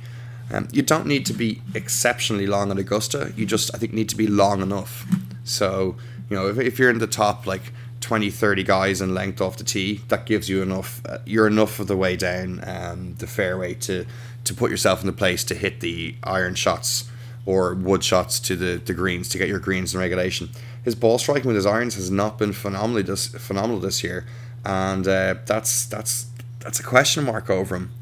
Um, 0.50 0.68
you 0.72 0.82
don't 0.82 1.06
need 1.06 1.26
to 1.26 1.34
be 1.34 1.60
exceptionally 1.74 2.46
long 2.46 2.70
at 2.70 2.78
Augusta. 2.78 3.32
You 3.36 3.44
just, 3.44 3.74
I 3.74 3.78
think, 3.78 3.92
need 3.92 4.08
to 4.08 4.16
be 4.16 4.26
long 4.26 4.62
enough. 4.62 5.06
So, 5.44 5.96
you 6.30 6.36
know, 6.36 6.48
if, 6.48 6.58
if 6.58 6.78
you're 6.78 6.90
in 6.90 6.98
the 6.98 7.06
top 7.06 7.46
like 7.46 7.72
20, 8.00 8.30
30 8.30 8.62
guys 8.64 9.00
in 9.00 9.14
length 9.14 9.40
off 9.40 9.56
the 9.56 9.64
tee, 9.64 10.00
that 10.08 10.24
gives 10.24 10.48
you 10.48 10.62
enough. 10.62 11.02
Uh, 11.06 11.18
you're 11.26 11.46
enough 11.46 11.78
of 11.80 11.86
the 11.86 11.96
way 11.96 12.16
down 12.16 12.60
um, 12.66 13.14
the 13.16 13.26
fairway 13.26 13.74
to 13.74 14.06
to 14.44 14.54
put 14.54 14.70
yourself 14.70 15.00
in 15.00 15.06
the 15.06 15.12
place 15.12 15.44
to 15.44 15.54
hit 15.54 15.80
the 15.80 16.16
iron 16.22 16.54
shots 16.54 17.08
or 17.46 17.74
wood 17.74 18.04
shots 18.04 18.38
to 18.40 18.56
the, 18.56 18.76
the 18.76 18.92
greens 18.92 19.28
to 19.30 19.38
get 19.38 19.48
your 19.48 19.58
greens 19.58 19.94
in 19.94 20.00
regulation. 20.00 20.50
His 20.84 20.94
ball 20.94 21.18
striking 21.18 21.46
with 21.46 21.56
his 21.56 21.66
irons 21.66 21.94
has 21.94 22.10
not 22.10 22.38
been 22.38 22.52
phenomenally 22.52 23.02
this 23.02 23.28
phenomenal 23.28 23.80
this 23.80 24.04
year, 24.04 24.26
and 24.64 25.06
uh, 25.06 25.36
that's 25.46 25.86
that's 25.86 26.26
that's 26.60 26.80
a 26.80 26.82
question 26.82 27.24
mark 27.24 27.48
over 27.50 27.76
him. 27.76 27.92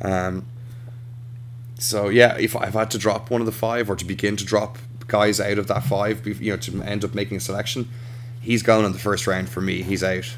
Um, 0.00 0.46
so 1.78 2.08
yeah, 2.08 2.36
if 2.38 2.56
I've 2.56 2.74
had 2.74 2.90
to 2.92 2.98
drop 2.98 3.30
one 3.30 3.40
of 3.40 3.46
the 3.46 3.52
five 3.52 3.90
or 3.90 3.96
to 3.96 4.04
begin 4.04 4.36
to 4.36 4.44
drop 4.44 4.78
guys 5.06 5.40
out 5.40 5.58
of 5.58 5.66
that 5.68 5.84
five, 5.84 6.26
you 6.26 6.52
know, 6.52 6.56
to 6.56 6.82
end 6.82 7.04
up 7.04 7.14
making 7.14 7.36
a 7.36 7.40
selection, 7.40 7.88
he's 8.40 8.62
gone 8.62 8.84
in 8.84 8.92
the 8.92 8.98
first 8.98 9.26
round 9.26 9.48
for 9.48 9.60
me. 9.60 9.82
He's 9.82 10.02
out. 10.02 10.34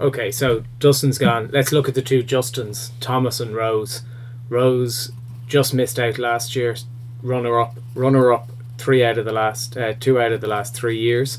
Okay, 0.00 0.30
so 0.30 0.64
Dustin's 0.78 1.18
gone. 1.18 1.50
Let's 1.52 1.72
look 1.72 1.88
at 1.88 1.94
the 1.94 2.02
two 2.02 2.22
Justins, 2.22 2.92
Thomas 3.00 3.40
and 3.40 3.54
Rose. 3.54 4.02
Rose 4.48 5.12
just 5.46 5.74
missed 5.74 5.98
out 5.98 6.18
last 6.18 6.56
year, 6.56 6.76
runner 7.22 7.60
up, 7.60 7.78
runner 7.94 8.32
up, 8.32 8.50
three 8.76 9.04
out 9.04 9.18
of 9.18 9.24
the 9.24 9.32
last, 9.32 9.76
uh, 9.76 9.94
two 9.98 10.20
out 10.20 10.32
of 10.32 10.40
the 10.40 10.46
last 10.46 10.74
three 10.74 10.98
years. 10.98 11.38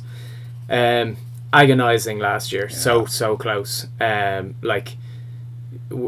Um, 0.69 1.17
agonizing 1.51 2.19
last 2.19 2.51
year, 2.51 2.69
so 2.69 3.05
so 3.05 3.35
close. 3.35 3.87
Um, 3.99 4.55
like 4.61 4.97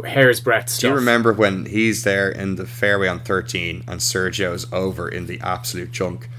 hair's 0.05 0.39
breadth 0.39 0.69
stuff. 0.69 0.81
Do 0.81 0.87
you 0.89 0.95
remember 0.95 1.33
when 1.33 1.65
he's 1.65 2.03
there 2.03 2.29
in 2.29 2.55
the 2.55 2.65
fairway 2.65 3.07
on 3.07 3.19
13 3.19 3.83
and 3.87 3.99
Sergio's 3.99 4.71
over 4.71 5.09
in 5.09 5.25
the 5.25 5.39
absolute 5.41 5.91
junk? 5.91 6.29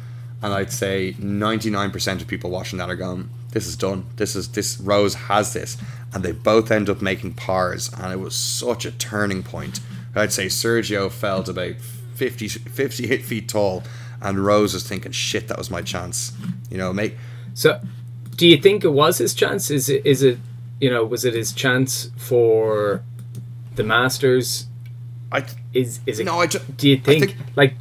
And 0.40 0.52
I'd 0.52 0.72
say 0.72 1.14
99% 1.14 2.20
of 2.20 2.26
people 2.26 2.50
watching 2.50 2.78
that 2.78 2.90
are 2.90 2.96
going, 2.96 3.30
this 3.50 3.66
is 3.66 3.76
done. 3.76 4.06
This 4.16 4.34
is 4.34 4.48
this 4.48 4.80
Rose 4.80 5.14
has 5.14 5.52
this. 5.52 5.76
And 6.12 6.24
they 6.24 6.32
both 6.32 6.70
end 6.70 6.88
up 6.88 7.00
making 7.00 7.34
pars 7.34 7.90
and 7.96 8.12
it 8.12 8.20
was 8.20 8.34
such 8.34 8.84
a 8.84 8.92
turning 8.92 9.42
point. 9.42 9.80
I'd 10.14 10.32
say 10.32 10.46
Sergio 10.46 11.10
fell 11.10 11.42
to 11.44 11.50
about 11.50 11.76
50, 12.14 12.48
58 12.48 13.24
feet 13.24 13.48
tall 13.48 13.82
and 14.22 14.44
Rose 14.44 14.72
was 14.72 14.86
thinking, 14.86 15.12
shit, 15.12 15.48
that 15.48 15.58
was 15.58 15.70
my 15.70 15.82
chance. 15.82 16.32
You 16.70 16.78
know, 16.78 16.92
make 16.92 17.16
So, 17.54 17.80
do 18.36 18.46
you 18.46 18.56
think 18.56 18.84
it 18.84 18.92
was 18.92 19.18
his 19.18 19.34
chance? 19.34 19.70
Is 19.70 19.88
it 19.88 20.06
is 20.06 20.22
it 20.22 20.38
you 20.80 20.90
know 20.90 21.04
was 21.04 21.24
it 21.24 21.34
his 21.34 21.52
chance 21.52 22.10
for 22.16 23.02
the 23.74 23.82
Masters? 23.82 24.66
I 25.30 25.44
Is 25.74 26.00
is 26.06 26.20
it? 26.20 26.24
no, 26.24 26.40
I, 26.40 26.46
ju- 26.46 26.60
do 26.76 26.88
you 26.88 26.96
think, 26.96 27.30
think 27.30 27.36
like 27.56 27.74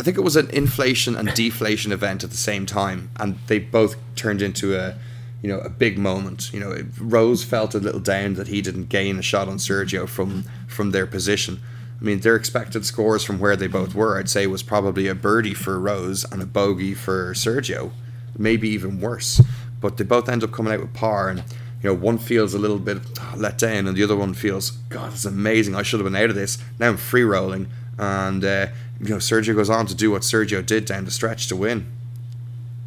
I 0.00 0.04
think 0.04 0.18
it 0.18 0.22
was 0.22 0.36
an 0.36 0.50
inflation 0.50 1.16
and 1.16 1.32
deflation 1.34 1.92
event 1.92 2.24
at 2.24 2.30
the 2.30 2.36
same 2.36 2.66
time, 2.66 3.10
and 3.16 3.38
they 3.46 3.58
both 3.58 3.96
turned 4.16 4.42
into 4.42 4.76
a, 4.76 4.96
you 5.44 5.50
know, 5.50 5.58
a 5.58 5.68
big 5.68 5.98
moment. 5.98 6.50
You 6.54 6.60
know, 6.60 6.74
Rose 6.98 7.44
felt 7.44 7.74
a 7.74 7.78
little 7.78 8.00
down 8.00 8.32
that 8.34 8.48
he 8.48 8.62
didn't 8.62 8.88
gain 8.88 9.18
a 9.18 9.22
shot 9.22 9.46
on 9.46 9.58
Sergio 9.58 10.08
from 10.08 10.44
from 10.66 10.92
their 10.92 11.06
position. 11.06 11.60
I 12.00 12.04
mean, 12.04 12.20
their 12.20 12.34
expected 12.34 12.86
scores 12.86 13.24
from 13.24 13.38
where 13.38 13.54
they 13.54 13.66
both 13.66 13.94
were, 13.94 14.18
I'd 14.18 14.30
say, 14.30 14.46
was 14.46 14.62
probably 14.62 15.06
a 15.06 15.14
birdie 15.14 15.52
for 15.52 15.78
Rose 15.78 16.24
and 16.24 16.40
a 16.40 16.46
bogey 16.46 16.94
for 16.94 17.34
Sergio, 17.34 17.92
maybe 18.38 18.70
even 18.70 19.02
worse. 19.02 19.42
But 19.82 19.98
they 19.98 20.04
both 20.04 20.30
end 20.30 20.42
up 20.42 20.50
coming 20.50 20.72
out 20.72 20.80
with 20.80 20.94
par, 20.94 21.28
and 21.28 21.40
you 21.82 21.90
know, 21.90 21.94
one 21.94 22.16
feels 22.16 22.54
a 22.54 22.58
little 22.58 22.78
bit 22.78 23.02
let 23.36 23.58
down, 23.58 23.86
and 23.86 23.94
the 23.94 24.02
other 24.02 24.16
one 24.16 24.32
feels, 24.32 24.70
God, 24.88 25.12
it's 25.12 25.26
amazing. 25.26 25.74
I 25.74 25.82
should 25.82 26.00
have 26.00 26.10
been 26.10 26.20
out 26.20 26.30
of 26.30 26.36
this. 26.36 26.56
Now 26.78 26.88
I'm 26.88 26.96
free 26.96 27.22
rolling, 27.22 27.68
and 27.98 28.42
uh, 28.42 28.68
you 28.98 29.10
know, 29.10 29.16
Sergio 29.16 29.54
goes 29.54 29.68
on 29.68 29.84
to 29.88 29.94
do 29.94 30.10
what 30.10 30.22
Sergio 30.22 30.64
did 30.64 30.86
down 30.86 31.04
the 31.04 31.10
stretch 31.10 31.48
to 31.48 31.56
win. 31.56 31.86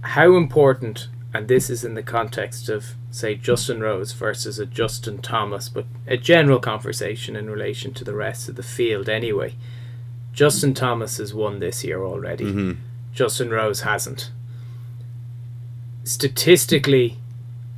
how 0.01 0.35
important? 0.35 1.07
And 1.33 1.47
this 1.47 1.69
is 1.69 1.83
in 1.83 1.93
the 1.93 2.03
context 2.03 2.69
of 2.69 2.95
say 3.11 3.35
Justin 3.35 3.81
Rose 3.81 4.13
versus 4.13 4.59
a 4.59 4.65
Justin 4.65 5.21
Thomas, 5.21 5.69
but 5.69 5.85
a 6.07 6.17
general 6.17 6.59
conversation 6.59 7.35
in 7.35 7.49
relation 7.49 7.93
to 7.95 8.03
the 8.03 8.15
rest 8.15 8.47
of 8.47 8.55
the 8.55 8.63
field 8.63 9.09
anyway. 9.09 9.55
Justin 10.33 10.73
Thomas 10.73 11.17
has 11.17 11.33
won 11.33 11.59
this 11.59 11.83
year 11.83 12.03
already. 12.03 12.45
Mm-hmm. 12.45 12.71
Justin 13.13 13.49
Rose 13.49 13.81
hasn't. 13.81 14.31
Statistically, 16.03 17.17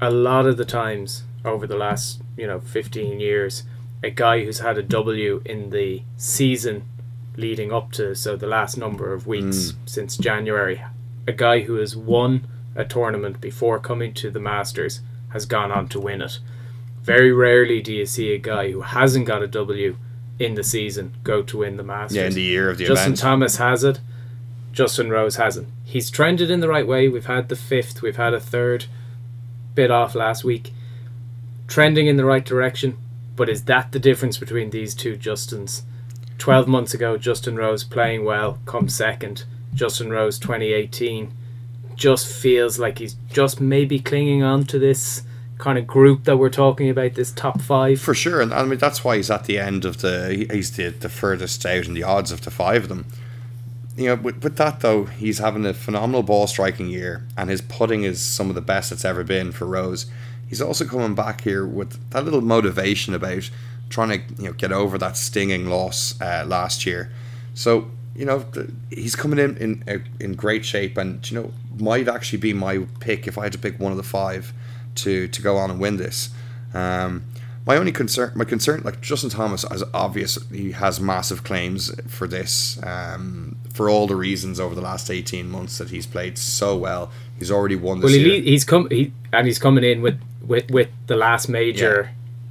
a 0.01 0.11
lot 0.11 0.45
of 0.45 0.57
the 0.57 0.65
times 0.65 1.23
over 1.43 1.65
the 1.65 1.77
last, 1.77 2.21
you 2.37 2.45
know, 2.45 2.59
15 2.59 3.19
years, 3.19 3.63
a 4.03 4.09
guy 4.09 4.43
who's 4.43 4.59
had 4.59 4.77
a 4.77 4.83
W 4.83 5.41
in 5.45 5.69
the 5.69 6.03
season 6.17 6.83
leading 7.37 7.71
up 7.71 7.91
to, 7.93 8.13
so 8.15 8.35
the 8.35 8.47
last 8.47 8.77
number 8.77 9.13
of 9.13 9.25
weeks 9.25 9.73
since 9.85 10.17
January, 10.17 10.83
a 11.27 11.31
guy 11.31 11.61
who 11.61 11.75
has 11.75 11.95
won 11.95 12.45
a 12.79 12.85
tournament 12.85 13.41
before 13.41 13.77
coming 13.77 14.13
to 14.13 14.31
the 14.31 14.39
Masters 14.39 15.01
has 15.33 15.45
gone 15.45 15.71
on 15.71 15.89
to 15.89 15.99
win 15.99 16.21
it. 16.21 16.39
Very 17.03 17.31
rarely 17.31 17.81
do 17.81 17.93
you 17.93 18.05
see 18.05 18.33
a 18.33 18.37
guy 18.37 18.71
who 18.71 18.81
hasn't 18.81 19.27
got 19.27 19.43
a 19.43 19.47
W 19.47 19.97
in 20.39 20.55
the 20.55 20.63
season 20.63 21.13
go 21.23 21.43
to 21.43 21.57
win 21.57 21.75
the 21.75 21.83
Masters. 21.83 22.15
Yeah, 22.15 22.27
in 22.27 22.33
the 22.33 22.41
year 22.41 22.69
of 22.69 22.77
the 22.77 22.85
Justin 22.85 23.13
event. 23.13 23.19
Thomas 23.19 23.57
has 23.57 23.83
it. 23.83 23.99
Justin 24.71 25.09
Rose 25.09 25.35
hasn't. 25.35 25.67
He's 25.83 26.09
trended 26.09 26.49
in 26.49 26.61
the 26.61 26.69
right 26.69 26.87
way. 26.87 27.09
We've 27.09 27.25
had 27.25 27.49
the 27.49 27.55
fifth. 27.57 28.01
We've 28.01 28.15
had 28.15 28.33
a 28.33 28.39
third. 28.39 28.85
Bit 29.75 29.91
off 29.91 30.15
last 30.15 30.45
week. 30.45 30.71
Trending 31.67 32.07
in 32.07 32.15
the 32.15 32.25
right 32.25 32.45
direction. 32.45 32.97
But 33.35 33.49
is 33.49 33.65
that 33.65 33.91
the 33.91 33.99
difference 33.99 34.37
between 34.37 34.69
these 34.69 34.95
two 34.95 35.17
Justins? 35.17 35.81
12 36.37 36.67
months 36.67 36.93
ago, 36.93 37.17
Justin 37.17 37.57
Rose 37.57 37.83
playing 37.83 38.23
well, 38.23 38.59
comes 38.65 38.95
second. 38.95 39.43
Justin 39.73 40.09
Rose 40.09 40.39
2018 40.39 41.33
just 41.99 42.27
feels 42.27 42.79
like 42.79 42.97
he's 42.97 43.15
just 43.31 43.61
maybe 43.61 43.99
clinging 43.99 44.41
on 44.41 44.63
to 44.65 44.79
this 44.79 45.21
kind 45.57 45.77
of 45.77 45.85
group 45.85 46.23
that 46.23 46.37
we're 46.37 46.49
talking 46.49 46.89
about, 46.89 47.13
this 47.13 47.31
top 47.31 47.61
five. 47.61 47.99
For 47.99 48.15
sure, 48.15 48.41
and 48.41 48.53
I 48.53 48.63
mean 48.63 48.79
that's 48.79 49.03
why 49.03 49.17
he's 49.17 49.29
at 49.29 49.43
the 49.43 49.59
end 49.59 49.85
of 49.85 50.01
the. 50.01 50.47
He's 50.49 50.71
the, 50.71 50.89
the 50.89 51.09
furthest 51.09 51.65
out 51.65 51.85
in 51.85 51.93
the 51.93 52.03
odds 52.03 52.31
of 52.31 52.41
the 52.41 52.51
five 52.51 52.83
of 52.83 52.89
them. 52.89 53.05
You 53.95 54.07
know, 54.07 54.15
with, 54.15 54.41
with 54.43 54.55
that 54.55 54.79
though, 54.79 55.05
he's 55.05 55.39
having 55.39 55.65
a 55.65 55.73
phenomenal 55.73 56.23
ball 56.23 56.47
striking 56.47 56.87
year, 56.87 57.27
and 57.37 57.49
his 57.49 57.61
putting 57.61 58.03
is 58.03 58.21
some 58.21 58.49
of 58.49 58.55
the 58.55 58.61
best 58.61 58.91
it's 58.91 59.05
ever 59.05 59.23
been 59.23 59.51
for 59.51 59.65
Rose. 59.65 60.05
He's 60.47 60.61
also 60.61 60.85
coming 60.85 61.13
back 61.13 61.41
here 61.41 61.67
with 61.67 62.09
that 62.11 62.23
little 62.23 62.41
motivation 62.41 63.13
about 63.13 63.51
trying 63.89 64.09
to 64.09 64.41
you 64.41 64.47
know 64.49 64.53
get 64.53 64.71
over 64.71 64.97
that 64.97 65.17
stinging 65.17 65.67
loss 65.67 66.19
uh, 66.21 66.45
last 66.47 66.85
year. 66.85 67.11
So 67.53 67.91
you 68.15 68.25
know 68.25 68.45
he's 68.89 69.15
coming 69.17 69.37
in 69.37 69.57
in 69.57 69.83
uh, 69.87 69.99
in 70.19 70.33
great 70.33 70.63
shape, 70.63 70.97
and 70.97 71.29
you 71.29 71.41
know 71.41 71.51
might 71.79 72.07
actually 72.07 72.39
be 72.39 72.53
my 72.53 72.85
pick 72.99 73.27
if 73.27 73.37
I 73.37 73.43
had 73.43 73.51
to 73.53 73.57
pick 73.59 73.79
one 73.79 73.91
of 73.91 73.97
the 73.97 74.03
five 74.03 74.53
to 74.95 75.27
to 75.27 75.41
go 75.41 75.57
on 75.57 75.69
and 75.71 75.79
win 75.79 75.97
this. 75.97 76.29
Um, 76.73 77.23
my 77.65 77.75
only 77.77 77.91
concern, 77.91 78.31
my 78.35 78.45
concern, 78.45 78.81
like 78.83 78.99
Justin 79.01 79.29
Thomas, 79.29 79.63
as 79.65 79.83
obvious, 79.93 80.39
he 80.51 80.71
has 80.71 80.99
massive 80.99 81.43
claims 81.43 81.91
for 82.07 82.27
this, 82.27 82.79
um, 82.83 83.57
for 83.71 83.89
all 83.89 84.07
the 84.07 84.15
reasons 84.15 84.59
over 84.59 84.73
the 84.73 84.81
last 84.81 85.09
eighteen 85.11 85.49
months 85.51 85.77
that 85.77 85.89
he's 85.89 86.07
played 86.07 86.37
so 86.37 86.75
well. 86.75 87.11
He's 87.37 87.51
already 87.51 87.75
won 87.75 87.99
this 87.99 88.11
Well, 88.11 88.19
he, 88.19 88.41
he's 88.41 88.65
come 88.65 88.87
he 88.89 89.11
and 89.31 89.45
he's 89.45 89.59
coming 89.59 89.83
in 89.83 90.01
with 90.01 90.19
with, 90.45 90.71
with 90.71 90.89
the 91.07 91.15
last 91.15 91.47
major 91.49 92.09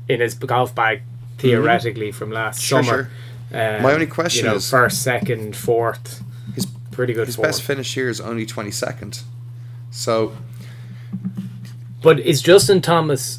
in 0.09 0.20
his 0.20 0.35
golf 0.35 0.74
bag 0.74 1.03
theoretically 1.39 2.12
from 2.12 2.31
last 2.31 2.61
Sure, 2.62 2.83
summer. 2.83 3.11
Um, 3.53 3.83
My 3.83 3.93
only 3.93 4.07
question 4.07 4.45
you 4.45 4.51
know, 4.51 4.57
is- 4.57 4.70
first, 4.70 5.03
second, 5.03 5.57
fourth, 5.57 6.22
pretty 6.99 7.12
good 7.12 7.28
his 7.28 7.36
form. 7.36 7.46
best 7.46 7.62
finish 7.62 7.94
here 7.94 8.09
is 8.09 8.20
only 8.20 8.44
twenty 8.44 8.72
second. 8.72 9.22
So 9.92 10.32
But 12.03 12.18
is 12.18 12.42
Justin 12.42 12.80
Thomas 12.80 13.38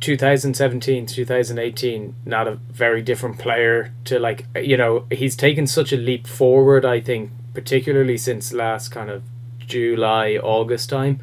2017 0.00 1.04
2018 1.04 2.14
not 2.24 2.48
a 2.48 2.54
very 2.72 3.02
different 3.02 3.38
player 3.38 3.92
to 4.04 4.18
like 4.18 4.46
you 4.56 4.78
know 4.78 5.04
he's 5.12 5.36
taken 5.36 5.66
such 5.66 5.92
a 5.92 5.98
leap 5.98 6.26
forward 6.26 6.84
I 6.84 7.00
think 7.00 7.30
particularly 7.52 8.16
since 8.16 8.54
last 8.54 8.88
kind 8.88 9.10
of 9.10 9.22
July 9.58 10.38
August 10.42 10.88
time? 10.88 11.20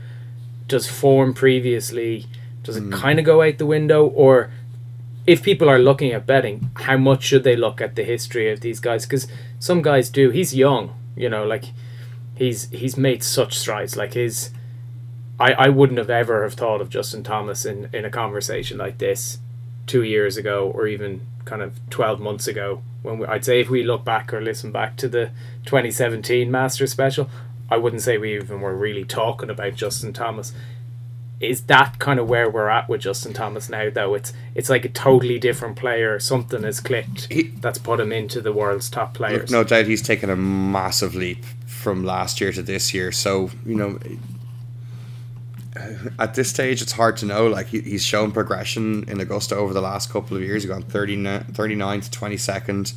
Does 0.67 0.85
form 0.85 1.33
previously 1.33 2.27
does 2.61 2.77
it 2.77 2.83
hmm. 2.83 2.93
kind 2.93 3.17
of 3.17 3.25
go 3.25 3.41
out 3.41 3.57
the 3.57 3.65
window? 3.65 4.05
Or 4.05 4.51
if 5.25 5.41
people 5.41 5.67
are 5.67 5.79
looking 5.79 6.11
at 6.11 6.27
betting 6.27 6.69
how 6.75 6.97
much 6.97 7.23
should 7.23 7.43
they 7.43 7.55
look 7.55 7.81
at 7.81 7.95
the 7.95 8.03
history 8.03 8.51
of 8.51 8.61
these 8.61 8.79
guys? 8.79 9.07
Because 9.07 9.25
some 9.57 9.81
guys 9.81 10.11
do. 10.11 10.29
He's 10.29 10.53
young 10.53 10.93
you 11.19 11.29
know 11.29 11.45
like 11.45 11.65
he's 12.35 12.69
he's 12.69 12.97
made 12.97 13.21
such 13.21 13.55
strides 13.55 13.95
like 13.95 14.13
his 14.13 14.49
I, 15.39 15.51
I 15.53 15.69
wouldn't 15.69 15.99
have 15.99 16.09
ever 16.09 16.43
have 16.43 16.53
thought 16.53 16.81
of 16.81 16.89
Justin 16.89 17.23
Thomas 17.23 17.65
in, 17.65 17.89
in 17.93 18.03
a 18.03 18.09
conversation 18.09 18.77
like 18.77 18.97
this 18.97 19.37
two 19.85 20.03
years 20.03 20.37
ago 20.37 20.69
or 20.73 20.87
even 20.87 21.21
kind 21.45 21.61
of 21.61 21.79
12 21.89 22.19
months 22.19 22.47
ago 22.47 22.81
when 23.01 23.19
we, 23.19 23.25
I'd 23.27 23.45
say 23.45 23.59
if 23.59 23.69
we 23.69 23.83
look 23.83 24.03
back 24.03 24.33
or 24.33 24.41
listen 24.41 24.71
back 24.71 24.95
to 24.97 25.07
the 25.07 25.31
2017 25.65 26.49
Masters 26.49 26.91
special 26.91 27.29
I 27.69 27.77
wouldn't 27.77 28.01
say 28.01 28.17
we 28.17 28.35
even 28.35 28.61
were 28.61 28.75
really 28.75 29.03
talking 29.05 29.49
about 29.49 29.75
Justin 29.75 30.13
Thomas 30.13 30.53
is 31.39 31.61
that 31.61 31.99
kind 31.99 32.19
of 32.19 32.27
where 32.27 32.49
we're 32.49 32.67
at 32.69 32.89
with 32.89 33.01
Justin 33.01 33.33
Thomas 33.33 33.69
now 33.69 33.89
though 33.89 34.13
it's 34.13 34.33
it's 34.55 34.69
like 34.69 34.85
a 34.85 34.89
totally 34.89 35.39
different 35.39 35.75
player 35.77 36.19
something 36.19 36.63
has 36.63 36.79
clicked 36.79 37.31
He- 37.31 37.53
that's 37.61 37.77
put 37.79 37.99
him 37.99 38.11
into 38.11 38.41
the 38.41 38.51
world's 38.51 38.89
top 38.89 39.13
players 39.13 39.49
no 39.51 39.63
doubt 39.63 39.85
he's 39.85 40.01
taken 40.01 40.29
a 40.29 40.35
massive 40.35 41.15
leap 41.15 41.45
from 41.79 42.03
last 42.03 42.41
year 42.41 42.51
to 42.51 42.61
this 42.61 42.93
year. 42.93 43.11
So 43.11 43.51
you 43.65 43.75
know, 43.75 43.99
at 46.19 46.35
this 46.35 46.49
stage, 46.49 46.81
it's 46.81 46.91
hard 46.91 47.17
to 47.17 47.25
know. 47.25 47.47
Like 47.47 47.67
he, 47.67 47.81
he's 47.81 48.03
shown 48.03 48.31
progression 48.31 49.07
in 49.09 49.19
Augusta 49.19 49.55
over 49.55 49.73
the 49.73 49.81
last 49.81 50.09
couple 50.11 50.35
of 50.35 50.43
years. 50.43 50.63
He's 50.63 50.71
gone 50.71 50.83
39, 50.83 51.45
39 51.45 52.01
to 52.01 52.11
twenty 52.11 52.37
second. 52.37 52.93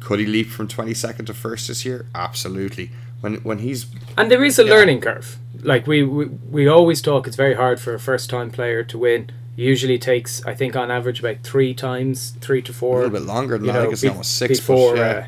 Could 0.00 0.20
he 0.20 0.26
leap 0.26 0.48
from 0.48 0.68
twenty 0.68 0.94
second 0.94 1.26
to 1.26 1.34
first 1.34 1.68
this 1.68 1.84
year? 1.84 2.06
Absolutely. 2.14 2.90
When 3.20 3.34
when 3.36 3.58
he's 3.58 3.86
And 4.16 4.30
there 4.30 4.44
is 4.44 4.58
a 4.58 4.64
Yeah. 4.64 4.70
learning 4.74 5.00
curve. 5.00 5.38
Like 5.62 5.86
we, 5.86 6.02
we 6.02 6.26
we 6.26 6.68
always 6.68 7.00
talk, 7.02 7.26
it's 7.26 7.36
very 7.36 7.54
hard 7.54 7.80
for 7.80 7.94
a 7.94 7.98
first 7.98 8.30
time 8.30 8.50
player 8.50 8.82
to 8.84 8.98
win. 8.98 9.30
Usually 9.56 9.98
takes, 9.98 10.44
I 10.44 10.54
think, 10.54 10.76
on 10.76 10.90
average, 10.90 11.20
about 11.20 11.38
three 11.42 11.72
times, 11.72 12.34
three 12.42 12.60
to 12.62 12.72
four. 12.74 12.98
a 13.00 13.04
little 13.04 13.18
bit 13.20 13.26
longer 13.26 13.56
than 13.56 13.64
you 13.64 13.70
I 13.70 13.74
know, 13.74 13.80
think 13.82 13.92
it's 13.94 14.02
be- 14.02 14.08
almost 14.08 14.36
six. 14.36 14.60
before. 14.60 14.96
but, 14.96 14.98
yeah. 15.00 15.06
uh, 15.06 15.26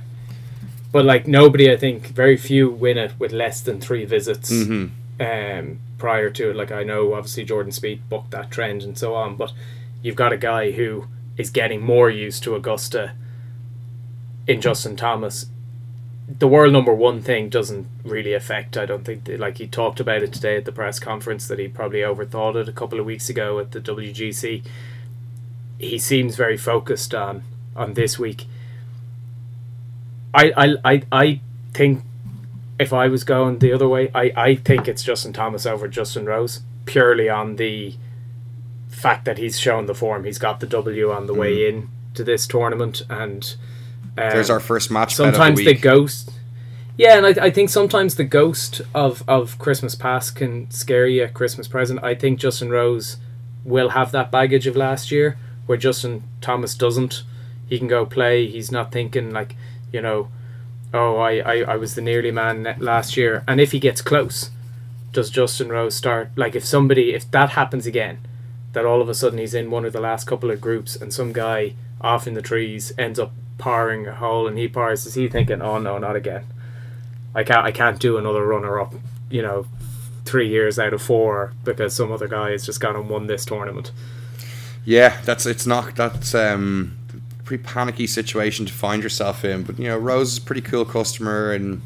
but 0.93 1.05
like 1.07 1.27
nobody, 1.27 1.73
I 1.73 1.77
think, 1.79 2.09
very 2.09 2.37
few 2.37 2.69
win 2.69 2.99
it 2.99 3.13
with 3.19 3.33
less 3.33 3.61
than 3.63 3.81
three 3.81 4.05
visits 4.05 4.51
Mhm. 4.53 4.91
um, 5.21 5.79
prior 5.97 6.29
to 6.31 6.51
it. 6.51 6.57
Like 6.57 6.71
I 6.71 6.83
know, 6.83 7.15
obviously, 7.15 7.45
Jordan 7.45 7.73
Spieth 7.73 8.01
booked 8.11 8.31
that 8.33 8.51
trend 8.51 8.83
and 8.83 8.99
so 8.99 9.15
on, 9.15 9.37
but 9.37 9.53
you've 10.03 10.15
got 10.17 10.33
a 10.33 10.37
guy 10.37 10.73
who 10.73 11.07
is 11.39 11.49
getting 11.51 11.81
more 11.83 12.11
used 12.11 12.43
to 12.45 12.55
Augusta 12.55 13.13
in 14.47 14.61
Justin 14.61 14.95
Thomas. 14.97 15.47
The 16.31 16.49
world 16.49 16.73
number 16.73 16.93
one 16.93 17.23
thing 17.23 17.49
doesn't 17.49 17.87
really 18.05 18.35
affect. 18.35 18.77
I 18.77 18.85
don't 18.85 19.05
think 19.05 19.29
like 19.39 19.59
he 19.59 19.67
talked 19.67 19.99
about 19.99 20.23
it 20.23 20.33
today 20.33 20.57
at 20.57 20.67
the 20.67 20.73
press 20.73 20.99
conference 20.99 21.49
that 21.49 21.59
he 21.59 21.69
probably 21.69 22.01
overthought 22.01 22.57
it 22.57 22.69
a 22.69 22.73
couple 22.73 23.01
of 23.01 23.07
weeks 23.07 23.31
ago 23.31 23.59
at 23.59 23.73
the 23.73 23.81
WGC. 23.81 24.63
He 25.79 25.99
seems 25.99 26.37
very 26.37 26.57
focused 26.57 27.15
on 27.15 27.45
on 27.75 27.95
this 27.95 28.19
week. 28.19 28.45
I 30.35 30.53
I 30.57 30.75
I, 30.85 31.03
I 31.11 31.41
think 31.73 32.03
if 32.79 32.93
I 32.93 33.09
was 33.09 33.25
going 33.25 33.59
the 33.59 33.73
other 33.73 33.89
way, 33.89 34.11
I, 34.15 34.33
I 34.37 34.55
think 34.55 34.87
it's 34.87 35.03
Justin 35.03 35.33
Thomas 35.33 35.67
over 35.67 35.89
Justin 35.89 36.27
Rose 36.27 36.61
purely 36.85 37.29
on 37.29 37.57
the 37.57 37.97
fact 38.89 39.25
that 39.25 39.39
he's 39.39 39.59
shown 39.59 39.87
the 39.87 39.95
form. 39.95 40.25
He's 40.25 40.39
got 40.39 40.61
the 40.61 40.67
W 40.67 41.11
on 41.11 41.27
the 41.27 41.35
way 41.35 41.59
mm. 41.59 41.69
in 41.69 41.89
to 42.15 42.25
this 42.25 42.47
tournament, 42.47 43.03
and 43.09 43.55
um, 44.19 44.31
There's 44.31 44.51
our 44.51 44.61
first 44.61 44.91
match. 44.91 45.15
sometimes 45.15 45.59
the, 45.59 45.67
the 45.67 45.75
ghost. 45.75 46.31
Yeah, 46.97 47.17
and 47.17 47.27
I, 47.27 47.47
I 47.47 47.51
think 47.51 47.71
sometimes 47.71 48.17
the 48.17 48.25
ghost 48.25 48.81
of, 48.95 49.23
of 49.29 49.59
Christmas 49.59 49.95
past 49.95 50.35
can 50.35 50.71
scare 50.71 51.07
you 51.07 51.23
at 51.23 51.35
Christmas 51.35 51.69
present. 51.69 52.03
I 52.03 52.15
think 52.15 52.41
Justin 52.41 52.71
Rose 52.71 53.19
will 53.65 53.91
have 53.91 54.11
that 54.13 54.31
baggage 54.33 54.67
of 54.67 54.77
last 54.77 55.13
year, 55.13 55.39
where 55.67 55.79
Justin 55.79 56.25
Thomas 56.41 56.75
doesn't. 56.75 57.23
He 57.69 57.79
can 57.79 57.87
go 57.87 58.05
play. 58.05 58.47
He's 58.47 58.73
not 58.73 58.91
thinking 58.91 59.31
like, 59.31 59.55
you 59.93 60.01
know, 60.01 60.29
oh, 60.93 61.19
I, 61.19 61.39
I, 61.39 61.55
I 61.61 61.77
was 61.77 61.95
the 61.95 62.01
nearly 62.01 62.31
man 62.31 62.77
last 62.79 63.17
year. 63.17 63.45
And 63.47 63.61
if 63.61 63.73
he 63.73 63.79
gets 63.79 64.01
close, 64.01 64.51
does 65.13 65.31
Justin 65.31 65.69
Rose 65.69 65.95
start 65.95 66.31
like 66.37 66.55
if 66.55 66.65
somebody 66.65 67.15
if 67.15 67.31
that 67.31 67.51
happens 67.51 67.87
again, 67.87 68.19
that 68.73 68.85
all 68.85 69.01
of 69.01 69.09
a 69.09 69.15
sudden 69.15 69.39
he's 69.39 69.55
in 69.55 69.71
one 69.71 69.85
of 69.85 69.93
the 69.93 70.01
last 70.01 70.27
couple 70.27 70.51
of 70.51 70.61
groups 70.61 70.97
and 70.97 71.13
some 71.13 71.33
guy 71.33 71.75
off 72.01 72.27
in 72.27 72.35
the 72.35 72.43
trees 72.43 72.93
ends 72.99 73.19
up 73.19 73.33
parring 73.59 74.07
a 74.07 74.15
hole 74.15 74.47
and 74.47 74.57
he 74.57 74.69
pars, 74.69 75.05
is 75.05 75.15
he 75.15 75.29
thinking, 75.29 75.61
oh 75.61 75.79
no, 75.79 75.99
not 75.99 76.17
again? 76.17 76.45
I 77.35 77.45
can't 77.45 77.65
I 77.65 77.73
can't 77.73 78.01
do 78.01 78.17
another 78.17 78.47
runner 78.47 78.81
up, 78.81 78.95
you 79.31 79.43
know, 79.43 79.67
three 80.25 80.49
years 80.49 80.79
out 80.79 80.93
of 80.93 81.03
four 81.03 81.53
because 81.65 81.95
some 81.95 82.13
other 82.13 82.29
guy 82.29 82.51
has 82.51 82.65
just 82.65 82.81
gone 82.81 82.97
and 82.97 83.09
won 83.09 83.27
this 83.27 83.45
tournament. 83.45 83.93
Yeah, 84.85 85.21
that's 85.25 85.45
it's 85.45 85.67
not 85.67 85.95
that's 85.97 86.35
um 86.35 86.97
pretty 87.45 87.63
panicky 87.65 88.07
situation 88.07 88.67
to 88.67 88.73
find 88.73 89.03
yourself 89.03 89.43
in. 89.45 89.63
But 89.63 89.79
you 89.79 89.89
know, 89.89 89.97
Rose 89.99 90.33
is 90.33 90.39
a 90.39 90.43
pretty 90.43 90.61
cool 90.61 90.85
customer, 90.85 91.53
and 91.53 91.81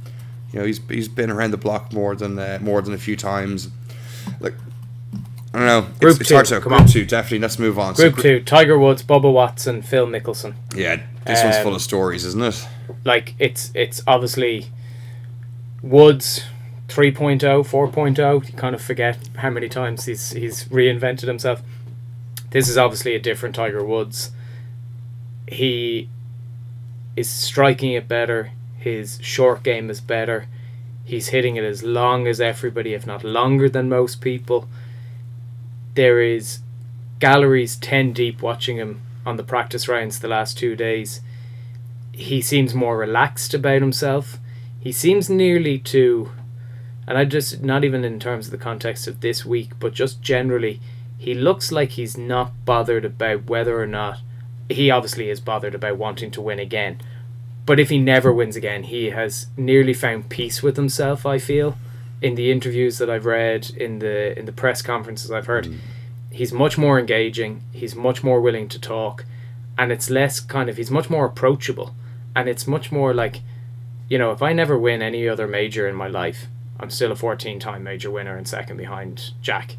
you 0.52 0.58
know 0.58 0.66
he's 0.66 0.80
he's 0.88 1.08
been 1.08 1.30
around 1.30 1.52
the 1.52 1.56
block 1.56 1.92
more 1.92 2.14
than 2.16 2.38
uh, 2.38 2.58
more 2.60 2.82
than 2.82 2.92
a 2.92 2.98
few 2.98 3.16
times. 3.16 3.68
Like 4.40 4.54
I 5.54 5.58
don't 5.58 5.66
know, 5.66 5.80
Group 6.00 6.12
it's, 6.12 6.20
it's 6.20 6.28
two, 6.30 6.34
hard 6.34 6.46
to 6.46 6.60
come 6.60 6.70
group 6.70 6.80
on. 6.82 6.86
two 6.86 7.04
definitely. 7.04 7.40
Let's 7.40 7.58
move 7.58 7.78
on. 7.78 7.94
Group 7.94 8.14
gr- 8.14 8.22
two, 8.22 8.40
Tiger 8.42 8.78
Woods, 8.78 9.02
Bubba 9.02 9.30
Watson, 9.32 9.82
Phil 9.82 10.06
Mickelson. 10.06 10.54
yeah, 10.74 11.02
this 11.26 11.42
one's 11.44 11.56
Um, 11.56 11.62
full 11.62 11.74
of 11.74 11.82
stories, 11.82 12.24
isn't 12.24 12.42
it? 12.42 12.68
like 13.04 13.34
it's 13.38 13.70
it's 13.74 14.02
obviously 14.06 14.66
Woods 15.82 16.44
3.0, 16.88 17.40
4.0. 17.40 18.46
You 18.48 18.52
kind 18.54 18.74
of 18.74 18.82
forget 18.82 19.18
how 19.36 19.50
many 19.50 19.68
times 19.68 20.04
he's 20.06 20.30
he's 20.32 20.64
reinvented 20.66 21.26
himself. 21.26 21.62
This 22.50 22.68
is 22.68 22.76
obviously 22.78 23.14
a 23.14 23.18
different 23.18 23.54
Tiger 23.54 23.84
Woods. 23.84 24.30
He 25.48 26.08
is 27.16 27.28
striking 27.28 27.92
it 27.92 28.08
better. 28.08 28.52
His 28.78 29.18
short 29.22 29.62
game 29.62 29.90
is 29.90 30.00
better. 30.00 30.46
He's 31.04 31.28
hitting 31.28 31.56
it 31.56 31.64
as 31.64 31.82
long 31.82 32.26
as 32.26 32.40
everybody, 32.40 32.94
if 32.94 33.06
not 33.06 33.24
longer 33.24 33.68
than 33.68 33.88
most 33.88 34.20
people. 34.20 34.68
There 35.94 36.20
is 36.20 36.60
galleries 37.18 37.76
10 37.76 38.12
deep 38.12 38.42
watching 38.42 38.76
him 38.76 39.02
on 39.24 39.36
the 39.36 39.44
practice 39.44 39.86
rounds 39.86 40.18
the 40.18 40.28
last 40.28 40.58
two 40.58 40.74
days 40.74 41.20
he 42.12 42.40
seems 42.42 42.74
more 42.74 42.96
relaxed 42.96 43.54
about 43.54 43.80
himself. 43.80 44.38
He 44.78 44.92
seems 44.92 45.30
nearly 45.30 45.78
to, 45.78 46.30
and 47.06 47.16
I 47.16 47.24
just 47.24 47.62
not 47.62 47.84
even 47.84 48.04
in 48.04 48.20
terms 48.20 48.46
of 48.46 48.52
the 48.52 48.58
context 48.58 49.08
of 49.08 49.20
this 49.20 49.44
week, 49.44 49.72
but 49.80 49.94
just 49.94 50.20
generally, 50.20 50.80
he 51.18 51.34
looks 51.34 51.72
like 51.72 51.90
he's 51.90 52.18
not 52.18 52.64
bothered 52.64 53.04
about 53.04 53.46
whether 53.46 53.80
or 53.80 53.86
not 53.86 54.20
he 54.68 54.90
obviously 54.90 55.30
is 55.30 55.40
bothered 55.40 55.74
about 55.74 55.96
wanting 55.96 56.30
to 56.32 56.40
win 56.40 56.58
again. 56.58 57.00
But 57.64 57.78
if 57.78 57.90
he 57.90 57.98
never 57.98 58.32
wins 58.32 58.56
again, 58.56 58.84
he 58.84 59.10
has 59.10 59.46
nearly 59.56 59.94
found 59.94 60.28
peace 60.28 60.62
with 60.62 60.76
himself. 60.76 61.24
I 61.24 61.38
feel 61.38 61.76
in 62.22 62.34
the 62.36 62.50
interviews 62.50 62.98
that 62.98 63.10
I've 63.10 63.26
read, 63.26 63.70
in 63.76 63.98
the 63.98 64.38
in 64.38 64.46
the 64.46 64.52
press 64.52 64.82
conferences 64.82 65.30
I've 65.30 65.46
heard, 65.46 65.66
mm. 65.66 65.78
he's 66.30 66.52
much 66.52 66.78
more 66.78 66.98
engaging. 66.98 67.62
He's 67.72 67.94
much 67.94 68.22
more 68.22 68.40
willing 68.40 68.68
to 68.68 68.78
talk, 68.80 69.24
and 69.76 69.92
it's 69.92 70.10
less 70.10 70.40
kind 70.40 70.68
of 70.68 70.76
he's 70.76 70.90
much 70.90 71.10
more 71.10 71.26
approachable 71.26 71.94
and 72.34 72.48
it's 72.48 72.66
much 72.66 72.90
more 72.90 73.12
like 73.14 73.40
you 74.08 74.18
know 74.18 74.30
if 74.30 74.42
i 74.42 74.52
never 74.52 74.78
win 74.78 75.02
any 75.02 75.28
other 75.28 75.46
major 75.46 75.88
in 75.88 75.94
my 75.94 76.08
life 76.08 76.46
i'm 76.78 76.90
still 76.90 77.12
a 77.12 77.16
14 77.16 77.58
time 77.58 77.82
major 77.82 78.10
winner 78.10 78.36
and 78.36 78.48
second 78.48 78.76
behind 78.76 79.32
jack 79.40 79.76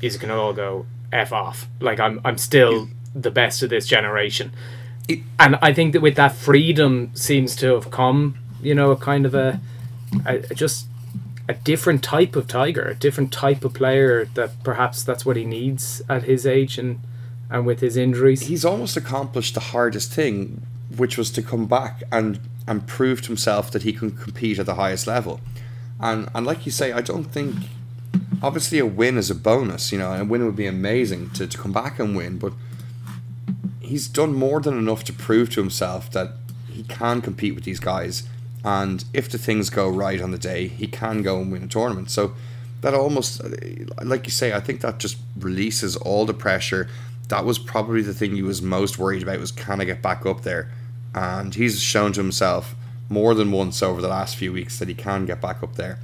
he's 0.00 0.16
gonna 0.16 0.36
all 0.36 0.52
go 0.52 0.86
f 1.12 1.32
off. 1.32 1.68
Like 1.80 2.00
i'm 2.00 2.20
i'm 2.24 2.38
still 2.38 2.88
the 3.14 3.30
best 3.30 3.62
of 3.62 3.68
this 3.68 3.86
generation. 3.86 4.52
And 5.38 5.56
i 5.56 5.72
think 5.72 5.92
that 5.92 6.00
with 6.00 6.16
that 6.16 6.32
freedom 6.32 7.10
seems 7.14 7.54
to 7.56 7.74
have 7.74 7.90
come 7.90 8.36
you 8.62 8.74
know 8.74 8.90
a 8.90 8.96
kind 8.96 9.26
of 9.26 9.34
a, 9.34 9.60
a 10.26 10.36
a 10.50 10.54
just 10.54 10.86
a 11.52 11.54
different 11.64 12.02
type 12.02 12.34
of 12.34 12.46
Tiger, 12.46 12.84
a 12.84 12.94
different 12.94 13.30
type 13.30 13.62
of 13.62 13.74
player 13.74 14.24
that 14.24 14.50
perhaps 14.64 15.02
that's 15.02 15.26
what 15.26 15.36
he 15.36 15.44
needs 15.44 16.00
at 16.08 16.22
his 16.24 16.46
age 16.46 16.78
and 16.78 17.00
and 17.50 17.66
with 17.66 17.80
his 17.80 17.98
injuries. 17.98 18.40
He's 18.46 18.64
almost 18.64 18.96
accomplished 18.96 19.52
the 19.52 19.60
hardest 19.60 20.10
thing, 20.10 20.62
which 20.96 21.18
was 21.18 21.30
to 21.32 21.42
come 21.42 21.66
back 21.66 22.02
and 22.10 22.40
and 22.66 22.86
prove 22.86 23.20
to 23.22 23.28
himself 23.28 23.70
that 23.72 23.82
he 23.82 23.92
can 23.92 24.10
compete 24.12 24.58
at 24.58 24.64
the 24.64 24.76
highest 24.76 25.06
level. 25.06 25.40
And 26.00 26.30
and 26.34 26.46
like 26.46 26.64
you 26.64 26.72
say, 26.72 26.92
I 26.92 27.02
don't 27.02 27.24
think 27.24 27.54
obviously 28.42 28.78
a 28.78 28.86
win 28.86 29.18
is 29.18 29.30
a 29.30 29.34
bonus, 29.34 29.92
you 29.92 29.98
know, 29.98 30.12
a 30.14 30.24
win 30.24 30.46
would 30.46 30.56
be 30.56 30.66
amazing 30.66 31.30
to, 31.30 31.46
to 31.46 31.58
come 31.58 31.72
back 31.72 31.98
and 31.98 32.16
win, 32.16 32.38
but 32.38 32.54
he's 33.80 34.08
done 34.08 34.32
more 34.32 34.60
than 34.60 34.78
enough 34.78 35.04
to 35.04 35.12
prove 35.12 35.50
to 35.50 35.60
himself 35.60 36.10
that 36.12 36.30
he 36.70 36.82
can 36.84 37.20
compete 37.20 37.54
with 37.54 37.64
these 37.64 37.80
guys 37.80 38.22
and 38.64 39.04
if 39.12 39.28
the 39.28 39.38
things 39.38 39.70
go 39.70 39.88
right 39.88 40.20
on 40.20 40.30
the 40.30 40.38
day, 40.38 40.68
he 40.68 40.86
can 40.86 41.22
go 41.22 41.40
and 41.40 41.50
win 41.50 41.64
a 41.64 41.68
tournament. 41.68 42.10
So 42.10 42.32
that 42.80 42.94
almost, 42.94 43.40
like 44.02 44.26
you 44.26 44.30
say, 44.30 44.52
I 44.52 44.60
think 44.60 44.80
that 44.80 44.98
just 44.98 45.16
releases 45.38 45.96
all 45.96 46.26
the 46.26 46.34
pressure. 46.34 46.88
That 47.28 47.44
was 47.44 47.58
probably 47.58 48.02
the 48.02 48.14
thing 48.14 48.34
he 48.34 48.42
was 48.42 48.62
most 48.62 48.98
worried 48.98 49.22
about 49.22 49.40
was 49.40 49.52
can 49.52 49.80
I 49.80 49.84
get 49.84 50.02
back 50.02 50.26
up 50.26 50.42
there, 50.42 50.70
and 51.14 51.54
he's 51.54 51.80
shown 51.80 52.12
to 52.12 52.20
himself 52.20 52.74
more 53.08 53.34
than 53.34 53.50
once 53.52 53.82
over 53.82 54.00
the 54.00 54.08
last 54.08 54.36
few 54.36 54.52
weeks 54.52 54.78
that 54.78 54.88
he 54.88 54.94
can 54.94 55.26
get 55.26 55.40
back 55.40 55.62
up 55.62 55.74
there, 55.74 55.98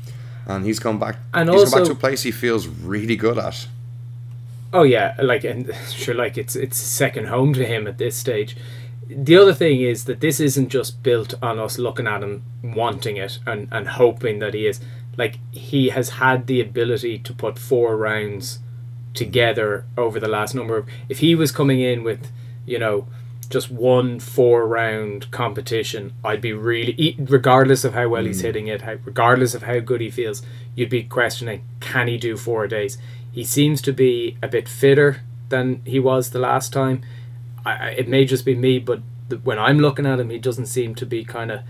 and 0.47 0.65
he's 0.65 0.79
gone 0.79 0.99
back. 0.99 1.17
And 1.35 1.49
he's 1.49 1.61
also, 1.61 1.71
gone 1.71 1.81
back 1.81 1.87
to 1.89 1.93
a 1.93 2.01
place 2.01 2.23
he 2.23 2.33
feels 2.33 2.67
really 2.67 3.17
good 3.17 3.39
at. 3.39 3.69
Oh 4.73 4.83
yeah, 4.83 5.17
like 5.23 5.45
and 5.45 5.73
sure, 5.91 6.15
like 6.15 6.37
it's 6.37 6.57
it's 6.57 6.77
second 6.77 7.29
home 7.29 7.55
to 7.55 7.65
him 7.65 7.87
at 7.87 7.99
this 7.99 8.17
stage 8.17 8.57
the 9.09 9.37
other 9.37 9.55
thing 9.55 9.81
is 9.81 10.05
that 10.05 10.21
this 10.21 10.41
isn't 10.41 10.69
just 10.69 11.03
built 11.03 11.35
on 11.43 11.59
us 11.59 11.79
looking 11.79 12.07
at 12.07 12.23
him 12.23 12.43
wanting 12.63 13.17
it 13.17 13.39
and, 13.47 13.69
and 13.71 13.89
hoping 13.89 14.39
that 14.41 14.55
he 14.55 14.67
is. 14.67 14.81
Like 15.17 15.39
he 15.51 15.89
has 15.91 16.11
had 16.11 16.47
the 16.47 16.61
ability 16.61 17.19
to 17.21 17.33
put 17.33 17.59
four 17.59 17.97
rounds 17.97 18.61
together 19.15 19.85
over 19.97 20.21
the 20.21 20.29
last 20.29 20.55
number 20.55 20.77
of 20.77 20.89
if 21.09 21.19
he 21.19 21.35
was 21.35 21.51
coming 21.51 21.81
in 21.81 22.05
with 22.05 22.31
you 22.67 22.79
know 22.79 23.09
just 23.49 23.71
one 23.71 24.21
four 24.21 24.69
round 24.69 25.29
competition 25.33 26.13
i'd 26.23 26.41
be 26.41 26.53
really 26.53 27.17
regardless 27.19 27.83
of 27.83 27.95
how 27.95 28.07
well 28.07 28.23
mm. 28.23 28.27
he's 28.27 28.43
hitting 28.43 28.69
it 28.69 28.83
how, 28.83 28.93
regardless 29.05 29.55
of 29.55 29.63
how 29.63 29.81
good 29.81 30.03
he 30.03 30.11
feels 30.11 30.43
you'd 30.79 30.91
be 30.91 31.03
questioning 31.03 31.65
can 31.81 32.07
he 32.07 32.17
do 32.17 32.37
four 32.37 32.69
days? 32.69 32.99
He 33.33 33.45
seems 33.45 33.83
to 33.83 33.93
be 33.93 34.37
a 34.43 34.49
bit 34.49 34.69
fitter 34.69 35.23
than 35.49 35.83
he 35.85 35.99
was 35.99 36.31
the 36.31 36.39
last 36.39 36.73
time 36.73 37.03
I, 37.75 37.89
it 37.91 38.09
may 38.09 38.25
just 38.25 38.45
be 38.45 38.55
me, 38.55 38.79
but 38.79 39.01
when 39.43 39.59
I'm 39.59 39.79
looking 39.79 40.07
at 40.07 40.21
him, 40.21 40.31
he 40.31 40.39
doesn't 40.39 40.67
seem 40.67 40.95
to 40.97 41.07
be 41.07 41.25
kind 41.25 41.51
of 41.51 41.61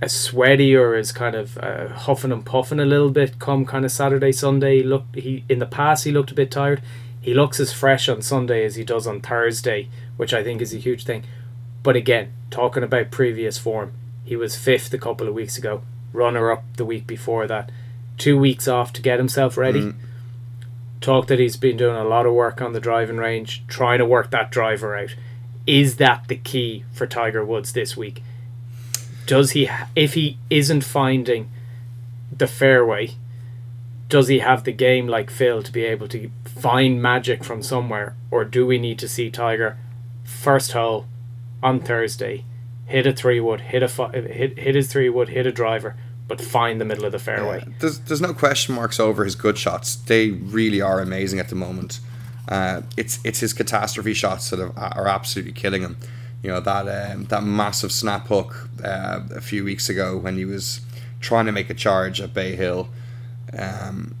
as 0.00 0.12
sweaty 0.12 0.74
or 0.74 0.94
as 0.94 1.12
kind 1.12 1.36
of 1.36 1.58
uh, 1.58 1.88
huffing 1.88 2.32
and 2.32 2.44
puffing 2.44 2.80
a 2.80 2.84
little 2.84 3.10
bit. 3.10 3.38
Come 3.38 3.64
kind 3.64 3.84
of 3.84 3.92
Saturday, 3.92 4.32
Sunday, 4.32 4.78
he 4.78 4.82
looked 4.82 5.14
he 5.14 5.44
in 5.48 5.58
the 5.58 5.66
past 5.66 6.04
he 6.04 6.10
looked 6.10 6.30
a 6.30 6.34
bit 6.34 6.50
tired. 6.50 6.82
He 7.20 7.34
looks 7.34 7.60
as 7.60 7.72
fresh 7.72 8.08
on 8.08 8.20
Sunday 8.20 8.64
as 8.64 8.74
he 8.74 8.84
does 8.84 9.06
on 9.06 9.20
Thursday, 9.20 9.88
which 10.16 10.34
I 10.34 10.42
think 10.42 10.60
is 10.60 10.74
a 10.74 10.78
huge 10.78 11.04
thing. 11.04 11.24
But 11.84 11.94
again, 11.94 12.32
talking 12.50 12.82
about 12.82 13.12
previous 13.12 13.58
form, 13.58 13.92
he 14.24 14.34
was 14.34 14.56
fifth 14.56 14.92
a 14.92 14.98
couple 14.98 15.28
of 15.28 15.34
weeks 15.34 15.56
ago, 15.56 15.82
runner 16.12 16.50
up 16.50 16.64
the 16.76 16.84
week 16.84 17.06
before 17.06 17.46
that, 17.46 17.70
two 18.18 18.36
weeks 18.36 18.66
off 18.66 18.92
to 18.94 19.02
get 19.02 19.18
himself 19.18 19.56
ready. 19.56 19.82
Mm 19.82 19.94
talk 21.02 21.26
that 21.26 21.38
he's 21.38 21.56
been 21.56 21.76
doing 21.76 21.96
a 21.96 22.04
lot 22.04 22.26
of 22.26 22.32
work 22.32 22.62
on 22.62 22.72
the 22.72 22.80
driving 22.80 23.18
range, 23.18 23.64
trying 23.66 23.98
to 23.98 24.06
work 24.06 24.30
that 24.30 24.50
driver 24.50 24.96
out. 24.96 25.14
Is 25.66 25.96
that 25.96 26.28
the 26.28 26.36
key 26.36 26.84
for 26.92 27.06
Tiger 27.06 27.44
Woods 27.44 27.72
this 27.72 27.96
week? 27.96 28.22
Does 29.26 29.52
he, 29.52 29.68
if 29.94 30.14
he 30.14 30.38
isn't 30.50 30.82
finding 30.82 31.50
the 32.36 32.46
fairway, 32.46 33.12
does 34.08 34.28
he 34.28 34.40
have 34.40 34.64
the 34.64 34.72
game 34.72 35.06
like 35.06 35.30
Phil 35.30 35.62
to 35.62 35.72
be 35.72 35.84
able 35.84 36.08
to 36.08 36.30
find 36.44 37.00
magic 37.00 37.44
from 37.44 37.62
somewhere, 37.62 38.14
or 38.30 38.44
do 38.44 38.66
we 38.66 38.78
need 38.78 38.98
to 38.98 39.08
see 39.08 39.30
Tiger 39.30 39.78
first 40.24 40.72
hole 40.72 41.06
on 41.62 41.80
Thursday, 41.80 42.44
hit 42.86 43.06
a 43.06 43.12
three 43.12 43.40
wood, 43.40 43.60
hit 43.60 43.82
a 43.82 43.88
hit 44.10 44.58
hit 44.58 44.74
his 44.74 44.92
three 44.92 45.08
wood, 45.08 45.30
hit 45.30 45.46
a 45.46 45.52
driver, 45.52 45.96
but 46.32 46.40
find 46.40 46.80
the 46.80 46.84
middle 46.86 47.04
of 47.04 47.12
the 47.12 47.18
fairway. 47.18 47.58
Yeah, 47.58 47.74
there's 47.80 47.98
there's 48.00 48.22
no 48.22 48.32
question 48.32 48.74
marks 48.74 48.98
over 48.98 49.22
his 49.22 49.34
good 49.34 49.58
shots. 49.58 49.96
They 49.96 50.30
really 50.30 50.80
are 50.80 50.98
amazing 50.98 51.40
at 51.40 51.50
the 51.50 51.54
moment. 51.54 52.00
Uh, 52.48 52.80
it's 52.96 53.18
it's 53.22 53.40
his 53.40 53.52
catastrophe 53.52 54.14
shots 54.14 54.48
that 54.48 54.58
are, 54.58 54.72
are 54.78 55.08
absolutely 55.08 55.52
killing 55.52 55.82
him. 55.82 55.98
You 56.42 56.48
know 56.52 56.60
that 56.60 56.88
um, 56.88 57.26
that 57.26 57.44
massive 57.44 57.92
snap 57.92 58.28
hook 58.28 58.70
uh, 58.82 59.20
a 59.36 59.42
few 59.42 59.62
weeks 59.62 59.90
ago 59.90 60.16
when 60.16 60.38
he 60.38 60.46
was 60.46 60.80
trying 61.20 61.44
to 61.44 61.52
make 61.52 61.68
a 61.68 61.74
charge 61.74 62.18
at 62.18 62.32
Bay 62.32 62.56
Hill. 62.56 62.88
Um, 63.56 64.14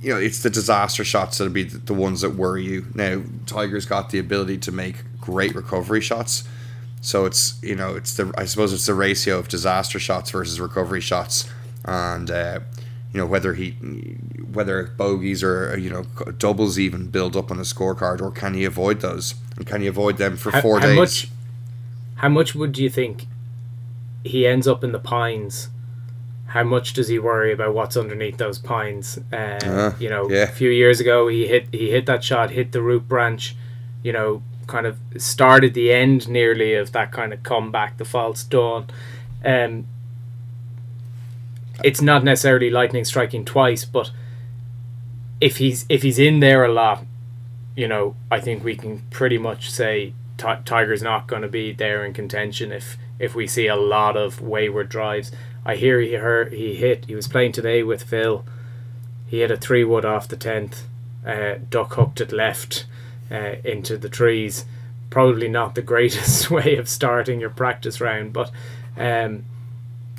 you 0.00 0.14
know, 0.14 0.20
it's 0.20 0.44
the 0.44 0.50
disaster 0.50 1.02
shots 1.02 1.38
that'll 1.38 1.52
be 1.52 1.64
the 1.64 1.92
ones 1.92 2.20
that 2.20 2.36
worry 2.36 2.62
you. 2.62 2.86
Now, 2.94 3.22
Tiger's 3.46 3.84
got 3.84 4.10
the 4.10 4.20
ability 4.20 4.58
to 4.58 4.70
make 4.70 4.98
great 5.20 5.56
recovery 5.56 6.02
shots, 6.02 6.44
so 7.00 7.24
it's 7.24 7.60
you 7.62 7.76
know 7.76 7.94
it's 7.94 8.14
the 8.14 8.32
I 8.36 8.44
suppose 8.44 8.72
it's 8.72 8.86
the 8.86 8.94
ratio 8.94 9.38
of 9.38 9.48
disaster 9.48 9.98
shots 9.98 10.30
versus 10.30 10.60
recovery 10.60 11.00
shots, 11.00 11.48
and 11.84 12.30
uh, 12.30 12.60
you 13.12 13.18
know 13.18 13.26
whether 13.26 13.54
he 13.54 13.70
whether 14.52 14.84
bogeys 14.96 15.42
or 15.42 15.76
you 15.78 15.90
know 15.90 16.02
doubles 16.32 16.78
even 16.78 17.08
build 17.08 17.36
up 17.36 17.50
on 17.50 17.58
a 17.58 17.62
scorecard 17.62 18.20
or 18.20 18.30
can 18.30 18.54
he 18.54 18.64
avoid 18.64 19.00
those 19.00 19.34
and 19.56 19.66
can 19.66 19.80
he 19.80 19.86
avoid 19.86 20.18
them 20.18 20.36
for 20.36 20.50
how, 20.50 20.60
four 20.60 20.80
how 20.80 20.86
days? 20.86 20.96
Much, 20.96 21.28
how 22.16 22.28
much 22.28 22.54
would 22.54 22.78
you 22.78 22.88
think 22.88 23.26
he 24.24 24.46
ends 24.46 24.66
up 24.66 24.84
in 24.84 24.92
the 24.92 24.98
pines? 24.98 25.68
How 26.46 26.62
much 26.62 26.94
does 26.94 27.08
he 27.08 27.18
worry 27.18 27.52
about 27.52 27.74
what's 27.74 27.96
underneath 27.96 28.38
those 28.38 28.58
pines? 28.58 29.18
Uh, 29.32 29.36
uh, 29.36 29.94
you 29.98 30.08
know, 30.08 30.30
yeah. 30.30 30.44
a 30.44 30.46
few 30.46 30.70
years 30.70 30.98
ago 30.98 31.28
he 31.28 31.46
hit 31.46 31.68
he 31.72 31.90
hit 31.90 32.06
that 32.06 32.24
shot, 32.24 32.50
hit 32.50 32.72
the 32.72 32.82
root 32.82 33.06
branch. 33.06 33.54
You 34.02 34.12
know, 34.12 34.42
kind 34.68 34.86
of 34.86 34.98
started 35.16 35.74
the 35.74 35.92
end 35.92 36.28
nearly 36.28 36.74
of 36.74 36.92
that 36.92 37.10
kind 37.10 37.32
of 37.32 37.42
comeback, 37.42 37.96
the 37.96 38.04
false 38.04 38.44
dawn. 38.44 38.86
Um, 39.44 39.86
it's 41.82 42.00
not 42.00 42.22
necessarily 42.22 42.70
lightning 42.70 43.04
striking 43.04 43.44
twice, 43.44 43.84
but 43.84 44.12
if 45.40 45.56
he's 45.56 45.86
if 45.88 46.02
he's 46.02 46.18
in 46.18 46.38
there 46.38 46.64
a 46.64 46.72
lot, 46.72 47.04
you 47.74 47.88
know, 47.88 48.14
I 48.30 48.38
think 48.40 48.62
we 48.62 48.76
can 48.76 49.02
pretty 49.10 49.38
much 49.38 49.70
say 49.70 50.12
T- 50.36 50.62
Tiger's 50.64 51.02
not 51.02 51.26
going 51.26 51.42
to 51.42 51.48
be 51.48 51.72
there 51.72 52.04
in 52.04 52.12
contention 52.12 52.70
if 52.70 52.96
if 53.18 53.34
we 53.34 53.46
see 53.46 53.66
a 53.66 53.76
lot 53.76 54.16
of 54.16 54.40
wayward 54.40 54.88
drives. 54.88 55.32
I 55.64 55.76
hear 55.76 56.00
he 56.00 56.14
heard 56.14 56.52
he 56.52 56.74
hit. 56.74 57.06
He 57.06 57.14
was 57.14 57.28
playing 57.28 57.52
today 57.52 57.82
with 57.82 58.02
Phil. 58.02 58.44
He 59.26 59.40
hit 59.40 59.50
a 59.50 59.56
three 59.56 59.84
wood 59.84 60.04
off 60.04 60.28
the 60.28 60.36
tenth, 60.36 60.84
uh, 61.26 61.56
duck 61.70 61.94
hooked 61.94 62.20
it 62.20 62.32
left 62.32 62.86
uh, 63.30 63.56
into 63.64 63.96
the 63.96 64.08
trees. 64.08 64.64
Probably 65.10 65.48
not 65.48 65.74
the 65.74 65.82
greatest 65.92 66.50
way 66.50 66.76
of 66.76 66.88
starting 66.88 67.40
your 67.40 67.50
practice 67.50 68.00
round, 68.00 68.32
but 68.32 68.50
um, 68.96 69.44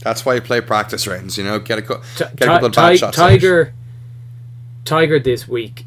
that's 0.04 0.26
why 0.26 0.36
you 0.36 0.42
play 0.42 0.62
practice 0.62 1.06
rounds. 1.08 1.38
You 1.38 1.44
know, 1.44 1.60
get 1.60 1.80
a, 1.80 1.82
co- 1.82 2.02
t- 2.16 2.26
get 2.36 2.42
a 2.44 2.46
couple 2.46 2.68
of 2.68 2.74
bad 2.74 2.98
shots. 3.00 3.18
Tiger, 3.18 3.68
out. 3.68 4.86
Tiger 4.86 5.20
this 5.20 5.48
week. 5.48 5.86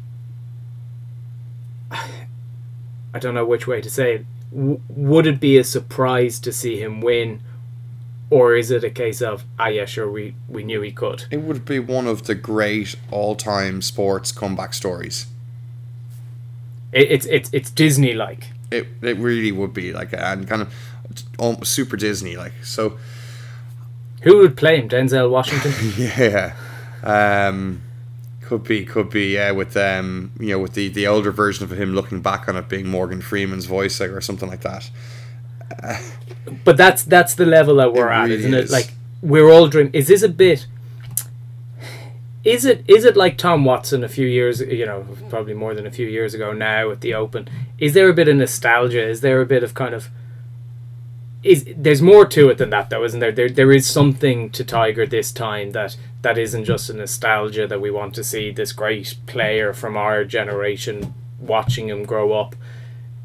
I 1.91 3.19
don't 3.19 3.33
know 3.33 3.45
which 3.45 3.67
way 3.67 3.81
to 3.81 3.89
say 3.89 4.15
it. 4.15 4.25
W- 4.51 4.79
would 4.89 5.25
it 5.25 5.39
be 5.39 5.57
a 5.57 5.63
surprise 5.63 6.39
to 6.41 6.51
see 6.51 6.79
him 6.79 7.01
win, 7.01 7.41
or 8.29 8.55
is 8.55 8.69
it 8.71 8.83
a 8.83 8.89
case 8.89 9.21
of 9.21 9.43
ah 9.57 9.67
yeah 9.67 9.85
sure 9.85 10.09
we 10.09 10.35
we 10.47 10.63
knew 10.63 10.81
he 10.81 10.91
could? 10.91 11.25
It 11.31 11.41
would 11.41 11.65
be 11.65 11.79
one 11.79 12.05
of 12.07 12.23
the 12.27 12.35
great 12.35 12.95
all 13.09 13.35
time 13.35 13.81
sports 13.81 14.31
comeback 14.31 14.73
stories. 14.75 15.25
It, 16.93 17.11
it's 17.11 17.25
it's 17.25 17.49
it's 17.53 17.69
Disney 17.71 18.13
like. 18.13 18.49
It 18.71 18.87
it 19.01 19.17
really 19.17 19.51
would 19.51 19.73
be 19.73 19.93
like 19.93 20.13
and 20.13 20.47
kind 20.47 20.61
of 20.61 20.73
almost 21.37 21.71
super 21.71 21.97
Disney 21.97 22.35
like 22.35 22.53
so. 22.63 22.97
Who 24.21 24.37
would 24.37 24.55
play 24.55 24.79
him? 24.79 24.87
Denzel 24.87 25.29
Washington. 25.29 25.73
yeah, 25.97 26.53
um, 27.03 27.81
could 28.41 28.63
be 28.63 28.85
could 28.85 29.09
be 29.09 29.33
yeah 29.33 29.51
with 29.51 29.75
um 29.75 30.31
you 30.39 30.49
know 30.49 30.59
with 30.59 30.73
the 30.73 30.87
the 30.89 31.07
older 31.07 31.31
version 31.31 31.63
of 31.63 31.73
him 31.73 31.93
looking 31.93 32.21
back 32.21 32.47
on 32.47 32.55
it 32.55 32.69
being 32.69 32.87
Morgan 32.87 33.21
Freeman's 33.21 33.65
voice 33.65 33.99
or 33.99 34.21
something 34.21 34.49
like 34.49 34.61
that. 34.61 34.89
Uh, 35.81 35.97
but 36.63 36.77
that's 36.77 37.03
that's 37.03 37.35
the 37.35 37.45
level 37.45 37.75
that 37.75 37.93
we're 37.93 38.09
at, 38.09 38.23
really 38.23 38.35
isn't 38.35 38.53
is. 38.53 38.69
it? 38.69 38.73
Like 38.73 38.93
we're 39.21 39.51
all 39.51 39.67
dreaming. 39.67 39.93
Is 39.93 40.07
this 40.07 40.23
a 40.23 40.29
bit? 40.29 40.67
Is 42.43 42.65
it 42.65 42.83
is 42.87 43.05
it 43.05 43.15
like 43.15 43.37
Tom 43.37 43.63
Watson 43.63 44.03
a 44.03 44.09
few 44.09 44.27
years 44.27 44.59
you 44.59 44.85
know 44.85 45.05
probably 45.29 45.53
more 45.53 45.73
than 45.73 45.87
a 45.87 45.91
few 45.91 46.07
years 46.07 46.33
ago 46.33 46.51
now 46.51 46.91
at 46.91 47.01
the 47.01 47.13
Open? 47.13 47.47
Is 47.77 47.93
there 47.93 48.09
a 48.09 48.13
bit 48.13 48.27
of 48.27 48.35
nostalgia? 48.35 49.07
Is 49.07 49.21
there 49.21 49.41
a 49.41 49.45
bit 49.45 49.63
of 49.63 49.73
kind 49.73 49.93
of 49.93 50.09
is 51.43 51.65
there's 51.75 52.01
more 52.01 52.25
to 52.25 52.49
it 52.49 52.57
than 52.57 52.69
that 52.69 52.89
though, 52.89 53.03
isn't 53.03 53.19
there? 53.19 53.31
There 53.31 53.49
there 53.49 53.71
is 53.71 53.87
something 53.87 54.49
to 54.51 54.63
Tiger 54.63 55.05
this 55.05 55.31
time 55.31 55.71
that 55.71 55.97
that 56.21 56.37
isn't 56.37 56.65
just 56.65 56.89
a 56.89 56.93
nostalgia 56.93 57.67
that 57.67 57.81
we 57.81 57.91
want 57.91 58.15
to 58.15 58.23
see 58.23 58.51
this 58.51 58.71
great 58.71 59.15
player 59.25 59.73
from 59.73 59.97
our 59.97 60.23
generation 60.23 61.13
watching 61.39 61.89
him 61.89 62.05
grow 62.05 62.33
up. 62.33 62.55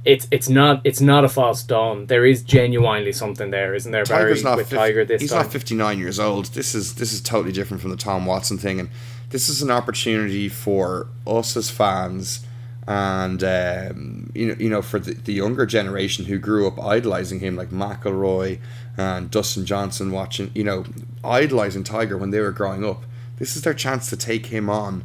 It's 0.04 0.28
it's 0.30 0.48
not 0.48 0.80
it's 0.84 1.00
not 1.00 1.24
a 1.24 1.28
false 1.28 1.62
dawn. 1.62 2.06
There 2.06 2.24
is 2.24 2.42
genuinely 2.42 3.12
something 3.12 3.50
there, 3.50 3.74
isn't 3.74 3.90
there, 3.90 4.04
Barry, 4.04 4.30
Tiger's 4.30 4.44
not 4.44 4.56
with 4.56 4.68
50 4.68 4.76
Tiger 4.76 5.04
this 5.04 5.20
he's 5.20 5.30
time? 5.30 5.42
not 5.42 5.52
59 5.52 5.98
years 5.98 6.18
old. 6.18 6.46
This 6.46 6.74
is 6.74 6.94
this 6.94 7.12
is 7.12 7.20
totally 7.20 7.52
different 7.52 7.80
from 7.82 7.90
the 7.90 7.96
Tom 7.96 8.24
Watson 8.24 8.58
thing, 8.58 8.80
and 8.80 8.90
this 9.30 9.48
is 9.48 9.60
an 9.60 9.70
opportunity 9.70 10.48
for 10.48 11.08
us 11.26 11.56
as 11.56 11.68
fans, 11.68 12.46
and 12.86 13.42
um, 13.42 14.30
you 14.34 14.48
know 14.48 14.56
you 14.58 14.70
know 14.70 14.82
for 14.82 14.98
the, 14.98 15.14
the 15.14 15.32
younger 15.32 15.66
generation 15.66 16.26
who 16.26 16.38
grew 16.38 16.66
up 16.68 16.80
idolizing 16.80 17.40
him, 17.40 17.56
like 17.56 17.70
McIlroy 17.70 18.60
and 18.96 19.30
Dustin 19.30 19.66
Johnson, 19.66 20.12
watching 20.12 20.50
you 20.54 20.64
know 20.64 20.84
idolizing 21.24 21.84
Tiger 21.84 22.16
when 22.16 22.30
they 22.30 22.40
were 22.40 22.52
growing 22.52 22.84
up. 22.84 23.02
This 23.38 23.56
is 23.56 23.62
their 23.62 23.74
chance 23.74 24.08
to 24.10 24.16
take 24.16 24.46
him 24.46 24.70
on 24.70 25.04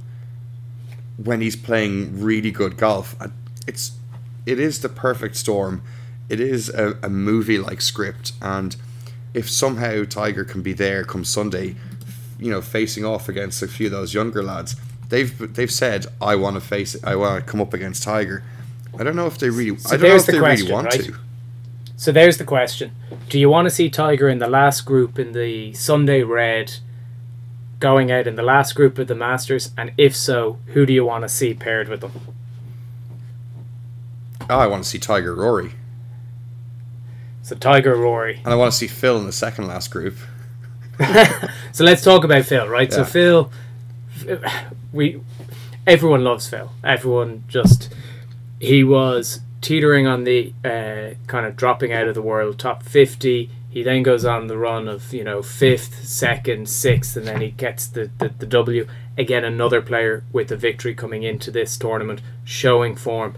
when 1.18 1.42
he's 1.42 1.56
playing 1.56 2.22
really 2.22 2.52
good 2.52 2.78
golf. 2.78 3.16
It's 3.68 3.92
it 4.46 4.60
is 4.60 4.82
the 4.82 4.90
perfect 4.90 5.36
storm. 5.36 5.82
It 6.30 6.40
is 6.40 6.70
a, 6.70 6.98
a 7.04 7.10
movie 7.10 7.58
like 7.58 7.82
script, 7.82 8.34
and 8.42 8.76
if 9.34 9.50
somehow 9.50 10.04
Tiger 10.06 10.44
can 10.44 10.62
be 10.62 10.74
there 10.74 11.04
come 11.04 11.24
Sunday, 11.24 11.76
you 12.40 12.52
know, 12.52 12.62
facing 12.62 13.06
off 13.06 13.28
against 13.30 13.62
a 13.62 13.68
few 13.68 13.88
of 13.88 13.92
those 13.92 14.14
younger 14.14 14.44
lads, 14.44 14.76
they've 15.10 15.54
they've 15.56 15.72
said 15.72 16.06
I 16.22 16.36
want 16.36 16.56
to 16.56 16.62
face 16.62 16.96
I 17.04 17.16
want 17.16 17.46
to 17.46 17.52
come 17.52 17.62
up 17.62 17.74
against 17.74 18.04
Tiger. 18.04 18.44
I 18.98 19.04
don't 19.04 19.16
know 19.16 19.28
if 19.28 19.38
they 19.38 19.50
really 19.50 19.78
So 19.78 19.96
I 19.96 19.98
don't 19.98 20.10
know 20.10 20.16
if 20.16 20.26
the 20.26 20.34
they 20.34 20.40
question, 20.40 20.68
really 20.68 20.74
want 20.74 20.88
right? 20.88 21.04
to. 21.04 21.16
So 21.96 22.12
there's 22.12 22.38
the 22.38 22.44
question: 22.44 22.92
Do 23.30 23.40
you 23.40 23.50
want 23.50 23.66
to 23.66 23.70
see 23.70 23.90
Tiger 23.90 24.30
in 24.30 24.40
the 24.40 24.50
last 24.50 24.82
group 24.82 25.18
in 25.18 25.32
the 25.32 25.74
Sunday 25.74 26.22
Red, 26.24 26.76
going 27.80 28.12
out 28.12 28.28
in 28.28 28.36
the 28.36 28.44
last 28.44 28.74
group 28.74 29.00
of 29.00 29.08
the 29.08 29.16
Masters? 29.16 29.72
And 29.78 29.94
if 29.98 30.16
so, 30.16 30.60
who 30.68 30.86
do 30.86 30.94
you 30.94 31.06
want 31.06 31.24
to 31.24 31.30
see 31.30 31.54
paired 31.54 31.88
with 31.90 32.02
them? 32.02 32.12
Oh, 34.50 34.60
I 34.60 34.68
want 34.68 34.84
to 34.84 34.90
see 34.90 35.00
Tiger 35.00 35.34
Rory, 35.36 35.72
So 37.44 37.56
Tiger, 37.56 37.96
Rory. 37.96 38.38
and 38.44 38.48
I 38.54 38.56
want 38.56 38.72
to 38.72 38.78
see 38.78 38.88
Phil 38.88 39.18
in 39.18 39.26
the 39.26 39.32
second 39.32 39.68
last 39.68 39.90
group. 39.92 40.16
So 41.72 41.84
let's 41.84 42.04
talk 42.04 42.24
about 42.24 42.46
Phil, 42.46 42.68
right? 42.68 42.94
So 42.94 43.04
Phil, 43.04 43.52
we, 44.92 45.20
everyone 45.88 46.24
loves 46.24 46.48
Phil. 46.48 46.72
Everyone 46.84 47.44
just 47.48 47.92
he 48.60 48.84
was 48.84 49.40
teetering 49.62 50.06
on 50.06 50.24
the 50.24 50.54
uh, 50.64 51.16
kind 51.26 51.46
of 51.48 51.56
dropping 51.56 51.92
out 51.92 52.08
of 52.08 52.14
the 52.14 52.22
world 52.22 52.60
top 52.60 52.84
fifty. 52.84 53.50
He 53.72 53.82
then 53.82 54.04
goes 54.04 54.24
on 54.24 54.46
the 54.46 54.58
run 54.58 54.88
of 54.88 55.12
you 55.14 55.24
know 55.24 55.42
fifth, 55.42 56.06
second, 56.08 56.70
sixth, 56.70 57.18
and 57.18 57.26
then 57.26 57.42
he 57.42 57.50
gets 57.50 57.88
the, 57.88 58.12
the, 58.20 58.30
the 58.30 58.46
W. 58.46 58.88
Again, 59.18 59.44
another 59.44 59.82
player 59.82 60.24
with 60.32 60.52
a 60.52 60.56
victory 60.58 60.94
coming 60.94 61.24
into 61.24 61.50
this 61.50 61.76
tournament, 61.76 62.22
showing 62.44 62.96
form. 62.96 63.36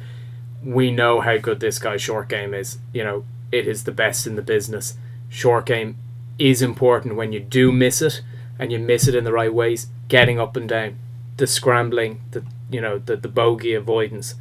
We 0.66 0.92
know 0.92 1.22
how 1.22 1.38
good 1.38 1.60
this 1.60 1.80
guy's 1.80 2.02
short 2.02 2.28
game 2.28 2.54
is. 2.54 2.80
You 2.92 3.04
know, 3.04 3.26
it 3.52 3.68
is 3.68 3.84
the 3.84 3.92
best 3.92 4.26
in 4.26 4.36
the 4.36 4.42
business. 4.42 4.98
Short 5.30 5.66
game 5.68 5.98
is 6.38 6.62
important 6.62 7.16
when 7.16 7.32
you 7.32 7.40
do 7.40 7.72
miss 7.72 8.02
it 8.02 8.22
and 8.60 8.72
you 8.72 8.80
miss 8.80 9.08
it 9.08 9.16
in 9.16 9.24
the 9.24 9.32
right 9.32 9.54
ways 9.54 9.88
getting 10.08 10.40
up 10.40 10.56
and 10.56 10.68
down 10.70 10.98
the 11.38 11.48
scrambling 11.48 12.22
the 12.32 12.44
you 12.70 12.82
know 12.82 12.98
the, 12.98 13.16
the 13.16 13.28
bogey 13.28 13.74
avoidance 13.74 14.36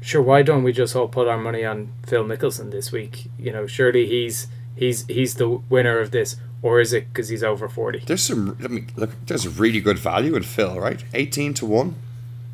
sure 0.00 0.22
why 0.22 0.42
don't 0.42 0.62
we 0.62 0.72
just 0.72 0.94
all 0.96 1.08
put 1.08 1.28
our 1.28 1.38
money 1.38 1.64
on 1.64 1.92
phil 2.04 2.24
mickelson 2.24 2.70
this 2.70 2.90
week 2.92 3.28
you 3.38 3.52
know 3.52 3.66
surely 3.66 4.06
he's 4.06 4.48
he's 4.74 5.06
he's 5.06 5.34
the 5.36 5.48
winner 5.48 5.98
of 5.98 6.10
this 6.10 6.36
or 6.62 6.80
is 6.80 6.92
it 6.92 7.08
because 7.12 7.28
he's 7.28 7.44
over 7.44 7.68
40 7.68 8.00
There's 8.06 8.22
some. 8.22 8.56
Let 8.58 8.70
me 8.70 8.86
look. 8.96 9.10
There's 9.26 9.46
really 9.46 9.80
good 9.80 9.98
value 9.98 10.34
in 10.34 10.42
Phil, 10.42 10.80
right? 10.80 11.04
Eighteen 11.12 11.52
to 11.54 11.66
one. 11.66 11.94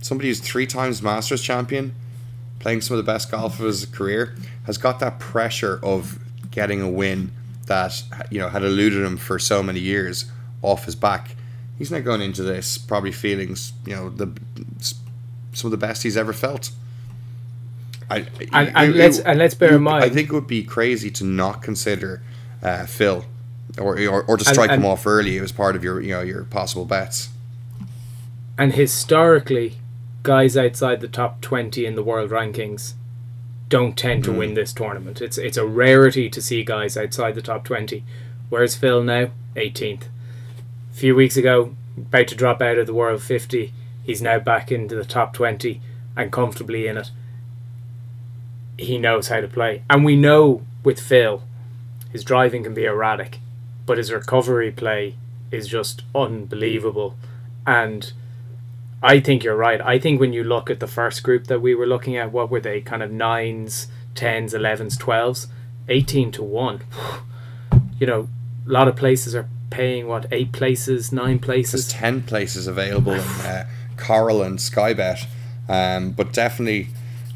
Somebody 0.00 0.28
who's 0.28 0.40
three 0.40 0.66
times 0.66 1.00
Masters 1.00 1.40
champion, 1.40 1.94
playing 2.62 2.80
some 2.80 2.96
of 2.96 3.04
the 3.04 3.12
best 3.12 3.30
golf 3.30 3.60
of 3.60 3.66
his 3.66 3.84
career, 3.84 4.34
has 4.64 4.78
got 4.78 4.98
that 5.00 5.18
pressure 5.18 5.78
of 5.82 6.18
getting 6.50 6.80
a 6.80 6.88
win 6.88 7.30
that 7.66 8.02
you 8.30 8.38
know 8.38 8.48
had 8.48 8.62
eluded 8.64 9.04
him 9.04 9.16
for 9.18 9.38
so 9.38 9.62
many 9.62 9.80
years 9.80 10.24
off 10.62 10.86
his 10.86 10.94
back. 10.94 11.36
He's 11.78 11.90
now 11.90 11.98
going 12.00 12.22
into 12.22 12.42
this 12.42 12.78
probably 12.78 13.12
feeling, 13.12 13.56
you 13.86 13.94
know, 13.96 14.08
the 14.08 14.32
some 14.80 15.68
of 15.68 15.70
the 15.72 15.76
best 15.86 16.02
he's 16.02 16.16
ever 16.16 16.32
felt. 16.32 16.70
I, 18.10 18.26
and, 18.52 18.70
and 18.76 18.94
let's 18.94 19.18
and 19.18 19.38
let's 19.38 19.54
bear 19.54 19.70
you- 19.70 19.76
in 19.76 19.82
mind 19.82 20.04
I 20.04 20.08
think 20.10 20.28
it 20.28 20.32
would 20.32 20.46
be 20.46 20.62
crazy 20.64 21.10
to 21.12 21.24
not 21.24 21.62
consider 21.62 22.22
uh, 22.62 22.86
Phil, 22.86 23.24
or, 23.78 23.98
or 23.98 24.22
or 24.24 24.36
to 24.36 24.44
And- 24.44 24.54
strike 24.54 24.70
him 24.70 24.84
off 24.84 25.06
early 25.06 25.38
as 25.38 25.50
part 25.52 25.74
of 25.76 25.82
your 25.82 26.00
you 26.00 26.10
know 26.10 26.20
your 26.20 26.44
possible 26.44 26.84
bets. 26.84 27.28
and 28.58 28.74
historically 28.74 29.78
guys 30.22 30.56
outside 30.56 31.00
the 31.00 31.08
top 31.08 31.40
20 31.40 31.84
in 31.84 31.94
the 31.94 32.02
world 32.02 32.30
rankings 32.30 32.94
don't 33.68 33.96
tend 33.96 34.22
to 34.24 34.30
Mm. 34.30 34.36
win 34.38 34.54
this 34.54 34.72
tournament. 34.72 35.20
It's 35.22 35.38
it's 35.38 35.56
a 35.56 35.66
rarity 35.66 36.28
to 36.28 36.40
see 36.42 36.62
guys 36.62 36.96
outside 36.96 37.34
the 37.34 37.42
top 37.42 37.64
20 37.64 38.04
where's 38.50 38.76
phil 38.76 39.02
now? 39.02 39.30
18th 39.56 40.08
a 40.90 40.94
few 40.94 41.14
weeks 41.14 41.36
ago 41.36 41.74
about 41.96 42.28
to 42.28 42.34
drop 42.34 42.60
out 42.62 42.78
of 42.78 42.86
the 42.86 42.94
world 42.94 43.22
50 43.22 43.72
he's 44.04 44.22
now 44.22 44.38
back 44.38 44.70
into 44.70 44.94
the 44.94 45.04
top 45.04 45.32
20 45.34 45.80
and 46.16 46.30
comfortably 46.32 46.86
in 46.86 46.96
it. 46.98 47.10
He 48.78 48.98
knows 48.98 49.28
how 49.28 49.40
to 49.40 49.48
play. 49.48 49.82
And 49.88 50.04
we 50.04 50.16
know 50.16 50.62
with 50.84 51.00
phil 51.00 51.42
his 52.10 52.24
driving 52.24 52.62
can 52.64 52.74
be 52.74 52.84
erratic 52.84 53.38
but 53.86 53.98
his 53.98 54.12
recovery 54.12 54.70
play 54.70 55.14
is 55.50 55.66
just 55.68 56.02
unbelievable. 56.14 57.16
And 57.66 58.12
I 59.02 59.18
think 59.20 59.42
you're 59.42 59.56
right. 59.56 59.80
I 59.80 59.98
think 59.98 60.20
when 60.20 60.32
you 60.32 60.44
look 60.44 60.70
at 60.70 60.78
the 60.78 60.86
first 60.86 61.22
group 61.22 61.48
that 61.48 61.60
we 61.60 61.74
were 61.74 61.86
looking 61.86 62.16
at, 62.16 62.30
what 62.30 62.50
were 62.50 62.60
they? 62.60 62.80
Kind 62.80 63.02
of 63.02 63.10
nines, 63.10 63.88
tens, 64.14 64.54
elevens, 64.54 64.96
twelves, 64.96 65.48
eighteen 65.88 66.30
to 66.32 66.42
one. 66.42 66.82
You 67.98 68.06
know, 68.08 68.28
a 68.66 68.70
lot 68.70 68.88
of 68.88 68.96
places 68.96 69.32
are 69.32 69.48
paying 69.70 70.08
what 70.08 70.26
eight 70.32 70.50
places, 70.50 71.12
nine 71.12 71.38
places? 71.38 71.72
There's 71.72 71.84
places. 71.84 72.00
ten 72.00 72.22
places 72.22 72.66
available 72.66 73.12
in 73.12 73.20
uh, 73.20 73.68
Coral 73.96 74.42
and 74.42 74.58
Skybet, 74.58 75.24
um, 75.68 76.10
but 76.10 76.32
definitely, 76.32 76.88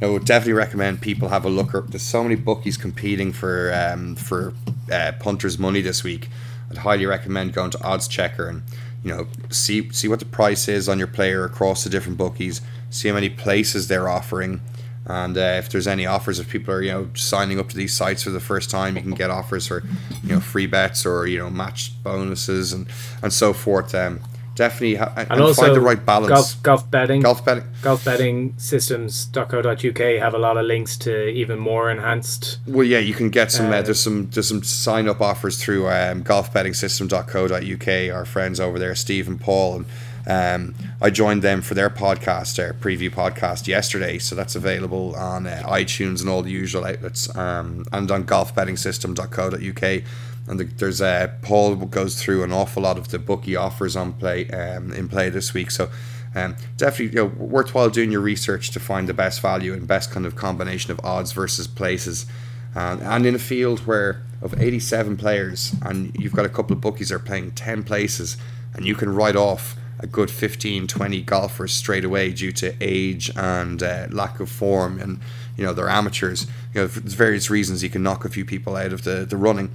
I 0.03 0.07
would 0.07 0.25
definitely 0.25 0.55
recommend 0.55 1.03
people 1.03 1.29
have 1.29 1.45
a 1.45 1.49
look. 1.49 1.71
There's 1.89 2.03
so 2.03 2.25
many 2.25 2.35
bookies 2.35 2.77
competing 2.77 3.33
for 3.33 3.73
um, 3.73 4.17
for 4.17 4.55
uh, 4.91 5.13
punters' 5.21 5.57
money 5.57 5.83
this 5.83 6.03
week. 6.03 6.29
I'd 6.69 6.79
highly 6.79 7.07
recommend 7.07 7.53
going 7.53 7.71
to 7.71 7.85
Odds 7.85 8.09
Checker 8.09 8.49
and 8.49 8.63
you 9.07 9.15
know 9.15 9.29
see 9.51 9.89
see 9.93 10.09
what 10.09 10.19
the 10.19 10.25
price 10.25 10.67
is 10.67 10.89
on 10.89 10.99
your 10.99 11.07
player 11.07 11.45
across 11.45 11.85
the 11.85 11.91
different 11.91 12.19
bookies. 12.19 12.61
See 12.91 13.07
how 13.07 13.15
many 13.15 13.29
places 13.29 13.87
they're 13.87 14.09
offering. 14.09 14.61
And 15.05 15.39
uh, 15.39 15.61
if 15.61 15.69
there's 15.69 15.87
any 15.87 16.07
offers, 16.07 16.41
if 16.41 16.49
people 16.49 16.75
are 16.75 16.83
you 16.83 16.91
know 16.91 17.11
signing 17.15 17.61
up 17.61 17.69
to 17.69 17.77
these 17.77 17.95
sites 17.95 18.25
for 18.25 18.31
the 18.31 18.41
first 18.41 18.69
time, 18.69 18.97
you 18.97 19.03
can 19.03 19.13
get 19.13 19.31
offers 19.31 19.69
for 19.69 19.85
you 20.25 20.31
know 20.31 20.41
free 20.41 20.67
bets 20.67 21.07
or 21.07 21.29
you 21.29 21.39
know 21.39 21.49
match 21.49 21.93
bonuses 22.03 22.73
and 22.73 22.89
and 23.23 23.33
so 23.33 23.53
forth. 23.53 23.95
Um, 23.95 24.19
definitely 24.57 24.97
ha- 24.97 25.13
and, 25.17 25.31
and 25.31 25.41
also 25.41 25.63
find 25.63 25.77
the 25.77 25.81
right 25.81 26.05
balance. 26.05 26.29
Golf, 26.55 26.63
golf 26.63 26.91
betting. 26.91 27.21
Golf 27.23 27.45
betting. 27.45 27.65
Golf 27.83 28.05
betting 28.05 28.55
systems.co.uk 28.57 29.99
have 29.99 30.35
a 30.35 30.39
lot 30.39 30.57
of 30.57 30.67
links 30.67 30.97
to 30.99 31.29
even 31.29 31.59
more 31.59 31.91
enhanced. 31.91 32.59
Well, 32.67 32.85
yeah, 32.85 32.99
you 32.99 33.15
can 33.15 33.31
get 33.31 33.53
some. 33.53 33.67
Uh, 33.67 33.77
Uh, 33.77 33.83
there's 33.83 34.01
some. 34.01 34.29
There's 34.31 34.49
some 34.49 34.63
sign 34.65 35.09
up 35.09 35.21
offers 35.21 35.63
through 35.63 35.89
um, 35.89 36.25
golfbettingsystem.co.uk. 36.25 38.15
Our 38.17 38.25
friends 38.25 38.59
over 38.61 38.79
there, 38.79 38.95
Steve 38.95 39.29
and 39.29 39.41
Paul, 39.41 39.77
and 39.77 39.87
um, 40.29 40.75
I 41.01 41.11
joined 41.11 41.43
them 41.43 41.63
for 41.63 41.75
their 41.75 41.91
podcast, 41.91 42.57
their 42.57 42.73
preview 42.75 43.11
podcast 43.11 43.67
yesterday. 43.69 44.19
So 44.19 44.35
that's 44.35 44.57
available 44.57 45.15
on 45.15 45.47
uh, 45.47 45.63
iTunes 45.67 46.21
and 46.21 46.29
all 46.29 46.43
the 46.43 46.51
usual 46.51 46.85
outlets, 46.85 47.35
um, 47.37 47.85
and 47.93 48.11
on 48.11 48.25
golfbettingsystem.co.uk. 48.25 50.03
And 50.49 50.61
the, 50.61 50.65
there's 50.65 51.01
uh, 51.01 51.33
Paul 51.43 51.77
goes 51.77 52.23
through 52.23 52.45
an 52.45 52.53
awful 52.53 52.83
lot 52.83 52.99
of 52.99 53.09
the 53.09 53.19
bookie 53.19 53.57
offers 53.57 53.97
on 53.97 54.13
play 54.13 54.49
um, 54.51 54.93
in 54.93 55.09
play 55.09 55.31
this 55.31 55.55
week. 55.55 55.71
So. 55.71 55.91
Um, 56.35 56.55
definitely, 56.77 57.17
you 57.17 57.25
know, 57.25 57.33
worthwhile 57.35 57.89
doing 57.89 58.13
your 58.13 58.21
research 58.21 58.71
to 58.73 58.81
find 58.81 59.09
the 59.09 59.15
best 59.15 59.41
value 59.41 59.73
and 59.73 59.87
best 59.89 60.11
kind 60.11 60.27
of 60.27 60.37
combination 60.37 60.91
of 60.91 61.01
odds 61.03 61.33
versus 61.33 61.67
places. 61.67 62.27
And 62.75 63.25
in 63.25 63.35
a 63.35 63.39
field 63.39 63.87
where 63.87 64.23
of 64.43 64.61
87 64.61 65.17
players, 65.17 65.75
and 65.83 66.15
you've 66.19 66.35
got 66.35 66.45
a 66.45 66.49
couple 66.49 66.75
of 66.75 66.81
bookies 66.81 67.11
are 67.11 67.19
playing 67.19 67.53
10 67.53 67.85
places, 67.85 68.37
and 68.75 68.87
you 68.87 68.95
can 68.95 69.15
write 69.15 69.37
off 69.37 69.77
a 69.99 70.07
good 70.07 70.31
15, 70.31 70.87
20 70.87 71.23
golfers 71.23 71.73
straight 71.73 72.05
away 72.05 72.33
due 72.33 72.53
to 72.53 72.75
age 72.81 73.31
and 73.35 73.83
uh, 73.83 74.07
lack 74.11 74.41
of 74.41 74.51
form, 74.51 75.01
and 75.01 75.21
you 75.57 75.65
know 75.65 75.73
they're 75.73 75.89
amateurs. 75.89 76.47
You 76.75 76.83
know, 76.83 76.89
for 76.89 77.01
various 77.01 77.49
reasons, 77.49 77.83
you 77.83 77.89
can 77.89 78.03
knock 78.03 78.25
a 78.25 78.29
few 78.29 78.45
people 78.45 78.77
out 78.77 78.93
of 78.93 79.05
the, 79.05 79.25
the 79.25 79.37
running. 79.37 79.71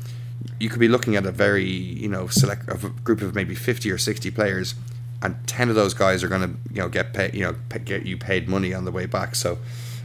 You 0.60 0.70
could 0.70 0.80
be 0.80 0.88
looking 0.88 1.16
at 1.16 1.26
a 1.26 1.32
very 1.32 1.66
you 1.66 2.08
know 2.10 2.28
select 2.28 2.68
a 2.68 2.78
group 3.04 3.22
of 3.22 3.36
maybe 3.36 3.56
50 3.56 3.90
or 3.92 3.98
60 3.98 4.32
players, 4.32 4.76
and 5.22 5.36
10 5.48 5.70
of 5.70 5.76
those 5.76 5.94
guys 5.94 6.24
are 6.24 6.28
going 6.28 6.42
to 6.42 6.74
you 6.74 6.82
know 6.82 6.90
get 6.90 7.14
paid 7.14 7.34
you 7.34 7.42
know 7.42 7.56
pay, 7.70 7.80
get 7.80 8.06
you 8.06 8.18
paid 8.18 8.48
money 8.48 8.74
on 8.74 8.86
the 8.86 8.92
way 8.92 9.06
back. 9.06 9.36
So. 9.36 9.58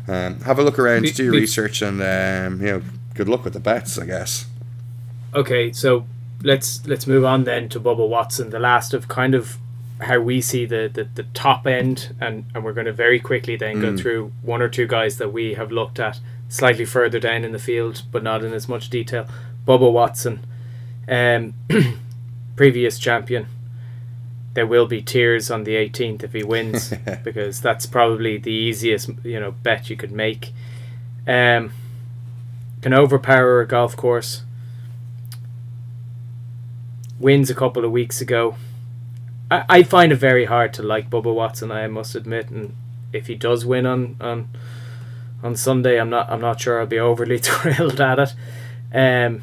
Um, 0.09 0.39
have 0.43 0.61
a 0.61 0.63
look 0.63 0.79
around, 0.79 1.03
Be- 1.03 1.11
do 1.11 1.25
your 1.25 1.33
be- 1.33 1.41
research, 1.41 1.83
and 1.83 2.01
um, 2.01 2.61
you 2.65 2.71
know, 2.73 2.83
good 3.15 3.29
luck 3.29 3.43
with 3.43 3.55
the 3.55 3.59
bets, 3.59 3.99
I 3.99 4.07
guess. 4.07 4.47
Okay, 5.35 5.73
so 5.73 6.07
let's 6.45 6.87
let's 6.87 7.09
move 7.09 7.25
on 7.25 7.43
then 7.43 7.69
to 7.71 7.81
Bubba 7.81 8.09
Watson, 8.09 8.51
the 8.51 8.61
last 8.61 8.95
of 8.95 9.09
kind 9.09 9.35
of 9.35 9.57
how 10.01 10.21
we 10.21 10.41
see 10.41 10.65
the, 10.65 10.89
the, 10.93 11.09
the 11.15 11.25
top 11.35 11.67
end, 11.67 12.15
and, 12.21 12.45
and 12.55 12.63
we're 12.65 12.73
going 12.73 12.87
to 12.87 12.93
very 12.93 13.19
quickly 13.19 13.57
then 13.57 13.81
go 13.81 13.93
Mm. 13.95 13.99
through 13.99 14.33
one 14.43 14.63
or 14.63 14.69
two 14.69 14.87
guys 14.87 15.19
that 15.19 15.33
we 15.33 15.55
have 15.55 15.73
looked 15.73 15.99
at 15.99 16.21
slightly 16.49 16.85
further 16.85 17.19
down 17.19 17.43
in 17.43 17.51
the 17.51 17.59
field, 17.59 18.03
but 18.13 18.23
not 18.23 18.45
in 18.45 18.53
as 18.53 18.69
much 18.69 18.89
detail. 18.91 19.27
Bubba 19.67 19.93
Watson, 19.93 20.47
um, 21.09 21.55
previous 22.57 22.99
champion. 22.99 23.47
There 24.55 24.67
will 24.67 24.87
be 24.87 25.03
tears 25.03 25.51
on 25.51 25.65
the 25.65 25.75
18th 25.75 26.23
if 26.23 26.33
he 26.33 26.43
wins 26.43 26.95
because 27.25 27.61
that's 27.61 27.85
probably 27.85 28.39
the 28.39 28.53
easiest 28.53 29.11
you 29.23 29.39
know 29.39 29.53
bet 29.53 29.91
you 29.91 29.97
could 29.97 30.13
make. 30.13 30.53
Um, 31.27 31.73
can 32.81 32.95
overpower 32.95 33.61
a 33.61 33.67
golf 33.67 33.97
course. 33.97 34.43
Wins 37.19 37.51
a 37.51 37.55
couple 37.55 37.85
of 37.85 37.91
weeks 37.91 38.21
ago. 38.21 38.57
I, 39.51 39.65
I 39.69 39.83
find 39.83 40.13
it 40.13 40.17
very 40.17 40.45
hard 40.45 40.73
to 40.75 40.83
like 40.83 41.11
Bubba 41.11 41.35
Watson. 41.35 41.73
I 41.73 41.87
must 41.89 42.15
admit, 42.15 42.51
and 42.51 42.75
if 43.13 43.27
he 43.27 43.35
does 43.35 43.67
win 43.67 43.87
on 43.87 44.17
on 44.21 44.49
on 45.43 45.57
Sunday, 45.57 45.99
I'm 46.01 46.11
not 46.11 46.31
I'm 46.31 46.41
not 46.41 46.61
sure 46.61 46.81
I'll 46.81 46.87
be 46.87 46.99
overly 46.99 47.39
thrilled 47.43 48.01
at 48.01 48.19
it. 48.19 48.35
Um, 48.95 49.43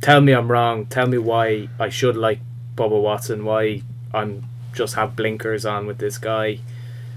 tell 0.00 0.20
me 0.20 0.32
I'm 0.32 0.50
wrong. 0.50 0.86
Tell 0.86 1.06
me 1.06 1.18
why 1.18 1.68
I 1.78 1.88
should 1.88 2.16
like 2.16 2.40
Bubba 2.76 3.00
Watson. 3.00 3.44
Why 3.44 3.82
I'm 4.14 4.44
just 4.72 4.94
have 4.94 5.16
blinkers 5.16 5.64
on 5.66 5.86
with 5.86 5.98
this 5.98 6.18
guy 6.18 6.60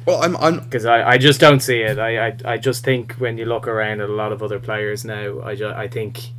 Well, 0.05 0.23
I'm, 0.23 0.35
I'm 0.37 0.59
because 0.61 0.85
I, 0.85 1.11
I 1.11 1.17
just 1.17 1.39
don't 1.39 1.59
see 1.61 1.81
it. 1.81 1.99
I, 1.99 2.27
I 2.29 2.37
I 2.45 2.57
just 2.57 2.83
think 2.85 3.13
when 3.13 3.37
you 3.37 3.45
look 3.45 3.67
around 3.67 4.01
at 4.01 4.09
a 4.09 4.13
lot 4.13 4.31
of 4.31 4.41
other 4.43 4.59
players 4.59 5.05
now, 5.05 5.41
I, 5.41 5.55
ju- 5.55 5.69
I 5.75 5.87
think 5.87 6.31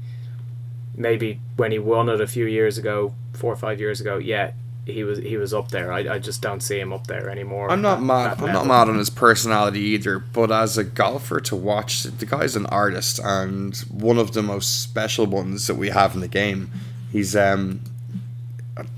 maybe 0.95 1.41
when 1.57 1.73
he 1.73 1.79
won 1.79 2.09
it 2.09 2.21
a 2.21 2.27
few 2.27 2.47
years 2.47 2.79
ago, 2.79 3.15
four 3.33 3.53
or 3.53 3.57
five 3.57 3.81
years 3.81 4.01
ago, 4.01 4.19
yeah, 4.19 4.53
he 4.87 5.05
was 5.05 5.19
he 5.19 5.37
was 5.37 5.55
up 5.55 5.71
there. 5.71 5.93
I, 5.93 6.15
I 6.15 6.19
just 6.19 6.43
don't 6.43 6.63
see 6.63 6.81
him 6.81 6.93
up 6.93 7.07
there 7.07 7.29
anymore. 7.31 7.71
I'm 7.71 7.83
not 7.83 8.03
mad. 8.03 8.41
I'm 8.41 8.53
not 8.53 8.67
mad 8.67 8.89
on 8.89 8.99
his 8.99 9.11
personality 9.11 9.81
either. 9.81 10.19
But 10.19 10.51
as 10.51 10.79
a 10.79 10.85
golfer 10.85 11.41
to 11.41 11.57
watch, 11.57 12.03
the 12.03 12.27
guy's 12.27 12.57
an 12.57 12.67
artist 12.67 13.21
and 13.23 13.77
one 13.91 14.19
of 14.19 14.33
the 14.33 14.43
most 14.43 14.83
special 14.83 15.27
ones 15.27 15.67
that 15.67 15.77
we 15.77 15.91
have 15.91 16.15
in 16.15 16.21
the 16.21 16.29
game. 16.29 16.71
He's 17.13 17.37
um, 17.37 17.81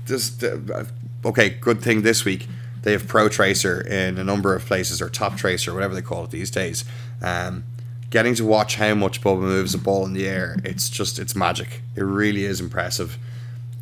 just 0.05 0.43
uh, 0.43 0.85
okay. 1.25 1.49
Good 1.49 1.81
thing 1.81 2.01
this 2.01 2.25
week 2.25 2.47
they 2.83 2.91
have 2.91 3.07
Pro 3.07 3.29
Tracer 3.29 3.81
in 3.81 4.17
a 4.17 4.23
number 4.23 4.53
of 4.53 4.65
places 4.65 5.01
or 5.01 5.09
Top 5.09 5.37
Tracer, 5.37 5.73
whatever 5.73 5.95
they 5.95 6.01
call 6.01 6.25
it 6.25 6.31
these 6.31 6.51
days. 6.51 6.85
Um, 7.21 7.63
getting 8.09 8.35
to 8.35 8.45
watch 8.45 8.75
how 8.75 8.93
much 8.93 9.21
Bubba 9.21 9.39
moves 9.39 9.73
a 9.73 9.77
ball 9.77 10.05
in 10.05 10.13
the 10.13 10.27
air, 10.27 10.57
it's 10.63 10.89
just 10.89 11.17
it's 11.17 11.35
magic. 11.35 11.81
It 11.95 12.03
really 12.03 12.43
is 12.43 12.59
impressive. 12.59 13.17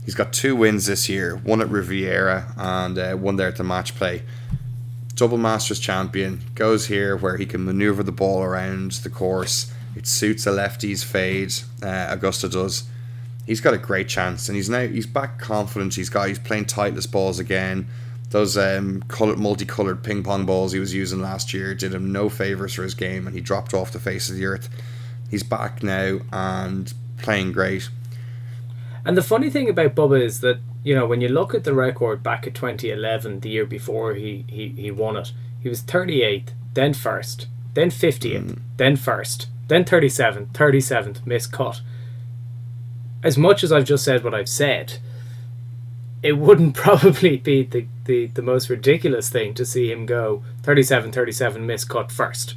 He's 0.06 0.16
got 0.16 0.34
two 0.34 0.56
wins 0.56 0.88
this 0.88 1.08
year, 1.08 1.36
one 1.36 1.62
at 1.62 1.70
Riviera 1.70 2.54
and 2.58 2.98
uh, 2.98 3.14
one 3.14 3.36
there 3.36 3.48
at 3.48 3.58
the 3.58 3.64
match 3.64 3.96
play. 3.96 4.24
Double 5.16 5.38
Masters 5.38 5.80
champion 5.80 6.42
goes 6.56 6.88
here 6.88 7.16
where 7.16 7.38
he 7.38 7.46
can 7.46 7.64
maneuver 7.64 8.02
the 8.02 8.12
ball 8.12 8.42
around 8.42 8.92
the 8.92 9.10
course. 9.10 9.72
It 9.96 10.08
suits 10.08 10.48
a 10.48 10.52
lefty's 10.52 11.04
fade. 11.04 11.54
Uh, 11.84 12.08
Augusta 12.10 12.50
does. 12.50 12.86
He's 13.46 13.62
got 13.62 13.74
a 13.74 13.78
great 13.78 14.08
chance, 14.08 14.48
and 14.48 14.56
he's 14.56 14.70
now 14.70 14.88
he's 14.88 15.06
back 15.06 15.38
confident. 15.38 15.96
He's 15.96 16.10
got 16.10 16.28
he's 16.28 16.40
playing 16.40 16.66
Titleist 16.66 17.12
balls 17.12 17.38
again. 17.40 17.88
Those 18.30 18.58
um, 18.58 19.04
colored, 19.10 19.38
multicolored 19.38 20.04
ping 20.04 20.24
pong 20.24 20.46
balls 20.46 20.72
he 20.72 20.80
was 20.80 20.94
using 20.94 21.22
last 21.22 21.54
year 21.54 21.76
did 21.76 21.94
him 21.94 22.14
no 22.14 22.30
favors 22.30 22.74
for 22.74 22.84
his 22.84 22.94
game, 22.94 23.28
and 23.28 23.36
he 23.36 23.42
dropped 23.42 23.74
off 23.74 23.92
the 23.92 24.00
face 24.00 24.30
of 24.30 24.36
the 24.38 24.46
earth. 24.46 24.70
He's 25.30 25.44
back 25.44 25.84
now 25.84 26.20
and 26.32 26.94
playing 27.18 27.52
great. 27.52 27.90
And 29.06 29.18
the 29.18 29.24
funny 29.24 29.50
thing 29.50 29.70
about 29.70 29.96
Bubba 29.96 30.22
is 30.22 30.42
that 30.42 30.60
you 30.84 30.96
know 30.96 31.06
when 31.06 31.22
you 31.22 31.30
look 31.30 31.54
at 31.54 31.64
the 31.64 31.74
record 31.74 32.24
back 32.24 32.46
at 32.48 32.56
2011, 32.56 33.40
the 33.40 33.50
year 33.50 33.66
before 33.66 34.14
he 34.14 34.46
he, 34.48 34.70
he 34.70 34.92
won 34.92 35.18
it, 35.18 35.32
he 35.62 35.70
was 35.70 35.82
38th, 35.82 36.50
then 36.74 36.94
first, 36.94 37.48
then 37.74 37.90
50th, 37.90 38.42
hmm. 38.42 38.62
then 38.78 38.96
first, 38.96 39.48
then 39.68 39.84
37th, 39.84 40.52
37th, 40.52 41.22
miscut. 41.22 41.82
As 43.24 43.38
much 43.38 43.64
as 43.64 43.72
I've 43.72 43.86
just 43.86 44.04
said 44.04 44.24
what 44.24 44.34
I've 44.34 44.50
said, 44.50 44.98
it 46.24 46.34
wouldn't 46.34 46.74
probably 46.76 47.38
be 47.38 47.64
the, 47.64 47.86
the, 48.06 48.28
the 48.28 48.42
most 48.42 48.70
ridiculous 48.70 49.30
thing 49.30 49.54
to 49.56 49.66
see 49.66 49.92
him 49.92 50.06
go 50.06 50.44
37 50.64 51.12
37 51.12 51.66
miscut 51.66 52.12
first. 52.12 52.56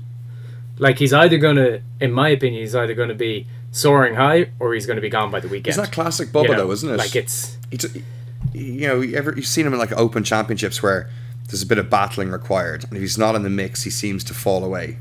Like 0.78 0.98
he's 0.98 1.12
either 1.12 1.38
going 1.38 1.56
to, 1.56 1.82
in 2.00 2.12
my 2.12 2.30
opinion, 2.30 2.62
he's 2.62 2.74
either 2.74 2.94
going 2.94 3.08
to 3.08 3.14
be 3.14 3.46
soaring 3.74 4.14
high 4.14 4.46
or 4.60 4.72
he's 4.72 4.86
going 4.86 4.96
to 4.96 5.02
be 5.02 5.08
gone 5.10 5.30
by 5.30 5.40
the 5.40 5.48
weekend. 5.48 5.66
it's 5.68 5.76
not 5.76 5.86
that 5.86 5.92
classic 5.92 6.28
Bubba 6.28 6.44
You 6.44 6.48
know, 6.52 6.58
though, 6.66 6.70
isn't 6.70 6.88
it? 6.88 6.96
Like 6.96 7.16
it's 7.16 7.58
t- 7.70 8.04
you 8.52 8.86
know, 8.86 9.00
you 9.00 9.16
ever 9.16 9.32
you've 9.34 9.46
seen 9.46 9.66
him 9.66 9.72
in 9.72 9.78
like 9.80 9.92
open 9.92 10.22
championships 10.22 10.82
where 10.82 11.10
there's 11.48 11.62
a 11.62 11.66
bit 11.66 11.78
of 11.78 11.90
battling 11.90 12.30
required, 12.30 12.84
and 12.84 12.94
if 12.94 13.00
he's 13.00 13.18
not 13.18 13.34
in 13.34 13.42
the 13.42 13.50
mix, 13.50 13.82
he 13.82 13.90
seems 13.90 14.22
to 14.24 14.34
fall 14.34 14.64
away. 14.64 14.98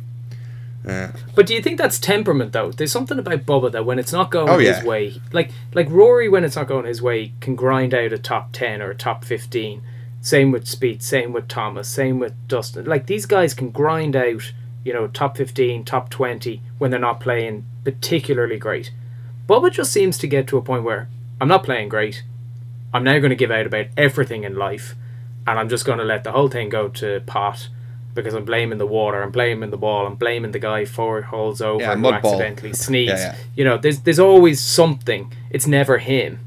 Uh, 0.88 1.10
But 1.36 1.46
do 1.46 1.54
you 1.54 1.62
think 1.62 1.78
that's 1.78 1.98
temperament 2.00 2.52
though? 2.52 2.72
There's 2.72 2.92
something 2.92 3.18
about 3.20 3.46
Bubba 3.46 3.72
that 3.72 3.86
when 3.86 4.00
it's 4.00 4.12
not 4.12 4.32
going 4.32 4.50
Oh, 4.50 4.58
his 4.58 4.84
way, 4.84 5.22
like 5.32 5.52
like 5.74 5.90
Rory 5.90 6.28
when 6.28 6.44
it's 6.44 6.56
not 6.56 6.68
going 6.68 6.86
his 6.86 7.02
way 7.02 7.32
can 7.42 7.56
grind 7.56 7.94
out 7.94 8.12
a 8.12 8.18
top 8.18 8.52
ten 8.54 8.82
or 8.82 8.90
a 8.92 8.96
top 8.96 9.24
fifteen. 9.24 9.82
Same 10.20 10.52
with 10.52 10.66
Spieth, 10.66 11.02
same 11.02 11.32
with 11.34 11.48
Thomas, 11.48 11.88
same 11.90 12.18
with 12.20 12.34
Dustin. 12.48 12.86
Like 12.86 13.06
these 13.08 13.26
guys 13.26 13.54
can 13.54 13.72
grind 13.72 14.16
out, 14.16 14.52
you 14.84 14.94
know, 14.94 15.08
top 15.08 15.38
fifteen, 15.38 15.84
top 15.86 16.10
twenty 16.10 16.62
when 16.78 16.92
they're 16.92 17.00
not 17.00 17.20
playing 17.20 17.66
particularly 17.84 18.58
great. 18.58 18.92
Bubba 19.48 19.72
just 19.72 19.92
seems 19.92 20.18
to 20.20 20.28
get 20.28 20.48
to 20.48 20.58
a 20.58 20.62
point 20.62 20.84
where 20.84 21.10
I'm 21.42 21.48
not 21.48 21.64
playing 21.64 21.90
great. 21.90 22.24
I'm 22.94 23.04
now 23.04 23.18
going 23.20 23.30
to 23.32 23.36
give 23.36 23.52
out 23.52 23.66
about 23.66 23.88
everything 23.98 24.44
in 24.44 24.56
life, 24.56 24.96
and 25.48 25.58
I'm 25.60 25.68
just 25.70 25.86
going 25.86 25.98
to 26.00 26.06
let 26.06 26.24
the 26.24 26.32
whole 26.32 26.48
thing 26.48 26.70
go 26.70 26.88
to 26.90 27.22
pot 27.26 27.70
because 28.14 28.36
I'm 28.36 28.46
blaming 28.46 28.78
the 28.78 28.86
water, 28.86 29.24
I'm 29.24 29.32
blaming 29.32 29.72
the 29.72 29.78
ball, 29.78 30.06
I'm 30.06 30.16
blaming 30.16 30.52
the 30.52 30.60
guy 30.60 30.86
four 30.86 31.24
holes 31.24 31.62
over 31.62 31.82
Yeah, 31.82 31.96
who 31.96 32.02
mud 32.02 32.22
ball. 32.22 32.34
accidentally 32.36 32.74
sneezed. 32.74 33.10
Yeah, 33.18 33.34
yeah. 33.34 33.38
You 33.56 33.64
know, 33.66 33.78
there's 33.78 34.02
there's 34.02 34.20
always 34.20 34.62
something. 34.62 35.34
It's 35.50 35.66
never 35.68 35.98
him, 35.98 36.40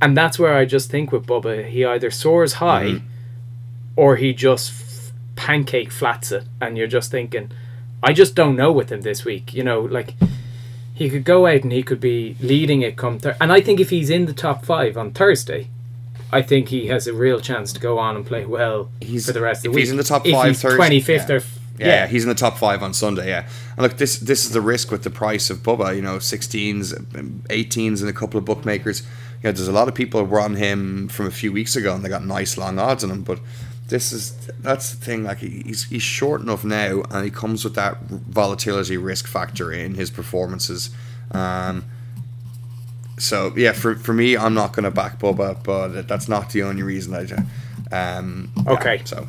and 0.00 0.16
that's 0.16 0.38
where 0.38 0.54
I 0.54 0.64
just 0.64 0.90
think 0.90 1.10
with 1.12 1.26
Bubba, 1.26 1.66
he 1.68 1.84
either 1.84 2.10
soars 2.10 2.54
high, 2.54 2.84
Mm-hmm. 2.84 3.06
or 3.96 4.16
he 4.16 4.32
just 4.32 4.70
pancake 5.38 5.92
flats 5.92 6.32
it, 6.32 6.44
and 6.60 6.76
you're 6.76 6.88
just 6.88 7.10
thinking, 7.12 7.50
I 8.02 8.12
just 8.12 8.34
don't 8.34 8.56
know 8.56 8.72
with 8.72 8.90
him 8.90 9.02
this 9.02 9.24
week. 9.24 9.54
You 9.54 9.62
know, 9.62 9.80
like 9.80 10.14
he 10.92 11.08
could 11.08 11.24
go 11.24 11.46
out 11.46 11.62
and 11.62 11.70
he 11.72 11.82
could 11.84 12.00
be 12.00 12.36
leading 12.40 12.82
it 12.82 12.96
come 12.96 13.18
thir- 13.20 13.36
and 13.40 13.52
I 13.52 13.60
think 13.60 13.78
if 13.78 13.90
he's 13.90 14.10
in 14.10 14.26
the 14.26 14.32
top 14.32 14.64
five 14.66 14.96
on 14.96 15.12
Thursday, 15.12 15.68
I 16.32 16.42
think 16.42 16.68
he 16.70 16.88
has 16.88 17.06
a 17.06 17.14
real 17.14 17.38
chance 17.40 17.72
to 17.72 17.80
go 17.80 17.98
on 17.98 18.16
and 18.16 18.26
play 18.26 18.44
well 18.44 18.90
He's- 19.00 19.24
for 19.26 19.32
the 19.32 19.40
rest 19.40 19.60
of 19.60 19.62
the 19.64 19.68
if 19.70 19.74
week. 19.76 19.82
he's 19.82 19.90
in 19.92 19.96
the 19.96 20.02
top 20.04 20.26
if 20.26 20.32
five 20.32 20.56
Thursday- 20.56 20.76
twenty 20.76 21.00
fifth 21.00 21.28
yeah. 21.30 21.36
or 21.36 21.42
yeah, 21.78 21.86
yeah, 21.86 22.06
he's 22.08 22.24
in 22.24 22.28
the 22.28 22.34
top 22.34 22.58
five 22.58 22.82
on 22.82 22.92
Sunday. 22.92 23.28
Yeah, 23.28 23.46
and 23.76 23.82
look, 23.84 23.96
this 23.98 24.18
this 24.18 24.44
is 24.44 24.50
the 24.50 24.60
risk 24.60 24.90
with 24.90 25.04
the 25.04 25.10
price 25.10 25.48
of 25.48 25.58
Bubba. 25.58 25.94
You 25.94 26.02
know, 26.02 26.16
16s, 26.18 26.92
18s, 27.48 28.00
and 28.00 28.10
a 28.10 28.12
couple 28.12 28.36
of 28.36 28.44
bookmakers. 28.44 29.02
You 29.42 29.44
know, 29.44 29.52
there's 29.52 29.68
a 29.68 29.72
lot 29.72 29.86
of 29.86 29.94
people 29.94 30.18
who 30.24 30.26
were 30.26 30.40
on 30.40 30.56
him 30.56 31.06
from 31.06 31.26
a 31.26 31.30
few 31.30 31.52
weeks 31.52 31.76
ago, 31.76 31.94
and 31.94 32.04
they 32.04 32.08
got 32.08 32.24
nice 32.26 32.58
long 32.58 32.80
odds 32.80 33.04
on 33.04 33.10
him. 33.12 33.22
But 33.22 33.38
this 33.88 34.12
is 34.12 34.32
that's 34.60 34.90
the 34.94 35.04
thing. 35.04 35.24
Like 35.24 35.38
he's 35.38 35.84
he's 35.84 36.02
short 36.02 36.40
enough 36.40 36.64
now, 36.64 37.02
and 37.10 37.24
he 37.24 37.30
comes 37.30 37.64
with 37.64 37.74
that 37.74 38.00
volatility 38.02 38.96
risk 38.96 39.26
factor 39.26 39.72
in 39.72 39.94
his 39.94 40.10
performances. 40.10 40.90
Um, 41.32 41.84
so 43.18 43.52
yeah, 43.56 43.72
for 43.72 43.94
for 43.96 44.12
me, 44.12 44.36
I'm 44.36 44.54
not 44.54 44.72
going 44.72 44.84
to 44.84 44.90
back 44.90 45.18
Bubba, 45.18 45.62
but 45.64 46.06
that's 46.08 46.28
not 46.28 46.50
the 46.50 46.62
only 46.62 46.82
reason 46.82 47.14
I. 47.14 47.26
Um, 47.90 48.52
yeah, 48.56 48.72
Okay. 48.72 49.00
so 49.04 49.26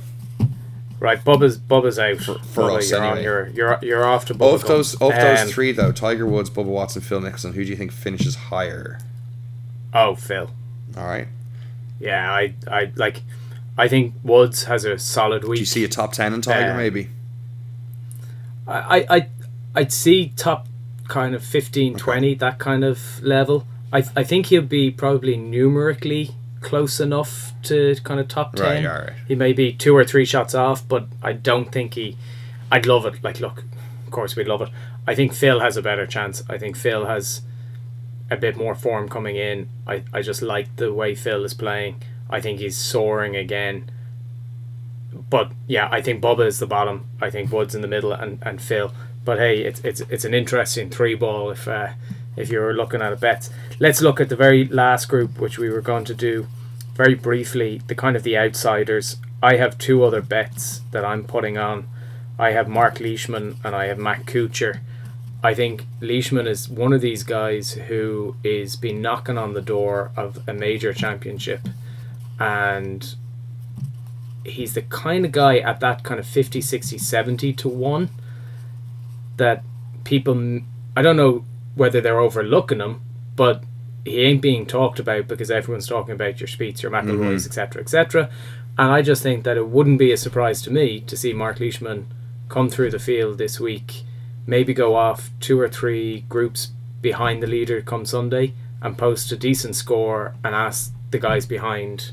right. 1.00 1.24
Bubba's 1.24 1.58
Bubba's 1.58 1.98
out 1.98 2.18
for 2.18 2.36
Bubba, 2.36 2.78
us 2.80 2.92
you're 2.92 3.02
on. 3.04 3.18
anyway. 3.18 3.24
You're 3.24 3.48
you're 3.50 3.80
you're 3.82 4.06
off 4.06 4.26
to 4.26 4.36
Bubba. 4.36 4.56
Of 4.56 4.66
those, 4.68 4.94
of 4.96 5.12
Um, 5.14 5.18
those 5.20 5.52
three 5.54 5.72
though, 5.72 5.92
Tiger 5.92 6.26
Woods, 6.26 6.50
Bubba 6.50 6.66
Watson, 6.66 7.02
Phil 7.02 7.22
Mickelson, 7.22 7.54
who 7.54 7.64
do 7.64 7.70
you 7.70 7.78
think 7.78 7.92
finishes 7.92 8.36
higher? 8.36 9.00
Oh, 9.94 10.16
Phil. 10.16 10.52
All 10.98 11.08
right. 11.08 11.28
Yeah, 12.00 12.32
I 12.32 12.54
I 12.68 12.92
like. 12.96 13.22
I 13.80 13.88
think 13.88 14.14
Woods 14.24 14.66
has 14.66 14.84
a 14.84 15.00
solid 15.00 15.46
week. 15.46 15.58
Do 15.58 15.62
you 15.62 15.66
see 15.66 15.86
a 15.86 15.88
top 15.88 16.12
ten 16.12 16.34
in 16.34 16.42
Tiger? 16.42 16.72
Um, 16.72 16.78
maybe. 16.78 17.10
I, 18.68 19.06
I, 19.10 19.28
I'd 19.74 19.92
see 19.92 20.34
top 20.36 20.68
kind 21.08 21.34
of 21.34 21.44
15, 21.44 21.96
20, 21.96 22.36
that 22.36 22.60
kind 22.60 22.84
of 22.84 23.22
level. 23.24 23.66
I, 23.92 24.04
I 24.16 24.24
think 24.24 24.48
he'll 24.48 24.62
be 24.62 24.92
probably 24.92 25.36
numerically 25.38 26.36
close 26.62 27.00
enough 27.00 27.54
to 27.64 27.96
kind 28.04 28.20
of 28.20 28.28
top 28.28 28.56
10. 28.56 28.84
Right. 28.84 28.86
Right. 28.86 29.14
He 29.28 29.34
may 29.34 29.54
be 29.54 29.74
two 29.74 29.96
or 29.96 30.04
three 30.06 30.26
shots 30.26 30.54
off, 30.54 30.88
but 30.88 31.08
I 31.24 31.34
don't 31.34 31.72
think 31.72 31.96
he. 31.96 32.18
I'd 32.72 32.86
love 32.86 33.06
it. 33.06 33.24
Like, 33.24 33.40
look, 33.40 33.64
of 34.06 34.12
course 34.12 34.36
we'd 34.36 34.48
love 34.48 34.62
it. 34.62 34.70
I 35.08 35.16
think 35.16 35.34
Phil 35.34 35.62
has 35.62 35.78
a 35.78 35.82
better 35.82 36.06
chance. 36.06 36.44
I 36.50 36.58
think 36.58 36.76
Phil 36.76 37.06
has 37.06 37.42
a 38.30 38.38
bit 38.38 38.56
more 38.56 38.76
form 38.76 39.10
coming 39.10 39.38
in. 39.38 39.70
I, 39.88 40.04
I 40.14 40.22
just 40.22 40.42
like 40.42 40.76
the 40.76 40.94
way 40.94 41.16
Phil 41.16 41.44
is 41.46 41.54
playing. 41.54 42.04
I 42.30 42.42
think 42.42 42.60
he's 42.60 42.78
soaring 42.78 43.36
again. 43.36 43.90
But 45.30 45.52
yeah, 45.68 45.90
I 45.92 46.02
think 46.02 46.22
Bubba 46.22 46.46
is 46.46 46.60
the 46.60 46.68
bottom. 46.68 47.06
I 47.22 47.30
think 47.30 47.52
Woods 47.52 47.76
in 47.76 47.82
the 47.82 47.88
middle 47.88 48.12
and, 48.12 48.40
and 48.42 48.62
Phil. 48.62 48.94
But 49.26 49.40
hey, 49.40 49.60
it's 49.60 49.80
it's 49.82 50.02
it's 50.02 50.26
an 50.26 50.34
interesting 50.34 50.90
three 50.90 51.16
ball 51.16 51.52
if 51.52 51.68
uh, 51.68 51.90
if 52.36 52.50
you're 52.50 52.74
looking 52.74 53.02
at 53.02 53.14
a 53.14 53.18
bet. 53.18 53.50
Let's 53.80 54.02
look 54.02 54.20
at 54.20 54.30
the 54.30 54.36
very 54.36 54.66
last 54.66 55.08
group 55.08 55.40
which 55.40 55.58
we 55.58 55.70
were 55.70 55.82
going 55.82 56.06
to 56.06 56.14
do 56.14 56.48
very 56.96 57.16
briefly, 57.16 57.82
the 57.88 57.96
kind 57.96 58.16
of 58.16 58.24
the 58.24 58.38
outsiders. 58.38 59.18
I 59.42 59.56
have 59.56 59.78
two 59.78 60.04
other 60.04 60.22
bets 60.22 60.82
that 60.92 61.06
I'm 61.06 61.24
putting 61.24 61.58
on. 61.58 61.88
I 62.38 62.52
have 62.52 62.68
Mark 62.68 63.00
Leishman 63.00 63.58
and 63.64 63.76
I 63.76 63.86
have 63.86 63.98
Matt 63.98 64.26
Kuchar. 64.26 64.80
I 65.42 65.54
think 65.54 65.86
Leishman 66.02 66.48
is 66.48 66.68
one 66.68 66.92
of 66.92 67.00
these 67.00 67.24
guys 67.24 67.72
who 67.72 68.36
is 68.44 68.76
been 68.76 69.02
knocking 69.02 69.38
on 69.38 69.54
the 69.54 69.62
door 69.62 70.12
of 70.18 70.46
a 70.48 70.54
major 70.54 70.94
championship, 70.94 71.62
and 72.40 73.16
he's 74.46 74.74
the 74.74 74.82
kind 74.82 75.26
of 75.26 75.32
guy 75.32 75.58
at 75.58 75.80
that 75.82 76.04
kind 76.04 76.20
of 76.20 76.26
50, 76.26 76.62
60, 76.62 76.98
70 76.98 77.54
to 77.54 77.70
1 77.70 78.10
that 79.38 79.64
people, 80.04 80.62
I 80.96 81.02
don't 81.02 81.18
know 81.18 81.46
whether 81.76 82.02
they're 82.02 82.20
overlooking 82.20 82.80
him, 82.80 83.02
but 83.36 83.64
he 84.06 84.22
ain't 84.22 84.42
being 84.42 84.66
talked 84.66 85.00
about 85.00 85.28
because 85.28 85.52
everyone's 85.52 85.88
talking 85.88 86.14
about 86.14 86.40
your 86.40 86.48
Spieths, 86.48 86.82
your 86.82 86.92
McIlroys, 86.92 87.46
etc., 87.46 87.82
etc. 87.82 88.30
And 88.78 88.92
I 88.92 89.02
just 89.02 89.22
think 89.22 89.44
that 89.44 89.58
it 89.58 89.68
wouldn't 89.68 90.00
be 90.00 90.12
a 90.12 90.18
surprise 90.18 90.62
to 90.64 90.72
me 90.72 91.02
to 91.02 91.18
see 91.18 91.34
Mark 91.34 91.60
Leishman 91.60 92.08
come 92.48 92.70
through 92.70 92.92
the 92.92 93.00
field 93.00 93.38
this 93.38 93.60
week, 93.60 94.04
maybe 94.48 94.74
go 94.74 94.96
off 94.96 95.30
two 95.40 95.60
or 95.60 95.70
three 95.70 96.22
groups 96.22 96.72
behind 97.02 97.42
the 97.42 97.48
leader 97.48 97.82
come 97.82 98.06
Sunday 98.06 98.54
and 98.82 98.98
post 98.98 99.32
a 99.32 99.38
decent 99.38 99.76
score 99.76 100.34
and 100.44 100.56
ask 100.56 100.94
the 101.12 101.20
guys 101.20 101.46
behind 101.46 102.12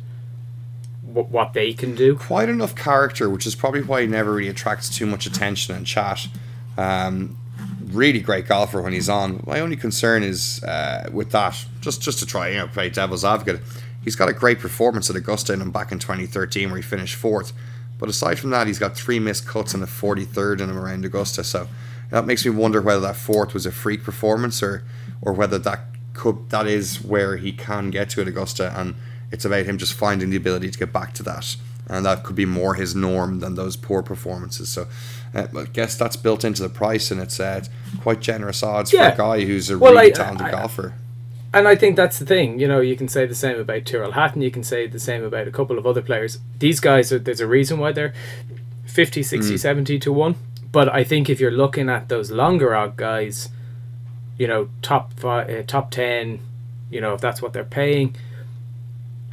what, 1.17 1.31
what 1.31 1.53
they 1.55 1.73
can 1.73 1.95
do. 1.95 2.15
Quite 2.15 2.51
enough 2.51 2.77
character, 2.77 3.31
which 3.31 3.47
is 3.47 3.55
probably 3.55 3.83
why 3.83 4.03
he 4.03 4.07
never 4.07 4.35
really 4.35 4.51
attracts 4.51 4.95
too 4.95 5.07
much 5.07 5.25
attention 5.25 5.75
and 5.75 5.87
chat. 5.87 6.29
Um, 6.77 7.39
really 7.87 8.21
great 8.21 8.47
golfer 8.47 8.83
when 8.83 8.93
he's 8.93 9.09
on. 9.09 9.43
My 9.47 9.61
only 9.61 9.77
concern 9.77 10.23
is 10.23 10.63
uh, 10.63 11.09
with 11.11 11.31
that, 11.31 11.65
just 11.81 12.03
just 12.03 12.19
to 12.19 12.27
try 12.27 12.51
you 12.51 12.59
know 12.59 12.69
play 12.69 12.91
devil's 12.91 13.25
advocate. 13.25 13.63
He's 14.05 14.15
got 14.15 14.29
a 14.29 14.35
great 14.35 14.61
performance 14.61 15.09
at 15.09 15.17
Augusta 15.17 15.55
and 15.55 15.73
back 15.73 15.91
in 15.91 15.99
2013 15.99 16.69
where 16.69 16.77
he 16.77 16.83
finished 16.83 17.17
fourth. 17.17 17.53
But 17.99 18.09
aside 18.11 18.39
from 18.39 18.51
that, 18.51 18.67
he's 18.67 18.79
got 18.79 18.95
three 18.95 19.19
missed 19.19 19.49
cuts 19.49 19.73
and 19.73 19.83
a 19.83 19.87
43rd 19.87 20.61
in 20.61 20.71
him 20.71 20.79
around 20.79 21.05
Augusta. 21.05 21.43
So 21.43 21.67
that 22.11 22.27
makes 22.27 22.45
me 22.45 22.51
wonder 22.51 22.83
whether 22.83 23.01
that 23.01 23.17
fourth 23.17 23.55
was 23.55 23.65
a 23.65 23.73
freak 23.73 24.05
performance 24.05 24.63
or 24.63 24.85
or 25.23 25.33
whether 25.33 25.59
that 25.61 25.81
could 26.13 26.51
that 26.51 26.67
is 26.67 27.03
where 27.03 27.39
he 27.39 27.53
can 27.53 27.91
get 27.91 28.11
to 28.11 28.21
at 28.21 28.29
Augusta 28.29 28.79
and 28.79 28.95
it's 29.33 29.45
about 29.45 29.67
him 29.67 29.79
just 29.79 29.93
finding 29.95 30.31
the 30.31 30.37
ability 30.37 30.71
to 30.71 30.79
get 30.79 30.93
back 30.93 31.13
to 31.15 31.23
that. 31.25 31.57
And 31.89 32.05
that 32.05 32.25
could 32.25 32.35
be 32.37 32.47
more 32.47 32.75
his 32.75 32.95
norm 32.97 33.39
than 33.41 33.55
those 33.55 33.77
poor 33.77 34.03
performances. 34.03 34.69
So 34.69 34.89
uh, 35.35 35.47
I 35.57 35.65
guess 35.65 35.97
that's 35.97 36.17
built 36.17 36.45
into 36.45 36.63
the 36.63 36.69
price, 36.69 37.11
and 37.13 37.21
it's 37.21 37.39
uh, 37.39 37.65
quite 38.03 38.21
generous 38.21 38.63
odds 38.63 38.93
Yeah. 38.93 39.11
for 39.11 39.15
a 39.15 39.19
guy 39.39 39.45
who's 39.45 39.71
a 39.71 39.79
Well, 39.79 39.93
really 39.93 40.07
I- 40.09 40.11
talented 40.11 40.47
I- 40.49 40.51
golfer. 40.51 40.95
And 41.55 41.67
I 41.69 41.75
think 41.77 41.97
that's 41.97 42.19
the 42.19 42.27
thing. 42.27 42.59
You 42.59 42.69
know, 42.69 42.81
you 42.81 42.97
can 42.97 43.09
say 43.09 43.25
the 43.25 43.35
same 43.35 43.59
about 43.59 43.87
Tyrrell 43.87 44.13
Hatton. 44.13 44.43
You 44.43 44.51
can 44.51 44.63
say 44.65 44.87
the 44.89 44.99
same 44.99 45.23
about 45.25 45.49
a 45.49 45.51
couple 45.51 45.79
of 45.79 45.87
other 45.87 46.03
players. 46.03 46.39
These 46.59 46.81
guys, 46.81 47.13
are, 47.13 47.19
there's 47.21 47.41
a 47.41 47.47
reason 47.47 47.79
why 47.79 47.93
they're 47.93 48.13
50, 48.87 49.23
60, 49.23 49.57
70 49.57 49.99
to 50.01 50.13
1. 50.13 50.35
But 50.71 50.93
I 50.93 51.03
think 51.05 51.31
if 51.31 51.41
you're 51.41 51.51
looking 51.53 51.89
at 51.89 52.09
those 52.11 52.31
longer 52.31 52.75
odd 52.75 52.97
guys, 52.97 53.49
you 54.37 54.47
know, 54.47 54.69
top 54.83 55.15
five, 55.15 55.49
uh, 55.49 55.63
top 55.63 55.91
10, 55.93 56.41
you 56.91 57.01
know, 57.01 57.15
if 57.15 57.21
that's 57.23 57.41
what 57.41 57.53
they're 57.55 57.65
paying, 57.65 58.15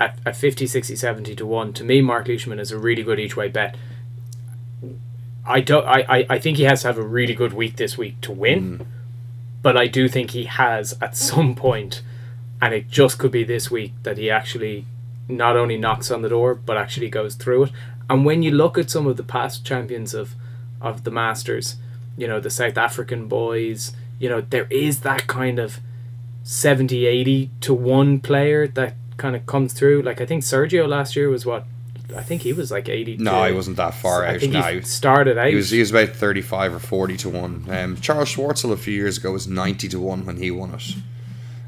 at, 0.03 0.19
at 0.25 0.35
50, 0.35 0.67
60, 0.67 0.95
70 0.95 1.35
to 1.35 1.45
1, 1.45 1.73
to 1.73 1.83
me, 1.83 2.01
Mark 2.01 2.27
Leishman 2.27 2.59
is 2.59 2.71
a 2.71 2.77
really 2.77 3.03
good 3.03 3.19
each 3.19 3.35
way 3.35 3.47
bet. 3.47 3.75
I 5.45 5.59
don't. 5.59 5.85
I, 5.85 6.05
I, 6.07 6.25
I 6.29 6.39
think 6.39 6.57
he 6.57 6.63
has 6.63 6.81
to 6.81 6.87
have 6.87 6.97
a 6.97 7.03
really 7.03 7.33
good 7.33 7.53
week 7.53 7.75
this 7.75 7.97
week 7.97 8.21
to 8.21 8.31
win, 8.31 8.79
mm. 8.79 8.85
but 9.61 9.75
I 9.75 9.87
do 9.87 10.07
think 10.07 10.31
he 10.31 10.45
has 10.45 10.95
at 11.01 11.17
some 11.17 11.53
point, 11.55 12.01
and 12.61 12.73
it 12.73 12.89
just 12.89 13.17
could 13.19 13.31
be 13.31 13.43
this 13.43 13.69
week 13.69 13.91
that 14.03 14.17
he 14.17 14.29
actually 14.29 14.85
not 15.27 15.55
only 15.55 15.77
knocks 15.77 16.11
on 16.11 16.21
the 16.21 16.29
door 16.29 16.53
but 16.53 16.77
actually 16.77 17.09
goes 17.09 17.35
through 17.35 17.63
it. 17.63 17.71
And 18.09 18.25
when 18.25 18.43
you 18.43 18.51
look 18.51 18.77
at 18.77 18.89
some 18.89 19.07
of 19.07 19.17
the 19.17 19.23
past 19.23 19.65
champions 19.65 20.13
of 20.13 20.33
of 20.79 21.03
the 21.03 21.11
Masters, 21.11 21.75
you 22.17 22.27
know 22.27 22.39
the 22.39 22.49
South 22.49 22.77
African 22.77 23.27
boys, 23.27 23.93
you 24.19 24.29
know 24.29 24.41
there 24.41 24.67
is 24.69 25.01
that 25.01 25.27
kind 25.27 25.59
of 25.59 25.79
70 26.43 27.05
80 27.05 27.49
to 27.61 27.73
1 27.73 28.19
player 28.19 28.67
that 28.67 28.95
kind 29.17 29.35
of 29.35 29.45
comes 29.45 29.73
through 29.73 30.01
like 30.01 30.19
i 30.21 30.25
think 30.25 30.43
sergio 30.43 30.87
last 30.87 31.15
year 31.15 31.29
was 31.29 31.45
what 31.45 31.65
i 32.15 32.21
think 32.21 32.41
he 32.41 32.53
was 32.53 32.71
like 32.71 32.87
80 32.89 33.17
No, 33.17 33.43
he 33.45 33.53
wasn't 33.53 33.77
that 33.77 33.93
far 33.93 34.25
i 34.25 34.33
out. 34.35 34.39
think 34.39 34.53
No, 34.53 34.81
started 34.81 35.37
out 35.37 35.47
he 35.47 35.55
was 35.55 35.69
he 35.69 35.79
was 35.79 35.91
about 35.91 36.09
thirty 36.09 36.41
five 36.41 36.73
or 36.73 36.79
forty 36.79 37.17
to 37.17 37.29
one. 37.29 37.65
Um, 37.69 37.97
Charles 37.97 38.33
Schwartzel 38.33 38.71
a 38.71 38.77
few 38.77 38.93
years 38.93 39.17
ago 39.17 39.31
was 39.31 39.47
ninety 39.47 39.87
to 39.89 39.99
one 39.99 40.25
when 40.25 40.37
he 40.37 40.51
won 40.51 40.73
it. 40.73 40.95